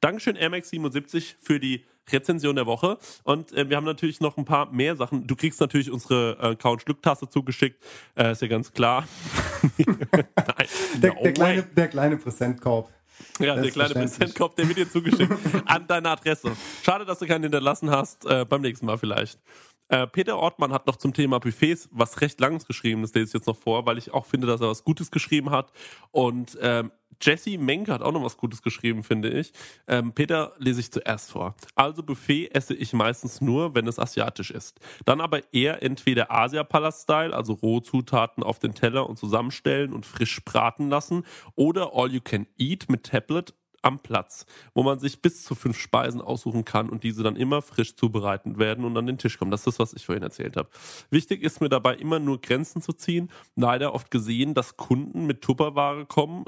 [0.00, 2.98] Dankeschön MX77 für die Rezension der Woche.
[3.24, 5.26] Und äh, wir haben natürlich noch ein paar mehr Sachen.
[5.26, 7.82] Du kriegst natürlich unsere äh, Couch-Glück-Tasse zugeschickt.
[8.16, 9.06] Äh, ist ja ganz klar.
[9.76, 10.66] Nein,
[11.02, 12.92] Der, no der, kleine, der kleine Präsentkorb.
[13.40, 13.94] Ja, der kleine.
[13.94, 15.32] Präsentkorb, der wird dir zugeschickt.
[15.66, 16.52] an deine Adresse.
[16.82, 18.24] Schade, dass du keinen hinterlassen hast.
[18.26, 19.40] Äh, beim nächsten Mal vielleicht.
[19.88, 23.02] Äh, Peter Ortmann hat noch zum Thema Buffets was recht Langes geschrieben.
[23.02, 25.50] Das lese ich jetzt noch vor, weil ich auch finde, dass er was Gutes geschrieben
[25.50, 25.72] hat.
[26.10, 29.52] Und ähm, Jesse Menke hat auch noch was Gutes geschrieben, finde ich.
[29.86, 31.54] Ähm, Peter lese ich zuerst vor.
[31.74, 34.80] Also Buffet esse ich meistens nur, wenn es asiatisch ist.
[35.04, 40.44] Dann aber eher entweder Asia-Palast-Style, also rohe Zutaten auf den Teller und zusammenstellen und frisch
[40.44, 41.24] braten lassen,
[41.54, 45.78] oder All You Can Eat mit Tablet am Platz, wo man sich bis zu fünf
[45.78, 49.50] Speisen aussuchen kann und diese dann immer frisch zubereitet werden und an den Tisch kommen.
[49.50, 50.68] Das ist das, was ich vorhin erzählt habe.
[51.10, 53.30] Wichtig ist mir dabei immer nur Grenzen zu ziehen.
[53.54, 56.44] Leider oft gesehen, dass Kunden mit Tupperware kommen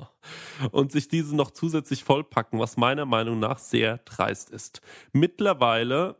[0.70, 4.80] und sich diese noch zusätzlich vollpacken, was meiner Meinung nach sehr dreist ist.
[5.12, 6.16] Mittlerweile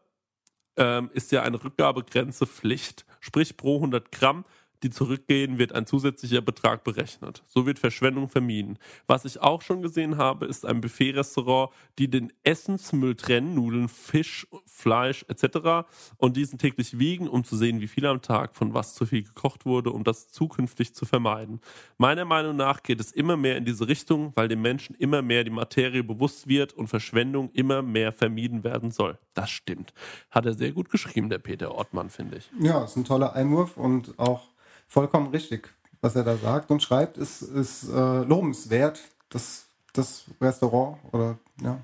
[0.77, 3.07] ähm, ist ja eine Rückgabegrenze Pflicht.
[3.21, 4.45] Sprich, pro 100 Gramm,
[4.83, 7.43] die zurückgehen, wird ein zusätzlicher Betrag berechnet.
[7.47, 8.79] So wird Verschwendung vermieden.
[9.07, 14.47] Was ich auch schon gesehen habe, ist ein Buffet-Restaurant, die den Essensmüll trennen, Nudeln, Fisch,
[14.67, 15.89] Fleisch etc.
[16.17, 19.23] und diesen täglich wiegen, um zu sehen, wie viel am Tag von was zu viel
[19.23, 21.61] gekocht wurde, um das zukünftig zu vermeiden.
[21.99, 25.45] Meiner Meinung nach geht es immer mehr in diese Richtung, weil den Menschen immer mehr
[25.45, 29.19] die Materie bewusst wird und Verschwendung immer mehr vermieden werden soll.
[29.35, 29.93] Das stimmt.
[30.31, 32.51] Hat er sehr gut geschrieben, der Peter Ortmann, finde ich.
[32.61, 34.49] Ja, ist ein toller Einwurf und auch
[34.87, 35.69] vollkommen richtig,
[36.01, 41.81] was er da sagt und schreibt, ist, ist äh, lobenswert, dass das Restaurant oder ja,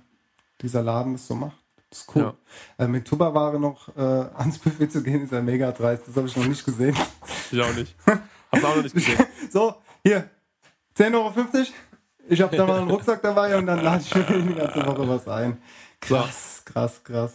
[0.61, 1.57] dieser Laden das so macht.
[1.91, 2.35] Das ist cool.
[2.79, 6.09] Äh, mit Tupperware noch äh, ans Buffet zu gehen, ist ja mega dreist.
[6.09, 6.97] Das habe ich noch nicht gesehen.
[7.51, 7.95] Ich auch nicht.
[8.07, 9.19] Du auch noch nicht gesehen.
[9.51, 10.31] So, hier,
[10.97, 11.67] 10,50 Euro.
[12.29, 15.07] Ich habe da mal einen Rucksack dabei und dann lade ich mir die ganze Woche
[15.07, 15.61] was ein.
[16.01, 17.33] Krass, krass, krass.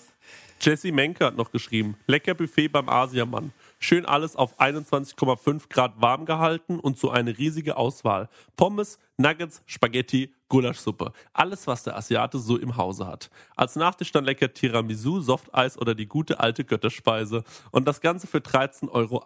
[0.59, 3.51] Jesse Menke hat noch geschrieben, lecker Buffet beim Asiamann.
[3.80, 8.30] Schön alles auf 21,5 Grad warm gehalten und so eine riesige Auswahl.
[8.56, 11.11] Pommes, Nuggets, Spaghetti, Gulaschsuppe.
[11.34, 13.30] Alles, was der Asiate so im Hause hat.
[13.55, 17.43] Als Nachtisch dann lecker Tiramisu, Softeis oder die gute alte Götterspeise.
[17.72, 19.24] Und das Ganze für 13,80 Euro.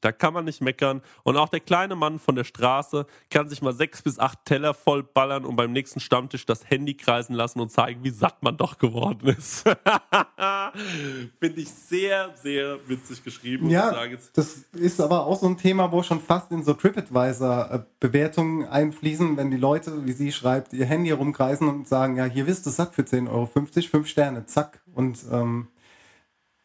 [0.00, 1.02] Da kann man nicht meckern.
[1.22, 4.74] Und auch der kleine Mann von der Straße kann sich mal sechs bis acht Teller
[4.74, 8.56] voll ballern und beim nächsten Stammtisch das Handy kreisen lassen und zeigen, wie satt man
[8.56, 9.64] doch geworden ist.
[11.38, 13.70] Finde ich sehr, sehr witzig geschrieben.
[13.70, 13.94] Ja,
[14.34, 19.50] das ist aber auch so ein Thema, wo schon fast in so TripAdvisor-Bewertungen einfließen, wenn
[19.50, 22.94] die Leute, wie sie schreibt, ihr Handy rumkreisen und sagen, ja, hier wisst du satt
[22.94, 24.80] für 10,50 Euro, 5 Sterne, zack.
[24.94, 25.68] Und ähm,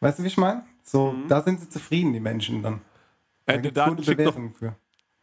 [0.00, 0.64] weißt du, wie ich meine?
[0.84, 2.80] So, da sind sie zufrieden, die Menschen dann.
[3.46, 4.76] Da Äh, Daniel gute schickt noch- Bewertungen für.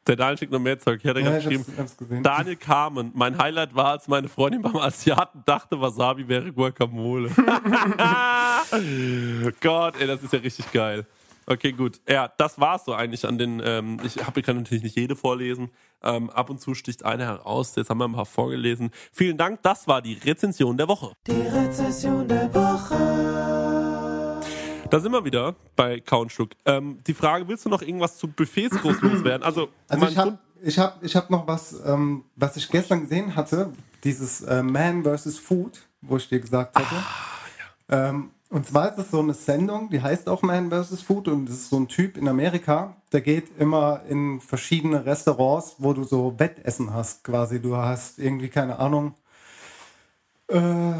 [0.07, 1.01] Der Daniel schickt noch mehr Zeug.
[1.01, 1.77] Hier hat er Ja, gerade ich hab's- geschrieben.
[1.79, 2.23] hab's gesehen.
[2.23, 3.11] Daniel Carmen.
[3.13, 7.29] Mein Highlight war, als meine Freundin beim Asiaten dachte, Wasabi wäre Guacamole.
[9.61, 11.05] Gott, ey, das ist ja richtig geil.
[11.51, 11.99] Okay, gut.
[12.07, 13.59] Ja, das war's so eigentlich an den.
[13.65, 15.71] Ähm, ich hab, ich kann natürlich nicht jede vorlesen.
[16.03, 17.75] Ähm, ab und zu sticht eine heraus.
[17.75, 18.91] Jetzt haben wir ein paar vorgelesen.
[19.11, 19.63] Vielen Dank.
[19.63, 21.11] Das war die Rezension der Woche.
[21.25, 24.39] Die Rezession der Woche.
[24.91, 26.51] Da sind wir wieder bei Countschluck.
[26.65, 29.41] Ähm, die Frage: Willst du noch irgendwas zu Buffets groß loswerden?
[29.41, 33.35] Also, Also ich habe ich hab, ich hab noch was, ähm, was ich gestern gesehen
[33.35, 33.73] hatte,
[34.03, 35.39] dieses äh, Man vs.
[35.39, 36.95] Food, wo ich dir gesagt hatte.
[36.95, 41.03] Ah, ähm, Und zwar ist es so eine Sendung, die heißt auch Man vs.
[41.03, 45.75] Food und das ist so ein Typ in Amerika, der geht immer in verschiedene Restaurants,
[45.77, 47.61] wo du so Wettessen hast quasi.
[47.61, 49.13] Du hast irgendwie, keine Ahnung,
[50.47, 50.93] äh,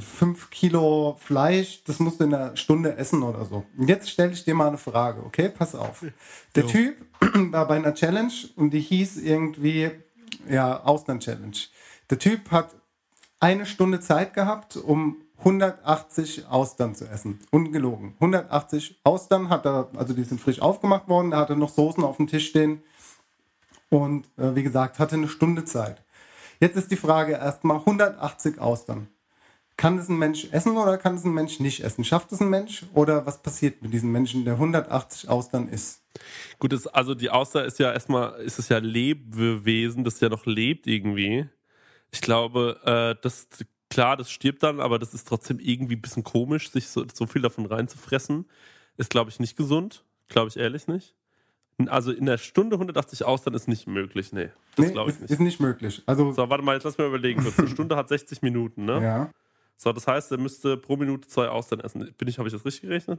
[0.00, 3.64] fünf Kilo Fleisch, das musst du in einer Stunde essen oder so.
[3.76, 5.48] Und jetzt stelle ich dir mal eine Frage, okay?
[5.48, 6.04] Pass auf.
[6.54, 6.68] Der Jo.
[6.68, 6.96] Typ
[7.52, 9.90] war bei einer Challenge und die hieß irgendwie,
[10.48, 11.56] ja, Ausland-Challenge.
[12.10, 12.76] Der Typ hat
[13.40, 17.40] eine Stunde Zeit gehabt, um 180 Austern zu essen.
[17.50, 18.14] Ungelogen.
[18.14, 22.26] 180 Austern hat er, also die sind frisch aufgemacht worden, er noch Soßen auf dem
[22.26, 22.82] Tisch stehen
[23.88, 26.02] und äh, wie gesagt, hatte eine Stunde Zeit.
[26.60, 29.08] Jetzt ist die Frage erstmal 180 Austern.
[29.76, 32.04] Kann es ein Mensch essen oder kann es ein Mensch nicht essen?
[32.04, 36.02] Schafft es ein Mensch oder was passiert mit diesem Menschen, der 180 Austern isst?
[36.58, 40.44] Gut, das, also die Auster ist ja erstmal, ist es ja Lebewesen, das ja noch
[40.44, 41.48] lebt irgendwie.
[42.10, 43.48] Ich glaube, äh, das,
[43.90, 47.26] klar, das stirbt dann, aber das ist trotzdem irgendwie ein bisschen komisch, sich so, so
[47.26, 48.46] viel davon reinzufressen.
[48.96, 50.04] Ist, glaube ich, nicht gesund.
[50.28, 51.14] Glaube ich ehrlich nicht.
[51.86, 54.50] Also in der Stunde 180 Austern ist nicht möglich, nee.
[54.76, 55.30] Das Nee, glaube ich ist, nicht.
[55.30, 56.02] ist nicht möglich.
[56.06, 57.58] Also, So, warte mal, jetzt lass mir überlegen kurz.
[57.58, 59.02] Eine Stunde hat 60 Minuten, ne?
[59.02, 59.30] ja.
[59.78, 62.12] So, das heißt, er müsste pro Minute zwei Austern essen.
[62.18, 63.18] Bin ich, habe ich das richtig gerechnet?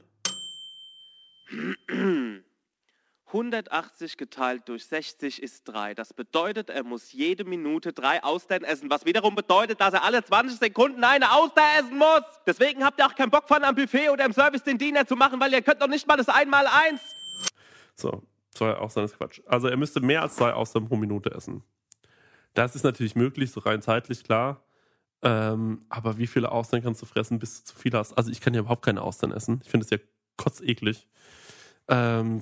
[3.34, 5.94] 180 geteilt durch 60 ist 3.
[5.94, 10.24] Das bedeutet, er muss jede Minute drei Austern essen, was wiederum bedeutet, dass er alle
[10.24, 12.24] 20 Sekunden eine Auster essen muss.
[12.46, 15.16] Deswegen habt ihr auch keinen Bock von am Buffet oder im Service den Diener zu
[15.16, 17.02] machen, weil ihr könnt doch nicht mal das Einmal-Eins.
[17.96, 18.22] So,
[18.52, 19.42] zwei Austern ist Quatsch.
[19.46, 21.64] Also er müsste mehr als zwei Austern pro Minute essen.
[22.54, 24.64] Das ist natürlich möglich, so rein zeitlich, klar.
[25.24, 28.14] Ähm, aber wie viele Austern kannst du fressen, bis du zu viel hast?
[28.18, 29.62] Also ich kann ja überhaupt keine Austern essen.
[29.64, 29.98] Ich finde es ja
[30.36, 31.08] kotzeklig.
[31.92, 32.42] Ähm,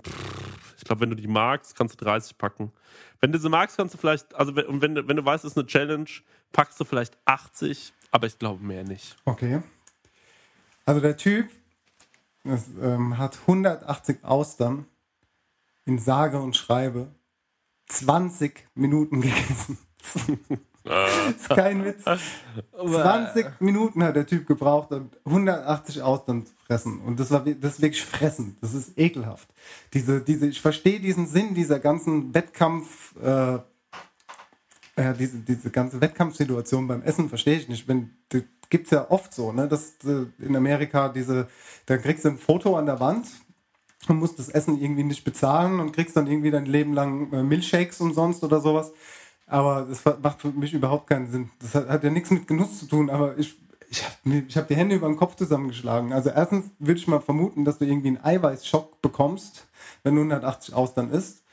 [0.78, 2.72] ich glaube, wenn du die magst, kannst du 30 packen.
[3.20, 5.58] Wenn du sie magst, kannst du vielleicht, also wenn, wenn, wenn du weißt, es ist
[5.58, 6.10] eine Challenge,
[6.54, 9.18] packst du vielleicht 80, aber ich glaube mehr nicht.
[9.26, 9.62] Okay.
[10.86, 11.50] Also der Typ
[12.44, 14.86] das, ähm, hat 180 Austern
[15.86, 17.14] in sage und schreibe
[17.88, 19.78] 20 Minuten gegessen.
[20.84, 22.04] Das ist kein Witz.
[22.04, 27.02] 20 Minuten hat der Typ gebraucht, um 180 Austern zu fressen.
[27.02, 28.58] Und das war das ist wirklich fressen.
[28.62, 29.48] Das ist ekelhaft.
[29.94, 33.60] Diese, diese, ich verstehe diesen Sinn dieser ganzen Wettkampf, äh,
[34.98, 37.88] ja, diese, diese ganze Wettkampfsituation beim Essen verstehe ich nicht.
[37.88, 41.48] Wenn, das gibt's ja oft so, ne, dass äh, in Amerika diese,
[41.86, 43.28] da kriegst du ein Foto an der Wand
[44.08, 47.44] und musst das Essen irgendwie nicht bezahlen und kriegst dann irgendwie dein Leben lang äh,
[47.44, 48.94] Milchshakes umsonst oder sowas.
[49.50, 51.50] Aber das macht für mich überhaupt keinen Sinn.
[51.60, 53.58] Das hat, hat ja nichts mit Genuss zu tun, aber ich,
[53.90, 56.14] ich habe hab die Hände über den Kopf zusammengeschlagen.
[56.14, 59.66] Also erstens würde ich mal vermuten, dass du irgendwie einen Eiweißschock bekommst,
[60.04, 61.44] wenn du 180 Austern isst.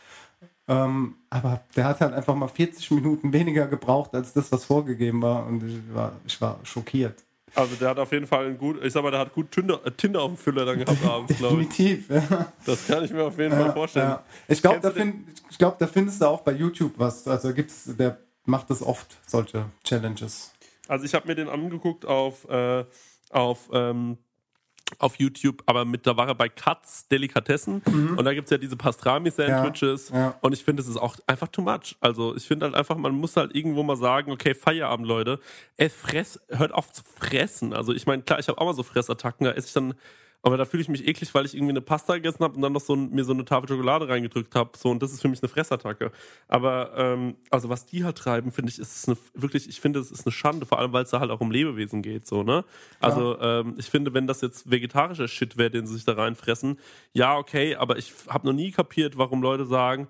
[0.68, 5.22] Ähm, aber der hat halt einfach mal 40 Minuten weniger gebraucht als das, was vorgegeben
[5.22, 5.46] war.
[5.46, 7.24] Und ich war, ich war schockiert.
[7.56, 9.80] Also der hat auf jeden Fall einen gut, ich sag mal, der hat gut Tinder,
[9.84, 11.68] äh, Tinder auf dem Füller dann gehabt abends, glaube ich.
[11.68, 12.52] Definitiv, ja.
[12.66, 14.10] Das kann ich mir auf jeden Fall vorstellen.
[14.10, 14.24] Ja.
[14.46, 17.26] Ich glaube, da, find, ich glaub, da findest du auch bei YouTube was.
[17.26, 20.52] Also gibt's, der macht das oft, solche Challenges.
[20.86, 22.84] Also ich habe mir den angeguckt auf, äh,
[23.30, 24.18] auf, ähm,
[24.98, 27.82] auf YouTube, aber mit, da war er bei Katz Delikatessen
[28.16, 30.16] und da gibt es ja diese Pastrami-Sandwiches Mhm.
[30.16, 30.34] Ja, ja.
[30.40, 31.96] und ich finde, es ist auch einfach too much.
[32.00, 35.40] Also ich finde halt einfach, man muss halt irgendwo mal sagen, okay, Feierabend, Leute,
[35.76, 37.72] ey, fress, hört auf zu fressen.
[37.72, 39.94] Also ich meine, klar, ich habe auch mal so Fressattacken, da esse ich dann,
[40.46, 42.72] aber da fühle ich mich eklig, weil ich irgendwie eine Pasta gegessen habe und dann
[42.72, 44.78] noch so ein, mir so eine Tafel Schokolade reingedrückt habe.
[44.78, 46.12] So, und das ist für mich eine Fressattacke.
[46.46, 50.12] Aber ähm, also was die halt treiben, finde ich, ist eine wirklich, ich finde, es
[50.12, 52.64] ist eine Schande, vor allem weil es da halt auch um Lebewesen geht, so, ne?
[53.00, 56.78] Also ähm, ich finde, wenn das jetzt vegetarischer Shit wäre, den sie sich da reinfressen,
[57.12, 60.06] ja, okay, aber ich habe noch nie kapiert, warum Leute sagen,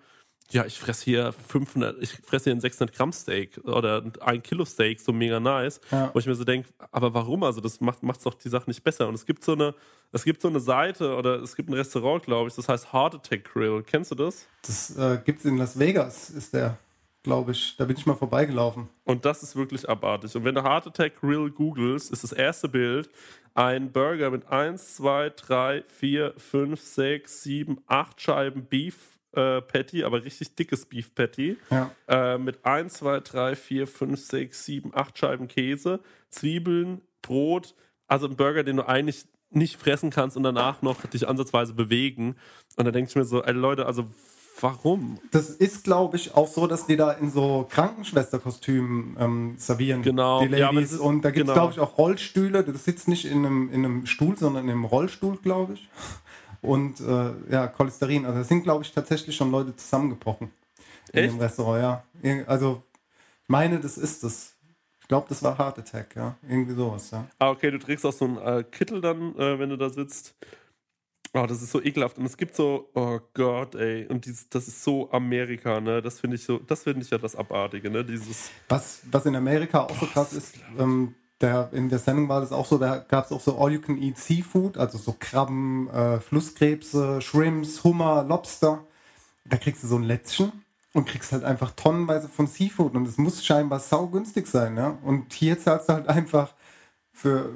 [0.50, 4.64] ja, ich fresse hier 500, ich fresse hier ein 600 Gramm Steak oder ein Kilo
[4.64, 5.80] Steak, so mega nice.
[5.90, 6.10] Ja.
[6.12, 7.42] Wo ich mir so denke, aber warum?
[7.42, 9.08] Also das macht macht's doch die Sache nicht besser.
[9.08, 9.74] Und es gibt so eine,
[10.12, 13.16] es gibt so eine Seite oder es gibt ein Restaurant, glaube ich, das heißt Heart
[13.16, 13.82] Attack Grill.
[13.82, 14.46] Kennst du das?
[14.62, 16.78] Das äh, gibt's in Las Vegas, ist der,
[17.24, 17.76] glaube ich.
[17.76, 18.88] Da bin ich mal vorbeigelaufen.
[19.04, 20.36] Und das ist wirklich abartig.
[20.36, 23.10] Und wenn du Heart Attack Grill googelst, ist das erste Bild
[23.54, 30.04] ein Burger mit 1, 2, 3, 4, 5, 6, 7, 8 Scheiben Beef äh, Patty,
[30.04, 31.56] aber richtig dickes Beef Patty.
[31.70, 31.90] Ja.
[32.08, 37.74] Äh, mit 1, 2, 3, 4, 5, 6, 7, 8 Scheiben Käse, Zwiebeln, Brot.
[38.08, 42.36] Also ein Burger, den du eigentlich nicht fressen kannst und danach noch dich ansatzweise bewegen.
[42.76, 44.06] Und da denke ich mir so, ey Leute, also
[44.60, 45.18] warum?
[45.32, 50.02] Das ist, glaube ich, auch so, dass die da in so Krankenschwesterkostümen ähm, servieren.
[50.02, 50.40] Genau.
[50.44, 50.90] Die Ja, Ladies.
[50.90, 51.66] das ist- und da gibt es, genau.
[51.68, 52.64] glaube ich, auch Rollstühle.
[52.64, 55.88] Du sitzt nicht in einem, in einem Stuhl, sondern in einem Rollstuhl, glaube ich.
[56.62, 58.24] Und äh, ja, Cholesterin.
[58.26, 60.50] Also da sind, glaube ich, tatsächlich schon Leute zusammengebrochen.
[61.12, 61.32] In Echt?
[61.32, 62.44] dem Restaurant, ja.
[62.46, 62.82] Also,
[63.42, 64.56] ich meine, das ist es.
[65.00, 66.36] Ich glaube, das war Heart Attack, ja.
[66.48, 67.26] Irgendwie sowas, ja.
[67.38, 70.34] Ah, okay, du trägst auch so einen äh, Kittel dann, äh, wenn du da sitzt.
[71.32, 72.18] Oh, das ist so ekelhaft.
[72.18, 74.06] Und es gibt so, oh Gott, ey.
[74.06, 76.00] Und dieses, das ist so Amerika, ne?
[76.02, 78.04] Das finde ich so, das finde ich ja das Abartige, ne?
[78.04, 78.50] Dieses.
[78.68, 82.52] Was, was in Amerika auch so krass ist, ähm, der, in der Sendung war das
[82.52, 87.84] auch so, da gab es auch so All-You-Can-Eat Seafood, also so Krabben, äh, Flusskrebse, Shrimps,
[87.84, 88.84] Hummer, Lobster.
[89.44, 90.52] Da kriegst du so ein Lätzchen
[90.94, 94.98] und kriegst halt einfach tonnenweise von Seafood und es muss scheinbar saugünstig sein, ja.
[95.02, 96.54] Und hier zahlst du halt einfach
[97.12, 97.50] für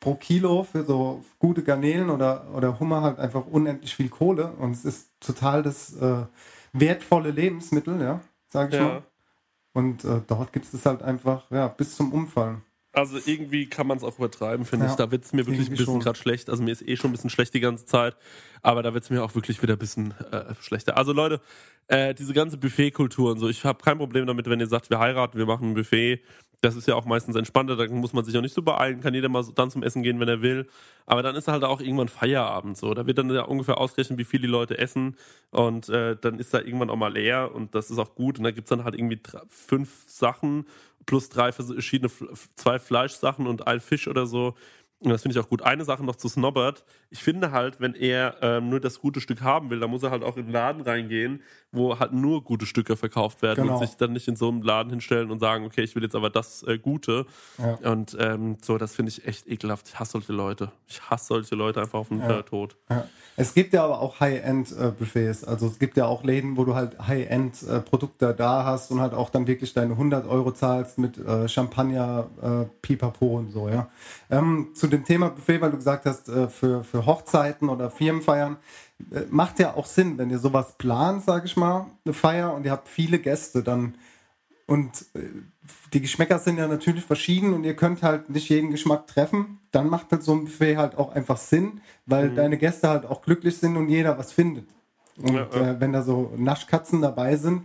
[0.00, 4.72] pro Kilo für so gute Garnelen oder, oder Hummer halt einfach unendlich viel Kohle und
[4.72, 6.24] es ist total das äh,
[6.72, 8.84] wertvolle Lebensmittel, ja, sag ich Ja.
[8.84, 9.02] mal.
[9.74, 12.62] Und äh, dort gibt es das halt einfach, ja, bis zum Umfallen.
[12.96, 14.96] Also irgendwie kann man es auch übertreiben, finde Ja, ich.
[14.96, 16.00] Da wird es mir wirklich ein irgendwie bisschen schon.
[16.00, 16.48] gerade schlecht.
[16.48, 18.16] Also mir ist eh schon ein bisschen schlecht die ganze Zeit.
[18.62, 20.96] Aber da wird es mir auch wirklich wieder ein bisschen äh, schlechter.
[20.96, 21.42] Also Leute,
[21.88, 24.98] äh, diese ganze Buffetkultur und so, ich habe kein Problem damit, wenn ihr sagt, wir
[24.98, 26.22] heiraten, wir machen ein Buffet.
[26.66, 29.14] Das ist ja auch meistens entspannter, da muss man sich auch nicht so beeilen, kann
[29.14, 30.66] jeder mal so dann zum Essen gehen, wenn er will.
[31.06, 32.92] Aber dann ist halt auch irgendwann Feierabend so.
[32.92, 35.16] Da wird dann ja ungefähr ausgerechnet, wie viel die Leute essen.
[35.52, 38.38] Und äh, dann ist da irgendwann auch mal leer und das ist auch gut.
[38.38, 40.66] Und da gibt's dann halt irgendwie drei, fünf Sachen
[41.06, 42.10] plus drei verschiedene,
[42.56, 44.56] zwei Fleischsachen und ein Fisch oder so.
[45.00, 45.60] Und das finde ich auch gut.
[45.62, 46.84] Eine Sache noch zu Snobbert.
[47.10, 50.10] Ich finde halt, wenn er ähm, nur das gute Stück haben will, dann muss er
[50.10, 53.78] halt auch in den Laden reingehen, wo halt nur gute Stücke verkauft werden Genau.
[53.78, 56.14] und sich dann nicht in so einem Laden hinstellen und sagen, okay, ich will jetzt
[56.14, 57.26] aber das äh, Gute.
[57.58, 57.90] Ja.
[57.92, 59.86] Und ähm, so, das finde ich echt ekelhaft.
[59.88, 60.72] Ich hasse solche Leute.
[60.86, 62.38] Ich hasse solche Leute einfach auf den Ja.
[62.38, 62.76] äh, Tod.
[62.88, 63.06] Ja.
[63.36, 65.44] Es gibt ja aber auch High-End-Buffets.
[65.44, 69.28] Also es gibt ja auch Läden, wo du halt High-End-Produkte da hast und halt auch
[69.28, 73.88] dann wirklich deine 100 Euro zahlst mit äh, Champagner, äh, Pipapo und so, ja.
[74.30, 78.56] Ähm, zu dem Thema Buffet, weil du gesagt hast, äh, für, für Hochzeiten oder Firmenfeiern,
[79.12, 82.64] äh, macht ja auch Sinn, wenn ihr sowas plant, sag ich mal, eine Feier und
[82.64, 83.94] ihr habt viele Gäste, dann
[84.68, 85.20] und äh,
[85.92, 89.60] die Geschmäcker sind ja natürlich verschieden und ihr könnt halt nicht jeden Geschmack treffen.
[89.70, 92.34] Dann macht halt so ein Buffet halt auch einfach Sinn, weil Mhm.
[92.34, 94.66] deine Gäste halt auch glücklich sind und jeder was findet.
[95.18, 95.70] Und Ja, ja.
[95.70, 97.62] Äh, wenn da so Naschkatzen dabei sind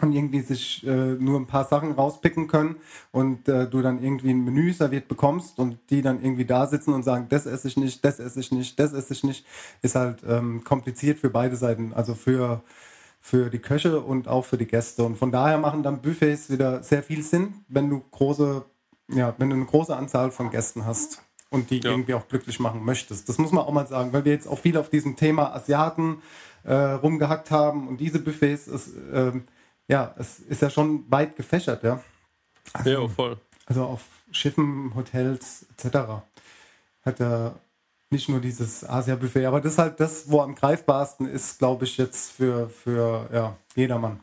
[0.00, 2.76] und irgendwie sich äh, nur ein paar Sachen rauspicken können
[3.12, 6.92] und äh, du dann irgendwie ein Menü serviert bekommst und die dann irgendwie da sitzen
[6.92, 9.46] und sagen, das esse ich nicht, das esse ich nicht, das esse ich nicht,
[9.82, 11.92] ist halt ähm, kompliziert für beide Seiten.
[11.94, 12.62] Also für
[13.26, 15.02] für die Köche und auch für die Gäste.
[15.02, 18.64] Und von daher machen dann Buffets wieder sehr viel Sinn, wenn du große,
[19.08, 22.84] ja, wenn du eine große Anzahl von Gästen hast und die irgendwie auch glücklich machen
[22.84, 23.28] möchtest.
[23.28, 26.22] Das muss man auch mal sagen, weil wir jetzt auch viel auf diesem Thema Asiaten
[26.62, 29.42] äh, rumgehackt haben und diese Buffets ist, ähm,
[29.88, 32.02] ja, es ist ja schon weit gefächert, ja.
[32.72, 33.38] Also, Ja, voll.
[33.66, 35.96] Also auf Schiffen, Hotels etc.
[37.04, 37.58] Hat er
[38.10, 41.96] nicht nur dieses Asia-Buffet, aber das ist halt das, wo am greifbarsten ist, glaube ich,
[41.96, 44.20] jetzt für, für ja, jedermann.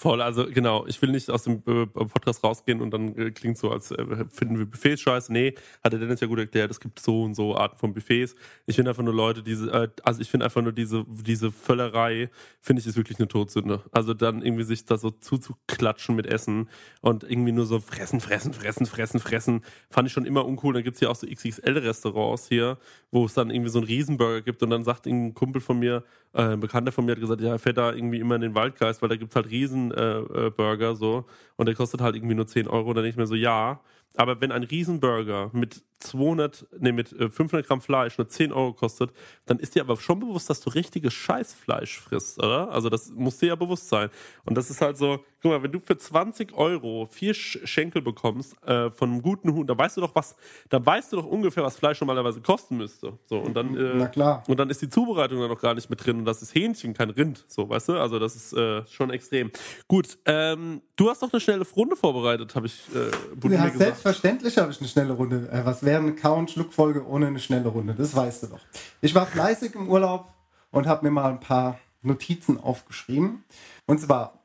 [0.00, 3.58] Voll, also genau, ich will nicht aus dem äh, Podcast rausgehen und dann äh, klingt
[3.58, 5.30] so, als äh, finden wir Buffets scheiße.
[5.30, 5.54] Nee,
[5.84, 8.34] hat der Dennis ja gut erklärt, es gibt so und so Arten von Buffets.
[8.64, 12.30] Ich finde einfach nur Leute, diese, äh, also ich finde einfach nur diese, diese Völlerei,
[12.62, 13.82] finde ich, ist wirklich eine Todsünde.
[13.92, 16.70] Also dann irgendwie sich da so zuzuklatschen mit Essen
[17.02, 20.72] und irgendwie nur so fressen, fressen, fressen, fressen, fressen, fand ich schon immer uncool.
[20.72, 22.78] Dann gibt's hier auch so XXL-Restaurants hier,
[23.10, 26.04] wo es dann irgendwie so einen Riesenburger gibt und dann sagt ein Kumpel von mir,
[26.32, 29.02] ein Bekannter von mir hat gesagt, ja, er fährt da irgendwie immer in den Waldgeist,
[29.02, 31.24] weil da gibt's halt Riesenburger äh, äh, so
[31.56, 32.94] und der kostet halt irgendwie nur 10 Euro.
[32.94, 33.80] Dann denke ich mir so, ja,
[34.16, 38.72] aber wenn ein Riesenburger mit 200, nee, mit äh, 500 Gramm Fleisch nur 10 Euro
[38.72, 39.10] kostet,
[39.46, 42.70] dann ist dir aber schon bewusst, dass du richtiges Scheißfleisch frisst, oder?
[42.70, 44.08] Also das muss dir ja bewusst sein.
[44.44, 48.00] Und das ist halt so, guck mal, wenn du für 20 Euro vier Sch Schenkel
[48.00, 50.36] bekommst äh, von einem guten Huhn, da weißt du doch was,
[50.70, 53.18] da weißt du doch ungefähr, was Fleisch normalerweise kosten müsste.
[53.26, 54.42] So und dann, äh, Na klar.
[54.48, 56.94] und dann ist die Zubereitung dann noch gar nicht mit drin und das ist Hähnchen,
[56.94, 57.98] kein Rind, so, weißt du?
[57.98, 59.50] Also das ist äh, schon extrem.
[59.86, 63.99] Gut, ähm, du hast doch eine schnelle Runde vorbereitet, habe ich äh, Budimir Ja, gesagt.
[64.00, 65.48] Selbstverständlich habe ich eine schnelle Runde.
[65.52, 67.94] Äh, was wäre eine Kau- und Schluckfolge ohne eine schnelle Runde?
[67.94, 68.60] Das weißt du doch.
[69.00, 70.32] Ich war fleißig im Urlaub
[70.70, 73.44] und habe mir mal ein paar Notizen aufgeschrieben.
[73.86, 74.40] Und zwar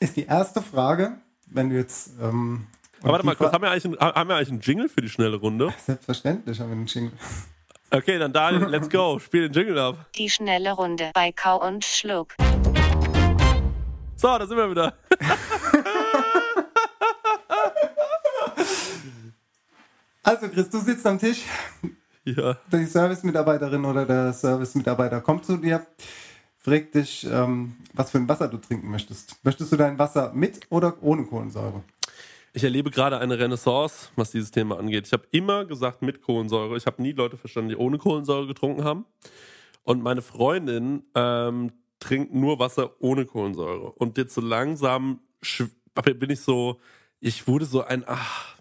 [0.00, 2.10] ist die erste Frage, wenn du jetzt.
[2.20, 2.66] Ähm,
[3.02, 5.08] Aber warte mal kurz, haben wir, eigentlich einen, haben wir eigentlich einen Jingle für die
[5.08, 5.72] schnelle Runde?
[5.86, 7.12] Selbstverständlich haben wir einen Jingle.
[7.92, 10.06] Okay, dann Daniel, let's go, spiel den Jingle ab.
[10.16, 12.34] Die schnelle Runde bei Kau und Schluck.
[14.16, 14.94] So, da sind wir wieder.
[20.26, 21.42] Also, Chris, du sitzt am Tisch.
[22.24, 22.58] Ja.
[22.72, 25.86] Die Service-Mitarbeiterin oder der Service-Mitarbeiter kommt zu dir,
[26.58, 29.36] fragt dich, ähm, was für ein Wasser du trinken möchtest.
[29.44, 31.84] Möchtest du dein Wasser mit oder ohne Kohlensäure?
[32.52, 35.06] Ich erlebe gerade eine Renaissance, was dieses Thema angeht.
[35.06, 36.76] Ich habe immer gesagt mit Kohlensäure.
[36.76, 39.04] Ich habe nie Leute verstanden, die ohne Kohlensäure getrunken haben.
[39.84, 41.70] Und meine Freundin ähm,
[42.00, 43.92] trinkt nur Wasser ohne Kohlensäure.
[43.92, 45.20] Und jetzt so langsam
[46.18, 46.80] bin ich so,
[47.20, 48.55] ich wurde so ein, ach,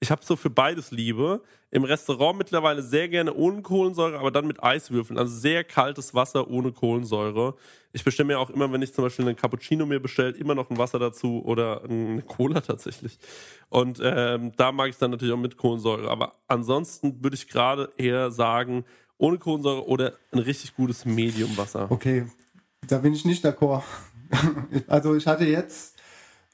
[0.00, 1.42] ich habe so für beides Liebe.
[1.70, 5.18] Im Restaurant mittlerweile sehr gerne ohne Kohlensäure, aber dann mit Eiswürfeln.
[5.18, 7.54] Also sehr kaltes Wasser ohne Kohlensäure.
[7.92, 10.70] Ich bestelle mir auch immer, wenn ich zum Beispiel einen Cappuccino mir bestellt, immer noch
[10.70, 13.18] ein Wasser dazu oder eine Cola tatsächlich.
[13.68, 16.10] Und ähm, da mag ich dann natürlich auch mit Kohlensäure.
[16.10, 18.84] Aber ansonsten würde ich gerade eher sagen,
[19.18, 21.90] ohne Kohlensäure oder ein richtig gutes Mediumwasser.
[21.90, 22.26] Okay,
[22.86, 23.82] da bin ich nicht d'accord.
[24.86, 25.95] also ich hatte jetzt,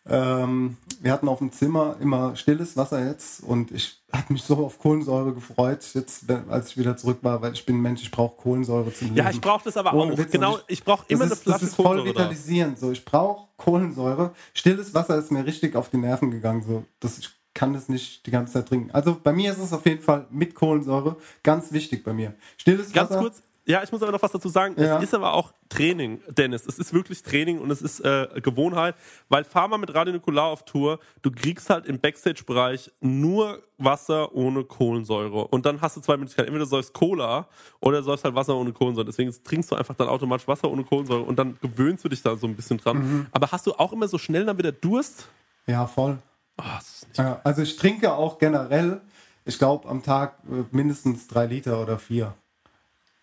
[0.08, 4.56] ähm, wir hatten auf dem Zimmer immer stilles Wasser jetzt und ich hatte mich so
[4.64, 8.10] auf Kohlensäure gefreut, jetzt, als ich wieder zurück war, weil ich bin ein Mensch, ich
[8.10, 9.18] brauche Kohlensäure zum Leben.
[9.18, 10.18] Ja, ich brauche das aber Ohne auch.
[10.18, 10.32] Witz.
[10.32, 12.14] Genau, ich brauche immer das eine ist, Flasche Das ist voll Kohlensäure.
[12.16, 12.78] vitalisierend.
[12.78, 14.32] So, ich brauche Kohlensäure.
[14.54, 16.62] Stilles Wasser ist mir richtig auf die Nerven gegangen.
[16.62, 18.90] So, das, ich kann das nicht die ganze Zeit trinken.
[18.92, 22.34] Also bei mir ist es auf jeden Fall mit Kohlensäure ganz wichtig bei mir.
[22.56, 23.20] Stilles Ganz Wasser.
[23.20, 24.74] kurz, ja, ich muss aber noch was dazu sagen.
[24.76, 24.98] Ja.
[24.98, 26.66] Es ist aber auch Training, Dennis.
[26.66, 28.96] Es ist wirklich Training und es ist äh, Gewohnheit,
[29.28, 34.34] weil fahr mal mit Radio Nukular auf Tour, du kriegst halt im Backstage-Bereich nur Wasser
[34.34, 35.46] ohne Kohlensäure.
[35.48, 36.48] Und dann hast du zwei Möglichkeiten.
[36.48, 37.48] Entweder du säufst Cola
[37.80, 39.06] oder du säufst halt Wasser ohne Kohlensäure.
[39.06, 42.34] Deswegen trinkst du einfach dann automatisch Wasser ohne Kohlensäure und dann gewöhnst du dich da
[42.34, 42.96] so ein bisschen dran.
[42.98, 43.26] Mhm.
[43.30, 45.28] Aber hast du auch immer so schnell dann wieder Durst?
[45.66, 46.18] Ja, voll.
[46.56, 49.00] Ah, ist nicht Ja, also ich trinke auch generell,
[49.44, 52.34] ich glaube, am Tag äh, mindestens drei Liter oder vier.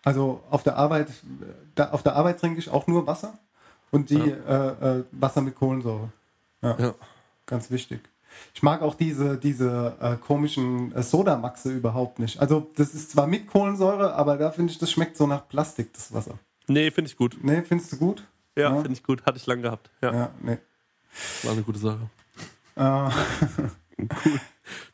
[0.04, 1.08] Also auf der Arbeit,
[1.74, 3.38] da, auf der Arbeit trinke ich auch nur Wasser
[3.90, 6.08] und die äh, äh, Wasser mit Kohlensäure.
[6.62, 6.94] Ja, Ja.
[7.46, 8.00] ganz wichtig.
[8.54, 12.40] Ich mag auch diese, diese äh, komischen äh, Sodamaxe überhaupt nicht.
[12.40, 15.92] Also das ist zwar mit Kohlensäure, aber da finde ich, das schmeckt so nach Plastik,
[15.92, 16.38] das Wasser.
[16.68, 17.36] Nee, finde ich gut.
[17.42, 18.24] Nee, findest du gut?
[18.56, 18.74] Ja, Ja.
[18.76, 19.26] finde ich gut.
[19.26, 19.90] Hatte ich lang gehabt.
[20.00, 20.58] Ja, Ja, nee.
[21.42, 22.08] war eine gute Sache.
[22.76, 23.10] Äh,
[24.24, 24.40] Cool.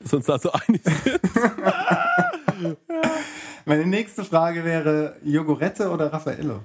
[0.01, 1.21] Dass wir uns da so einig sind.
[3.67, 6.65] meine nächste Frage wäre Jogurette oder Raffaello?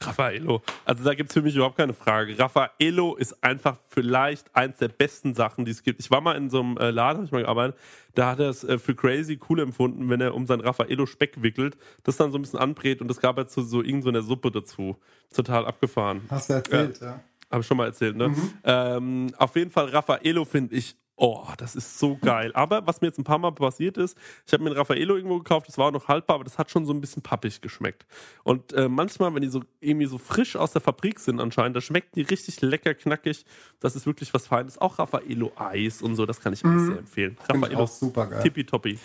[0.00, 0.62] Raffaello.
[0.84, 2.38] Also da gibt es für mich überhaupt keine Frage.
[2.38, 6.00] Raffaello ist einfach vielleicht eins der besten Sachen, die es gibt.
[6.00, 7.76] Ich war mal in so einem äh, Laden, habe ich mal gearbeitet,
[8.14, 11.42] da hat er es äh, für crazy cool empfunden, wenn er um sein Raffaello Speck
[11.42, 14.10] wickelt, das dann so ein bisschen anbrät und das gab er zu so irgend so
[14.10, 14.96] einer Suppe dazu.
[15.34, 16.22] Total abgefahren.
[16.30, 17.20] Hast du erzählt, ja.
[17.50, 18.34] Habe ich schon mal erzählt, ne?
[18.64, 22.50] Ähm, auf jeden Fall Raffaello finde ich, oh, das ist so geil.
[22.54, 24.16] Aber was mir jetzt ein paar Mal passiert ist,
[24.46, 26.84] ich habe mir ein Raffaello irgendwo gekauft, das war noch haltbar, aber das hat schon
[26.86, 28.04] so ein bisschen pappig geschmeckt.
[28.42, 31.80] Und äh, manchmal, wenn die so irgendwie so frisch aus der Fabrik sind anscheinend, da
[31.80, 33.44] schmecken die richtig lecker, knackig.
[33.80, 34.78] Das ist wirklich was Feines.
[34.78, 36.86] Auch Raffaello Eis und so, das kann ich Mhm.
[36.86, 37.38] sehr empfehlen.
[37.48, 38.42] Raffaello super geil.
[38.42, 38.98] Tippitoppi.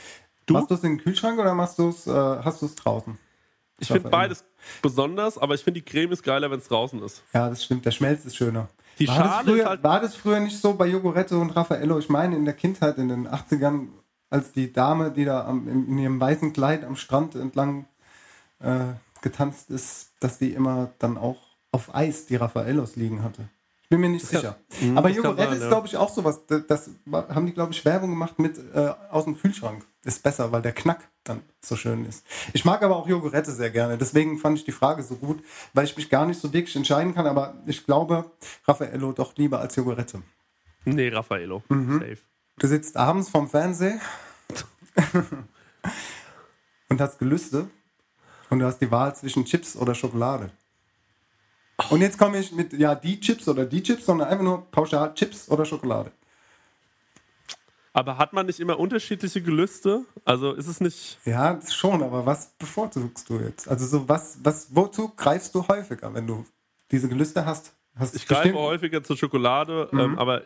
[0.50, 3.18] Machst du es in den Kühlschrank oder machst du's, äh, hast du es draußen?
[3.82, 4.44] Ich finde beides
[4.82, 7.24] besonders, aber ich finde die Creme ist geiler, wenn es draußen ist.
[7.34, 7.86] Ja, das stimmt.
[7.86, 8.68] Der Schmelz ist schöner.
[9.00, 11.98] Die war, Schale das früher, halt- war das früher nicht so bei Jogurette und Raffaello?
[12.00, 13.88] Ich meine, in der Kindheit, in den 80ern,
[14.30, 17.86] als die Dame, die da am, in, in ihrem weißen Kleid am Strand entlang
[18.60, 21.38] äh, getanzt ist, dass die immer dann auch
[21.72, 23.48] auf Eis die Raffaellos liegen hatte.
[23.92, 24.60] Ich bin mir nicht Das sicher.
[24.82, 25.68] Mhm, Aber das kann Jogurette sein, ist, ja.
[25.70, 26.46] glaube ich, auch sowas.
[26.46, 29.84] Das, das haben die, glaube ich, Werbung gemacht mit äh, aus dem Kühlschrank.
[30.04, 32.24] Ist besser, weil der Knack dann so schön ist.
[32.54, 33.98] Ich mag aber auch Jogurette sehr gerne.
[33.98, 35.44] Deswegen fand ich die Frage so gut,
[35.74, 37.26] weil ich mich gar nicht so wirklich entscheiden kann.
[37.26, 38.30] Aber ich glaube,
[38.68, 40.22] Raffaello doch lieber als Jogurette.
[40.86, 41.64] Nee, Raffaello.
[41.70, 41.94] Mhm.
[42.00, 42.18] Safe.
[42.60, 44.00] Du sitzt abends vorm Fernseher
[46.90, 47.68] und hast Gelüste
[48.52, 50.52] und du hast die Wahl zwischen Chips oder Schokolade.
[51.90, 55.14] Und jetzt komme ich mit, ja, die Chips oder die Chips, sondern einfach nur pauschal
[55.14, 56.12] Chips oder Schokolade.
[57.94, 60.06] Aber hat man nicht immer unterschiedliche Gelüste?
[60.24, 61.18] Also ist es nicht.
[61.26, 63.68] Ja, schon, aber was bevorzugst du jetzt?
[63.68, 66.46] Also so was, was, wozu greifst du häufiger, wenn du
[66.92, 67.74] diese Gelüste hast?
[67.98, 70.00] hast Ich greife häufiger zur Schokolade, Mhm.
[70.00, 70.44] ähm, aber,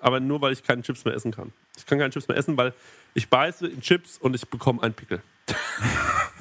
[0.00, 1.52] aber nur, weil ich keine Chips mehr essen kann.
[1.76, 2.72] Ich kann keine Chips mehr essen, weil
[3.14, 5.22] ich beiße in Chips und ich bekomme einen Pickel.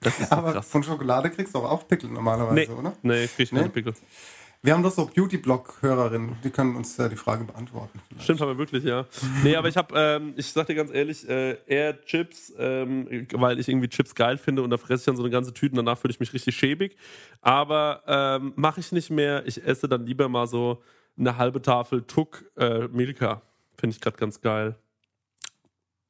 [0.00, 0.68] das ist so Aber krass.
[0.70, 2.92] von Schokolade kriegst du auch, auch Pickel normalerweise, Nee, oder?
[3.02, 3.68] nee, krieg ich keine Nee?
[3.68, 3.94] Pickel.
[4.62, 7.98] Wir haben doch so Beauty-Blog-Hörerinnen, die können uns äh, die Frage beantworten.
[8.18, 9.06] Stimmt aber wirklich, ja.
[9.42, 13.58] Nee, aber ich habe, ähm, ich sag dir ganz ehrlich, äh, eher Chips, ähm, weil
[13.58, 15.76] ich irgendwie Chips geil finde und da fresse ich dann so eine ganze Tüte und
[15.86, 16.96] danach fühle ich mich richtig schäbig.
[17.40, 19.46] Aber ähm, mache ich nicht mehr.
[19.46, 20.82] Ich esse dann lieber mal so
[21.18, 23.40] eine halbe Tafel Tuck äh, Milka.
[23.78, 24.76] Finde ich gerade ganz geil.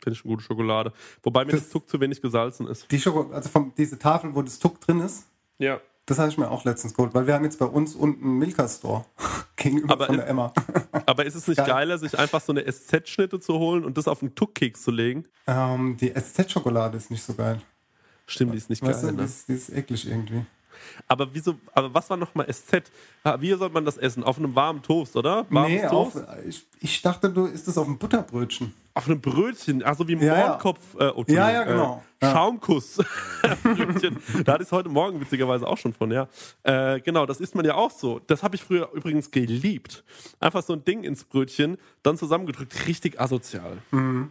[0.03, 0.93] Finde ich eine gute Schokolade.
[1.23, 2.91] Wobei mir das, Tuck zu wenig gesalzen ist.
[2.91, 5.27] Die Schoko also vom, diese Tafel, wo das Tuck drin ist,
[5.59, 5.81] Ja.
[6.07, 8.39] das habe ich mir auch letztens geholt, weil wir haben jetzt bei uns unten einen
[8.39, 9.05] Milka-Store
[9.57, 10.53] gegenüber Aber von der Emma.
[11.07, 11.67] Aber ist es nicht Geil.
[11.67, 15.27] geiler, sich einfach so eine SZ-Schnitte zu holen und das auf einen Tuckkeks zu legen?
[15.47, 17.61] Ähm, die SZ-Schokolade ist nicht so geil.
[18.27, 19.11] Stimmt, die ist nicht Weißt geil.
[19.11, 19.27] du, die Ne?
[19.29, 20.47] ist, die ist eklig irgendwie.
[21.09, 22.91] Aber wieso, aber was war nochmal SZ?
[23.39, 24.25] Wie soll man das essen?
[24.25, 25.47] Auf einem warmen Toast, oder?
[25.51, 26.17] Warmes nee, Toast?
[26.17, 28.73] auf, ich, ich dachte, du isst es auf dem Butterbrötchen.
[28.95, 30.47] auf einem Brötchen, also wie Ja, ja.
[30.47, 32.03] Mohrenkopf, äh, oh, Ja, ja, genau.
[32.21, 32.33] Äh, Ja.
[32.33, 32.99] Schaumkuss.
[33.43, 36.29] Da hatte ich es heute Morgen witzigerweise auch schon von, ja.
[36.63, 38.21] Äh, genau, das isst man ja auch so.
[38.27, 40.05] Das habe ich früher übrigens geliebt.
[40.39, 43.79] Einfach so ein Ding ins Brötchen, dann zusammengedrückt, richtig asozial.
[43.91, 44.31] Mhm.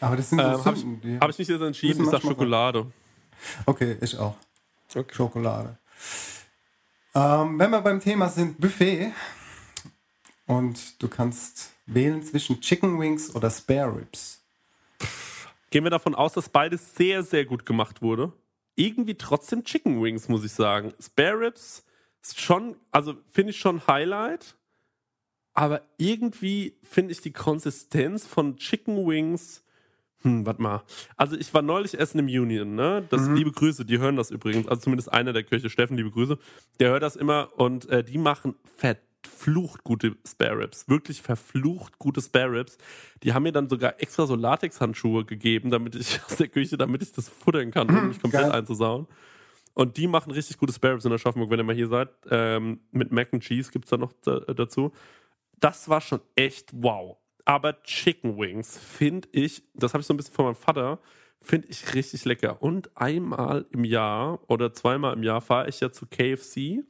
[0.00, 2.32] Aber das sind so Ähm, habe ich, hab ich nicht jetzt entschieden, ich sag manchmal
[2.32, 2.86] Schokolade.
[3.66, 4.34] Okay, ich auch.
[4.88, 5.78] Schokolade.
[7.14, 9.12] Ähm, wenn wir beim Thema sind, Buffet.
[10.46, 14.42] Und du kannst wählen zwischen Chicken Wings oder Spare Ribs.
[15.70, 18.32] Gehen wir davon aus, dass beides sehr, sehr gut gemacht wurde.
[18.76, 20.92] Irgendwie trotzdem Chicken Wings, muss ich sagen.
[21.00, 21.84] Spare Ribs
[22.22, 24.56] ist schon, also finde ich schon Highlight.
[25.52, 29.63] Aber irgendwie finde ich die Konsistenz von Chicken Wings.
[30.24, 30.82] Hm, warte mal.
[31.16, 33.04] Also ich war neulich essen im Union, ne?
[33.10, 33.34] Das Mhm.
[33.36, 34.66] liebe Grüße, die hören das übrigens.
[34.68, 36.38] Also zumindest einer der Köche, Steffen, liebe Grüße.
[36.80, 40.88] Der hört das immer und äh, die machen verflucht gute Spare Ribs.
[40.88, 42.78] Wirklich verflucht gute Spare Ribs.
[43.22, 47.02] Die haben mir dann sogar extra so Latex-Handschuhe gegeben, damit ich aus der Küche, damit
[47.02, 48.52] ich das futtern kann, um mich komplett geil.
[48.52, 49.06] einzusauen.
[49.74, 52.08] Und die machen richtig gute Spare Ribs in Aschaffenburg, wenn ihr mal hier seid.
[52.30, 54.92] Ähm, mit Mac and Cheese gibt es da noch da, dazu.
[55.60, 57.16] Das war schon echt wow.
[57.44, 60.98] Aber Chicken Wings finde ich, das habe ich so ein bisschen von meinem Vater,
[61.40, 62.62] finde ich richtig lecker.
[62.62, 66.84] Und einmal im Jahr oder zweimal im Jahr fahre ich ja zu KFC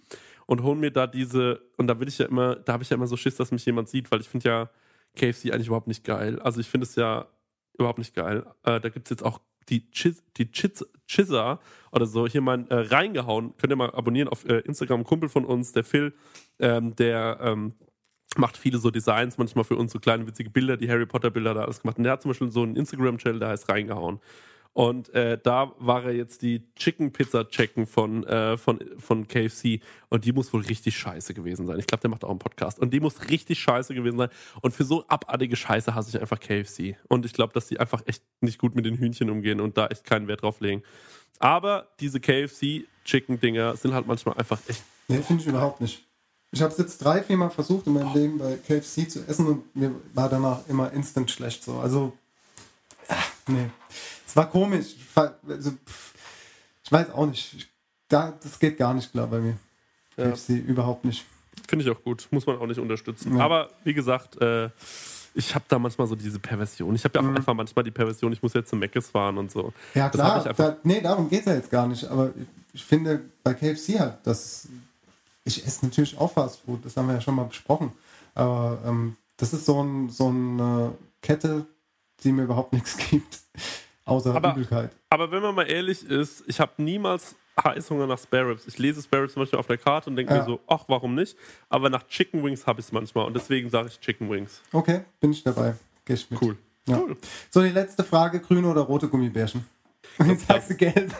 [0.46, 2.96] und hole mir da diese, und da will ich ja immer, da habe ich ja
[2.96, 4.70] immer so Schiss, dass mich jemand sieht, weil ich finde ja
[5.16, 6.38] KFC eigentlich überhaupt nicht geil.
[6.40, 7.26] Also ich finde es ja
[7.76, 8.46] überhaupt nicht geil.
[8.62, 11.60] Äh, da gibt es jetzt auch die, Chiz, die Chiz, Chizza
[11.90, 13.56] oder so hier mal äh, reingehauen.
[13.56, 15.04] Könnt ihr mal abonnieren auf äh, Instagram.
[15.04, 16.12] Kumpel von uns, der Phil,
[16.58, 17.74] ähm, der ähm,
[18.38, 21.54] macht viele so Designs, manchmal für uns so kleine witzige Bilder, die Harry Potter Bilder
[21.54, 21.98] da alles gemacht.
[21.98, 24.20] Und der hat zum Beispiel so einen Instagram-Channel, der heißt reingehauen.
[24.74, 29.80] Und äh, da war er jetzt die Chicken Pizza checken von, äh, von, von KFC.
[30.08, 31.78] Und die muss wohl richtig scheiße gewesen sein.
[31.78, 32.80] Ich glaube, der macht auch einen Podcast.
[32.80, 34.30] Und die muss richtig scheiße gewesen sein.
[34.62, 36.96] Und für so abartige Scheiße hasse ich einfach KFC.
[37.08, 39.86] Und ich glaube, dass die einfach echt nicht gut mit den Hühnchen umgehen und da
[39.86, 40.82] echt keinen Wert drauf legen.
[41.38, 44.82] Aber diese KFC-Chicken-Dinger sind halt manchmal einfach echt.
[45.06, 46.04] Nee, finde ich überhaupt nicht.
[46.54, 49.74] Ich habe es jetzt drei, viermal versucht in meinem Leben bei KFC zu essen und
[49.74, 51.78] mir war danach immer instant schlecht so.
[51.78, 52.12] Also,
[53.08, 53.16] ah,
[53.48, 53.70] nee.
[54.24, 54.94] Es war komisch.
[55.48, 55.72] Also,
[56.84, 57.54] ich weiß auch nicht.
[57.54, 57.68] Ich,
[58.08, 59.56] da, das geht gar nicht klar bei mir.
[60.16, 60.30] Ja.
[60.30, 61.24] KFC überhaupt nicht.
[61.68, 62.28] Finde ich auch gut.
[62.30, 63.36] Muss man auch nicht unterstützen.
[63.36, 63.44] Ja.
[63.44, 64.70] Aber wie gesagt, äh,
[65.34, 66.94] ich habe da manchmal so diese Perversion.
[66.94, 69.50] Ich habe ja auch einfach manchmal die Perversion, ich muss jetzt zum Meckes fahren und
[69.50, 69.72] so.
[69.92, 70.44] Ja, klar.
[70.56, 72.04] Da, nee, darum geht es ja jetzt gar nicht.
[72.04, 74.68] Aber ich, ich finde bei KFC halt, dass
[75.44, 76.84] ich esse natürlich auch Fast Food.
[76.84, 77.92] Das haben wir ja schon mal besprochen.
[78.34, 80.92] Aber ähm, das ist so, ein, so eine
[81.22, 81.66] Kette,
[82.22, 83.40] die mir überhaupt nichts gibt.
[84.06, 84.90] Außer Aber- Übelkeit.
[85.10, 88.66] aber wenn man mal ehrlich ist, ich habe niemals Heißhunger nach Spare Ribs.
[88.66, 90.40] Ich lese Spare Ribs zum Beispiel auf der Karte und denke Ja.
[90.40, 91.36] mir so, ach, warum nicht?
[91.68, 94.60] Aber nach Chicken Wings habe ich es manchmal und deswegen sage ich Chicken Wings.
[94.72, 95.74] Okay, bin ich dabei.
[96.04, 96.42] Geh ich mit.
[96.42, 96.56] Cool.
[96.86, 97.00] Ja.
[97.50, 99.64] So, die letzte Frage: grüne oder rote Gummibärchen?
[100.26, 101.14] Jetzt sagst du gelb.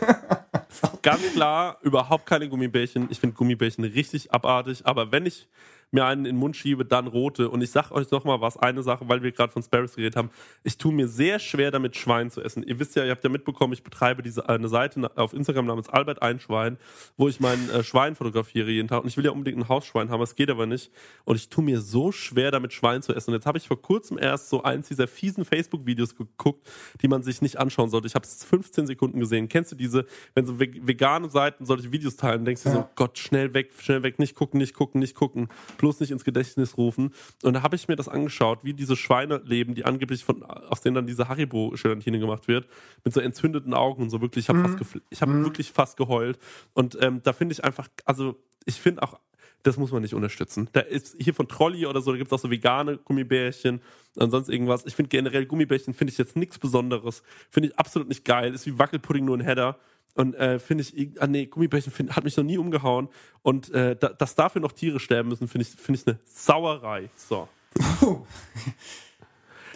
[1.05, 3.09] Ganz klar, überhaupt keine Gummibärchen.
[3.11, 5.47] Ich finde Gummibärchen richtig abartig, aber wenn ich
[5.95, 7.49] mir einen in den Mund schiebe, dann rote.
[7.49, 10.17] Und ich sag euch noch mal was, eine Sache, weil wir gerade von Sparrows geredet
[10.17, 10.31] haben.
[10.63, 12.63] Ich tue mir sehr schwer damit, Schwein zu essen.
[12.63, 15.89] Ihr wisst ja, ihr habt ja mitbekommen, ich betreibe diese eine Seite auf Instagram namens
[15.89, 16.77] Albert Einschwein,
[17.17, 19.03] wo ich mein äh, Schwein fotografiere jeden Tag.
[19.03, 20.91] Und ich will ja unbedingt ein Hausschwein haben, es geht aber nicht.
[21.25, 23.31] Und ich tue mir so schwer damit, Schwein zu essen.
[23.31, 26.69] Und jetzt habe ich vor kurzem erst so eins dieser fiesen Facebook-Videos geguckt,
[27.03, 28.07] die man sich nicht anschauen sollte.
[28.09, 29.49] Ich habe es 15 Sekunden gesehen.
[29.49, 33.19] Kennst du diese, wenn so ve- vegane Seiten solche Videos teilen, denkst du so, Gott,
[33.19, 35.49] schnell weg, schnell weg, nicht gucken, nicht gucken, nicht gucken,
[35.85, 37.13] bloß nicht ins Gedächtnis rufen.
[37.43, 40.81] Und da habe ich mir das angeschaut, wie diese Schweine leben, die angeblich von, aus
[40.81, 42.67] denen dann diese Haribo-Gelatine gemacht wird,
[43.05, 44.47] mit so entzündeten Augen und so wirklich.
[44.47, 44.79] Ich habe Mhm.
[44.79, 46.39] fast ich habe wirklich fast geheult.
[46.73, 49.21] Und ähm, da finde ich einfach, also ich finde auch,
[49.65, 50.69] das muss man nicht unterstützen.
[50.73, 53.81] Da ist hier von Trolli oder so, da gibt es auch so vegane Gummibärchen
[54.15, 54.85] und sonst irgendwas.
[54.87, 57.23] Ich finde generell Gummibärchen finde ich jetzt nichts Besonderes.
[57.51, 58.55] Finde ich absolut nicht geil.
[58.55, 59.79] Ist wie Wackelpudding nur ein Header.
[60.15, 63.09] Und äh, finde ich, ah nee, Gummibärchen find, hat mich noch nie umgehauen.
[63.43, 67.09] Und äh, da, dass dafür noch Tiere sterben müssen, finde ich, finde ich eine Sauerei.
[67.17, 67.49] So.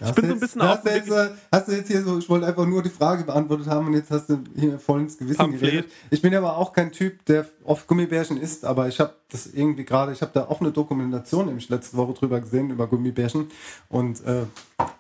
[0.01, 1.11] Ich bin so ein bisschen auf jetzt,
[1.51, 4.11] hast du jetzt hier so, ich wollte einfach nur die Frage beantwortet haben und jetzt
[4.11, 5.61] hast du hier voll ins Gewissen Pamphlet.
[5.61, 5.93] geredet.
[6.11, 9.85] Ich bin aber auch kein Typ, der oft Gummibärchen isst, aber ich habe das irgendwie
[9.85, 13.51] gerade, ich habe da auch eine Dokumentation nämlich letzte Woche drüber gesehen, über Gummibärchen
[13.89, 14.45] und äh,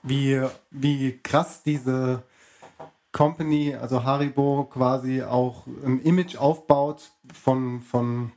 [0.02, 2.22] wie, wie krass diese
[3.12, 8.32] Company, also Haribo, quasi auch ein Image aufbaut von, von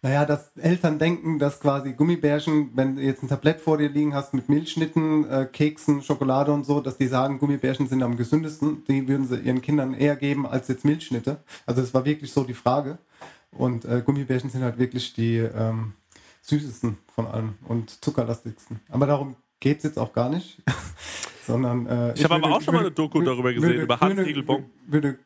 [0.00, 4.14] naja, dass Eltern denken, dass quasi Gummibärchen, wenn du jetzt ein Tablett vor dir liegen
[4.14, 8.84] hast mit Milchschnitten, äh, Keksen, Schokolade und so, dass die sagen, Gummibärchen sind am gesündesten.
[8.88, 11.38] Die würden sie ihren Kindern eher geben als jetzt Milchschnitte.
[11.66, 12.98] Also das war wirklich so die Frage.
[13.50, 15.94] Und äh, Gummibärchen sind halt wirklich die ähm,
[16.42, 18.80] süßesten von allen und zuckerlastigsten.
[18.90, 20.62] Aber darum geht es jetzt auch gar nicht.
[21.48, 23.82] sondern äh, Ich habe aber auch schon mal eine Doku darüber gesehen, würde
[24.38, 24.60] über.
[24.86, 25.18] Würde,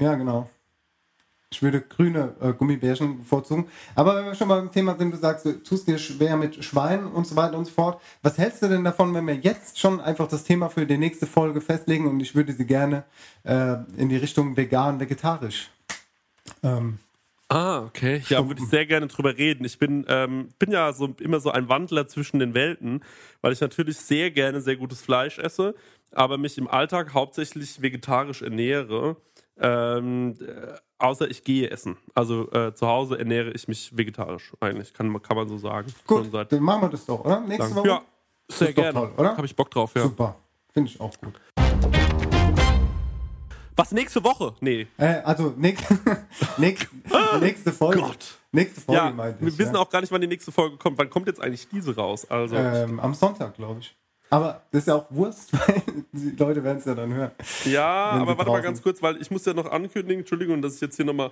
[0.00, 0.48] ja, genau.
[1.56, 3.68] Ich würde grüne äh, Gummibärchen bevorzugen.
[3.94, 7.06] Aber wenn wir schon beim Thema sind, du sagst, du tust dir schwer mit Schweinen
[7.06, 8.02] und so weiter und so fort.
[8.20, 11.26] Was hältst du denn davon, wenn wir jetzt schon einfach das Thema für die nächste
[11.26, 13.04] Folge festlegen und ich würde sie gerne
[13.44, 15.70] äh, in die Richtung vegan, vegetarisch?
[16.62, 16.98] Ähm,
[17.48, 18.22] Ah, okay.
[18.28, 19.64] Ja, würde ich sehr gerne drüber reden.
[19.64, 23.04] Ich bin, ähm, bin ja so immer so ein Wandler zwischen den Welten,
[23.40, 25.76] weil ich natürlich sehr gerne sehr gutes Fleisch esse,
[26.10, 29.16] aber mich im Alltag hauptsächlich vegetarisch ernähre.
[29.58, 31.96] Ähm, äh, außer ich gehe essen.
[32.14, 35.92] Also äh, zu Hause ernähre ich mich vegetarisch eigentlich, kann, man- kann man so sagen.
[36.06, 37.40] gut, dann machen wir das doch, oder?
[37.40, 37.74] Nächste.
[37.76, 37.88] Woche?
[37.88, 38.02] Ja,
[38.50, 38.92] sehr gerne.
[38.92, 39.36] toll, oder?
[39.36, 40.02] Habe ich Bock drauf, ja.
[40.02, 40.36] Super.
[40.72, 41.34] Finde ich auch gut.
[43.78, 44.54] Was nächste Woche?
[44.60, 44.86] Nee.
[44.96, 45.76] Äh, also näch
[46.56, 46.88] näch
[47.40, 48.02] nächste Folge.
[48.52, 49.58] Nächste Folge Ja, meinte wir ich.
[49.58, 49.80] wissen ja.
[49.80, 50.96] auch gar nicht, wann die nächste Folge kommt.
[50.96, 52.24] Wann kommt jetzt eigentlich diese raus?
[52.30, 53.94] Also Ähm, am Sonntag, glaube ich.
[54.30, 55.82] Aber das ist ja auch Wurst, weil
[56.12, 57.30] die Leute werden es ja dann hören.
[57.64, 60.80] Ja, aber warte mal ganz kurz, weil ich muss ja noch ankündigen, Entschuldigung, dass ich
[60.80, 61.30] jetzt hier nochmal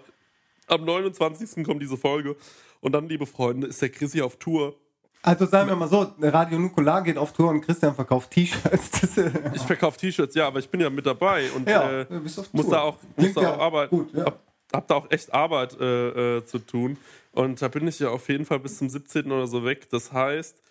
[0.66, 1.64] am 29.
[1.64, 2.36] kommt diese Folge
[2.80, 4.74] und dann, liebe Freunde, ist der Chrissy auf Tour.
[5.22, 9.16] Also sagen wir mal so, Radio Nukular geht auf Tour und Christian verkauft T-Shirts.
[9.54, 12.06] Ich verkaufe T-Shirts, ja, aber ich bin ja mit dabei und Ja, äh,
[12.52, 14.26] muss da auch, muss da ja auch Arbeit, gut, ja.
[14.26, 14.40] hab,
[14.72, 16.98] hab da auch echt Arbeit äh, äh, zu tun
[17.32, 19.32] und da bin ich ja auf jeden Fall bis zum 17.
[19.32, 19.88] oder so weg.
[19.90, 20.62] Das heißt,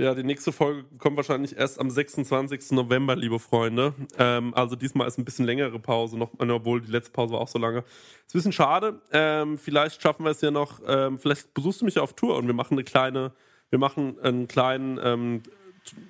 [0.00, 2.72] ja, die nächste Folge kommt wahrscheinlich erst am 26.
[2.72, 3.94] November, liebe Freunde.
[4.18, 7.40] Ähm, also diesmal ist ein bisschen längere Pause noch, äh, obwohl die letzte Pause war
[7.40, 7.78] auch so lange.
[7.78, 9.00] Ist ein bisschen schade.
[9.12, 10.80] Ähm, vielleicht schaffen wir es ja noch.
[10.86, 13.32] Ähm, vielleicht besuchst du mich ja auf Tour und wir machen eine kleine,
[13.70, 15.42] wir machen einen kleinen, ähm,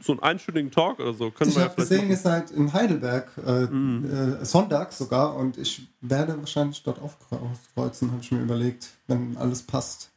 [0.01, 1.31] so einen einstündigen Talk oder so.
[1.31, 4.39] Können ich ja habe gesehen, ihr seid in Heidelberg, äh, Mhm.
[4.41, 9.63] äh, sonntags sogar, und ich werde wahrscheinlich dort aufkreuzen, habe ich mir überlegt, wenn alles
[9.63, 10.10] passt.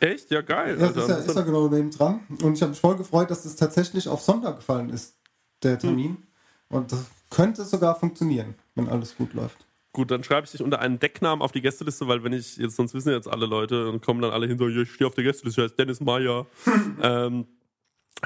[0.00, 0.30] Echt?
[0.30, 0.78] Ja, geil.
[0.80, 1.00] Ja, das Alter.
[1.00, 2.20] ist ja, ist ja genau neben dran.
[2.42, 5.14] Und ich habe mich voll gefreut, dass es tatsächlich auf Sonntag gefallen ist,
[5.62, 6.16] der Termin.
[6.68, 9.66] Und das könnte sogar funktionieren, wenn alles gut läuft.
[9.92, 12.76] Gut, dann schreibe ich dich unter einen Decknamen auf die Gästeliste, weil wenn ich jetzt,
[12.76, 15.24] sonst wissen jetzt alle Leute und kommen dann alle hin, so, ich stehe auf der
[15.24, 16.46] Gästeliste, ich heiße Dennis Meyer.
[17.02, 17.46] ähm,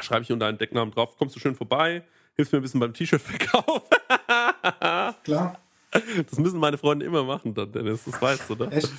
[0.00, 2.92] schreibe ich unter einen Decknamen drauf, kommst du schön vorbei, hilfst mir ein bisschen beim
[2.92, 3.88] T-Shirt-Verkauf.
[5.24, 5.58] Klar.
[6.28, 8.72] Das müssen meine Freunde immer machen dann, Dennis, das weißt du, ne?
[8.72, 8.92] Echt?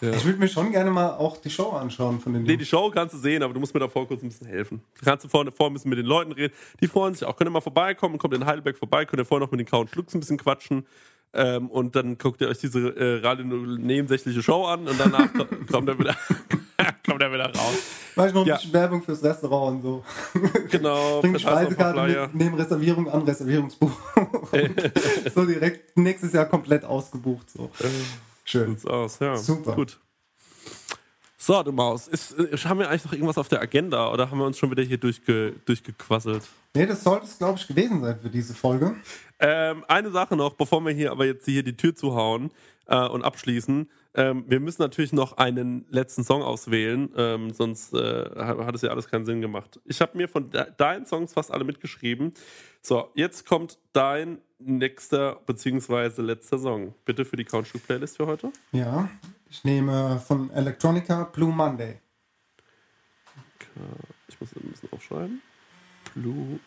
[0.00, 0.10] Ja.
[0.10, 2.90] Ich würde mir schon gerne mal auch die Show anschauen von den Nee, die Show
[2.90, 4.82] kannst du sehen, aber du musst mir davor kurz ein bisschen helfen.
[4.98, 6.52] Du kannst du vorne vor ein bisschen mit den Leuten reden.
[6.80, 7.36] Die freuen sich auch.
[7.36, 9.90] Könnt ihr mal vorbeikommen, kommt in Heidelberg vorbei, könnt ihr vorher noch mit den Couch
[9.92, 10.86] Schlucks ein bisschen quatschen.
[11.34, 15.44] Ähm, und dann guckt ihr euch diese äh, Radio nebensächliche Show an und danach ko-
[15.72, 16.14] kommt er wieder,
[17.06, 17.74] kommt er wieder raus.
[18.14, 18.54] Mach ich noch ein Ja.
[18.56, 20.04] bisschen Werbung fürs Restaurant und so.
[20.70, 23.90] Genau, Bring die verteilst noch ein paar Speisekarte nehmen Reservierung an, Reservierungsbuch.
[25.34, 27.50] so direkt nächstes Jahr komplett ausgebucht.
[27.50, 27.70] So.
[28.46, 28.70] Schön.
[28.70, 29.36] Sieht's aus, ja.
[29.36, 29.74] Super.
[29.74, 30.00] Gut.
[31.36, 34.38] So, du Maus, ist, äh, haben wir eigentlich noch irgendwas auf der Agenda oder haben
[34.38, 36.42] wir uns schon wieder hier durchge, durchgequasselt?
[36.74, 38.96] Nee, das sollte es, glaube ich, gewesen sein für diese Folge.
[39.38, 42.50] Ähm, eine Sache noch, bevor wir hier aber jetzt hier die Tür zuhauen
[42.86, 43.88] äh, und abschließen.
[44.14, 48.82] Ähm, wir müssen natürlich noch einen letzten Song auswählen, ähm, sonst äh, hat hat es
[48.82, 49.78] ja alles keinen Sinn gemacht.
[49.84, 52.32] Ich habe mir von de deinen Songs fast alle mitgeschrieben.
[52.80, 56.94] So, jetzt kommt dein nächster beziehungsweise letzter Song.
[57.04, 58.52] Bitte für die Country-Playlist für heute.
[58.72, 59.08] Ja,
[59.48, 62.00] ich nehme von Electronica Blue Monday.
[64.28, 65.42] Ich muss ein bisschen aufschreiben.
[66.14, 66.58] Blue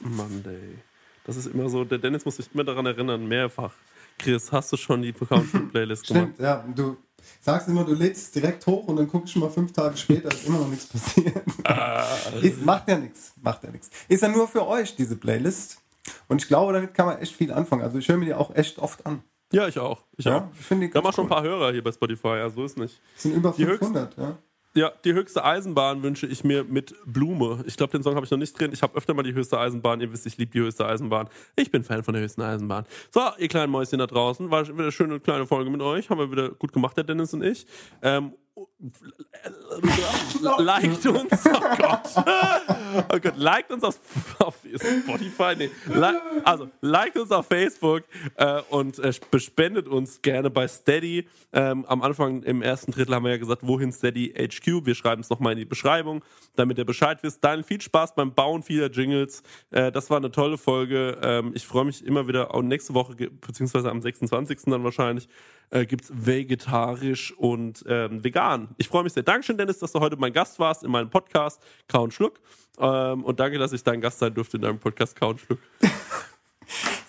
[0.00, 0.78] Monday.
[1.24, 3.74] Das ist immer so, der Dennis muss sich immer daran erinnern, mehrfach.
[4.18, 6.30] Chris, hast du schon die Country-Playlist gemacht?
[6.34, 6.64] Stimmt, ja.
[6.74, 6.96] Du
[7.40, 10.46] sagst immer, du lädst direkt hoch und dann guckst du mal fünf Tage später, ist
[10.46, 11.42] immer noch nichts passiert.
[11.64, 12.06] Ah.
[12.42, 13.90] ist, macht ja nichts, macht ja nichts.
[14.08, 15.78] Ist ja nur für euch, diese Playlist.
[16.28, 17.82] Und ich glaube, damit kann man echt viel anfangen.
[17.82, 19.22] Also ich höre mir die auch echt oft an.
[19.52, 20.04] Ja, ich auch.
[20.16, 20.42] Ich Ja, auch.
[20.58, 22.48] ich finde die Wir haben ganz auch schon ein paar Hörer hier bei Spotify, ja,
[22.50, 23.00] so ist nicht.
[23.16, 24.38] Es sind über Die 500, ja.
[24.72, 27.64] Ja, die höchste Eisenbahn wünsche ich mir mit Blume.
[27.66, 28.70] Ich glaube, den Song habe ich noch nicht drin.
[28.72, 30.00] Ich habe öfter mal die höchste Eisenbahn.
[30.00, 31.28] Ihr wisst, ich liebe die höchste Eisenbahn.
[31.56, 32.84] Ich bin Fan von der höchsten Eisenbahn.
[33.12, 34.48] So, ihr kleinen Mäuschen da draußen.
[34.52, 36.08] War wieder eine schöne kleine Folge mit euch.
[36.08, 37.66] Haben wir wieder gut gemacht, der Dennis und ich.
[38.00, 38.32] Ähm,
[40.58, 41.46] liked uns.
[41.46, 42.08] Oh Gott.
[43.08, 44.00] Oh Gott, liked uns auf,
[45.04, 45.54] Spotify.
[45.56, 45.70] Nee.
[45.86, 48.04] Li also, liked uns auf Facebook
[48.36, 51.26] äh, und äh, bespendet uns gerne bei Steady.
[51.52, 54.86] Ähm, am Anfang im ersten Drittel haben wir ja gesagt, wohin Steady HQ.
[54.86, 56.24] Wir schreiben es nochmal in die Beschreibung,
[56.56, 57.44] damit ihr Bescheid wisst.
[57.44, 59.42] Dann viel Spaß beim Bauen vieler Jingles.
[59.70, 61.18] Äh, das war eine tolle Folge.
[61.22, 62.54] Ähm, ich freue mich immer wieder.
[62.54, 64.62] Auch nächste Woche, beziehungsweise am 26.
[64.66, 65.28] dann wahrscheinlich,
[65.70, 68.68] äh, gibt es vegetarisch und ähm, vegan.
[68.76, 69.22] Ich freue mich sehr.
[69.22, 72.40] Dankeschön, Dennis, dass du heute mein Gast warst in meinem Podcast Kau und Schluck.
[72.78, 75.58] Ähm, und danke, dass ich dein Gast sein durfte in deinem Podcast Kau und Schluck.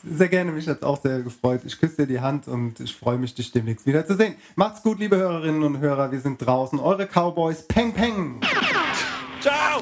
[0.04, 1.62] Sehr gerne, mich hat auch sehr gefreut.
[1.64, 4.34] Ich küsse dir die Hand und ich freue mich, dich demnächst wieder zu sehen.
[4.56, 6.12] Macht's gut, liebe Hörerinnen und Hörer.
[6.12, 6.80] Wir sind draußen.
[6.80, 7.68] Eure Cowboys.
[7.68, 8.42] Peng, peng.
[9.42, 9.82] Ciao!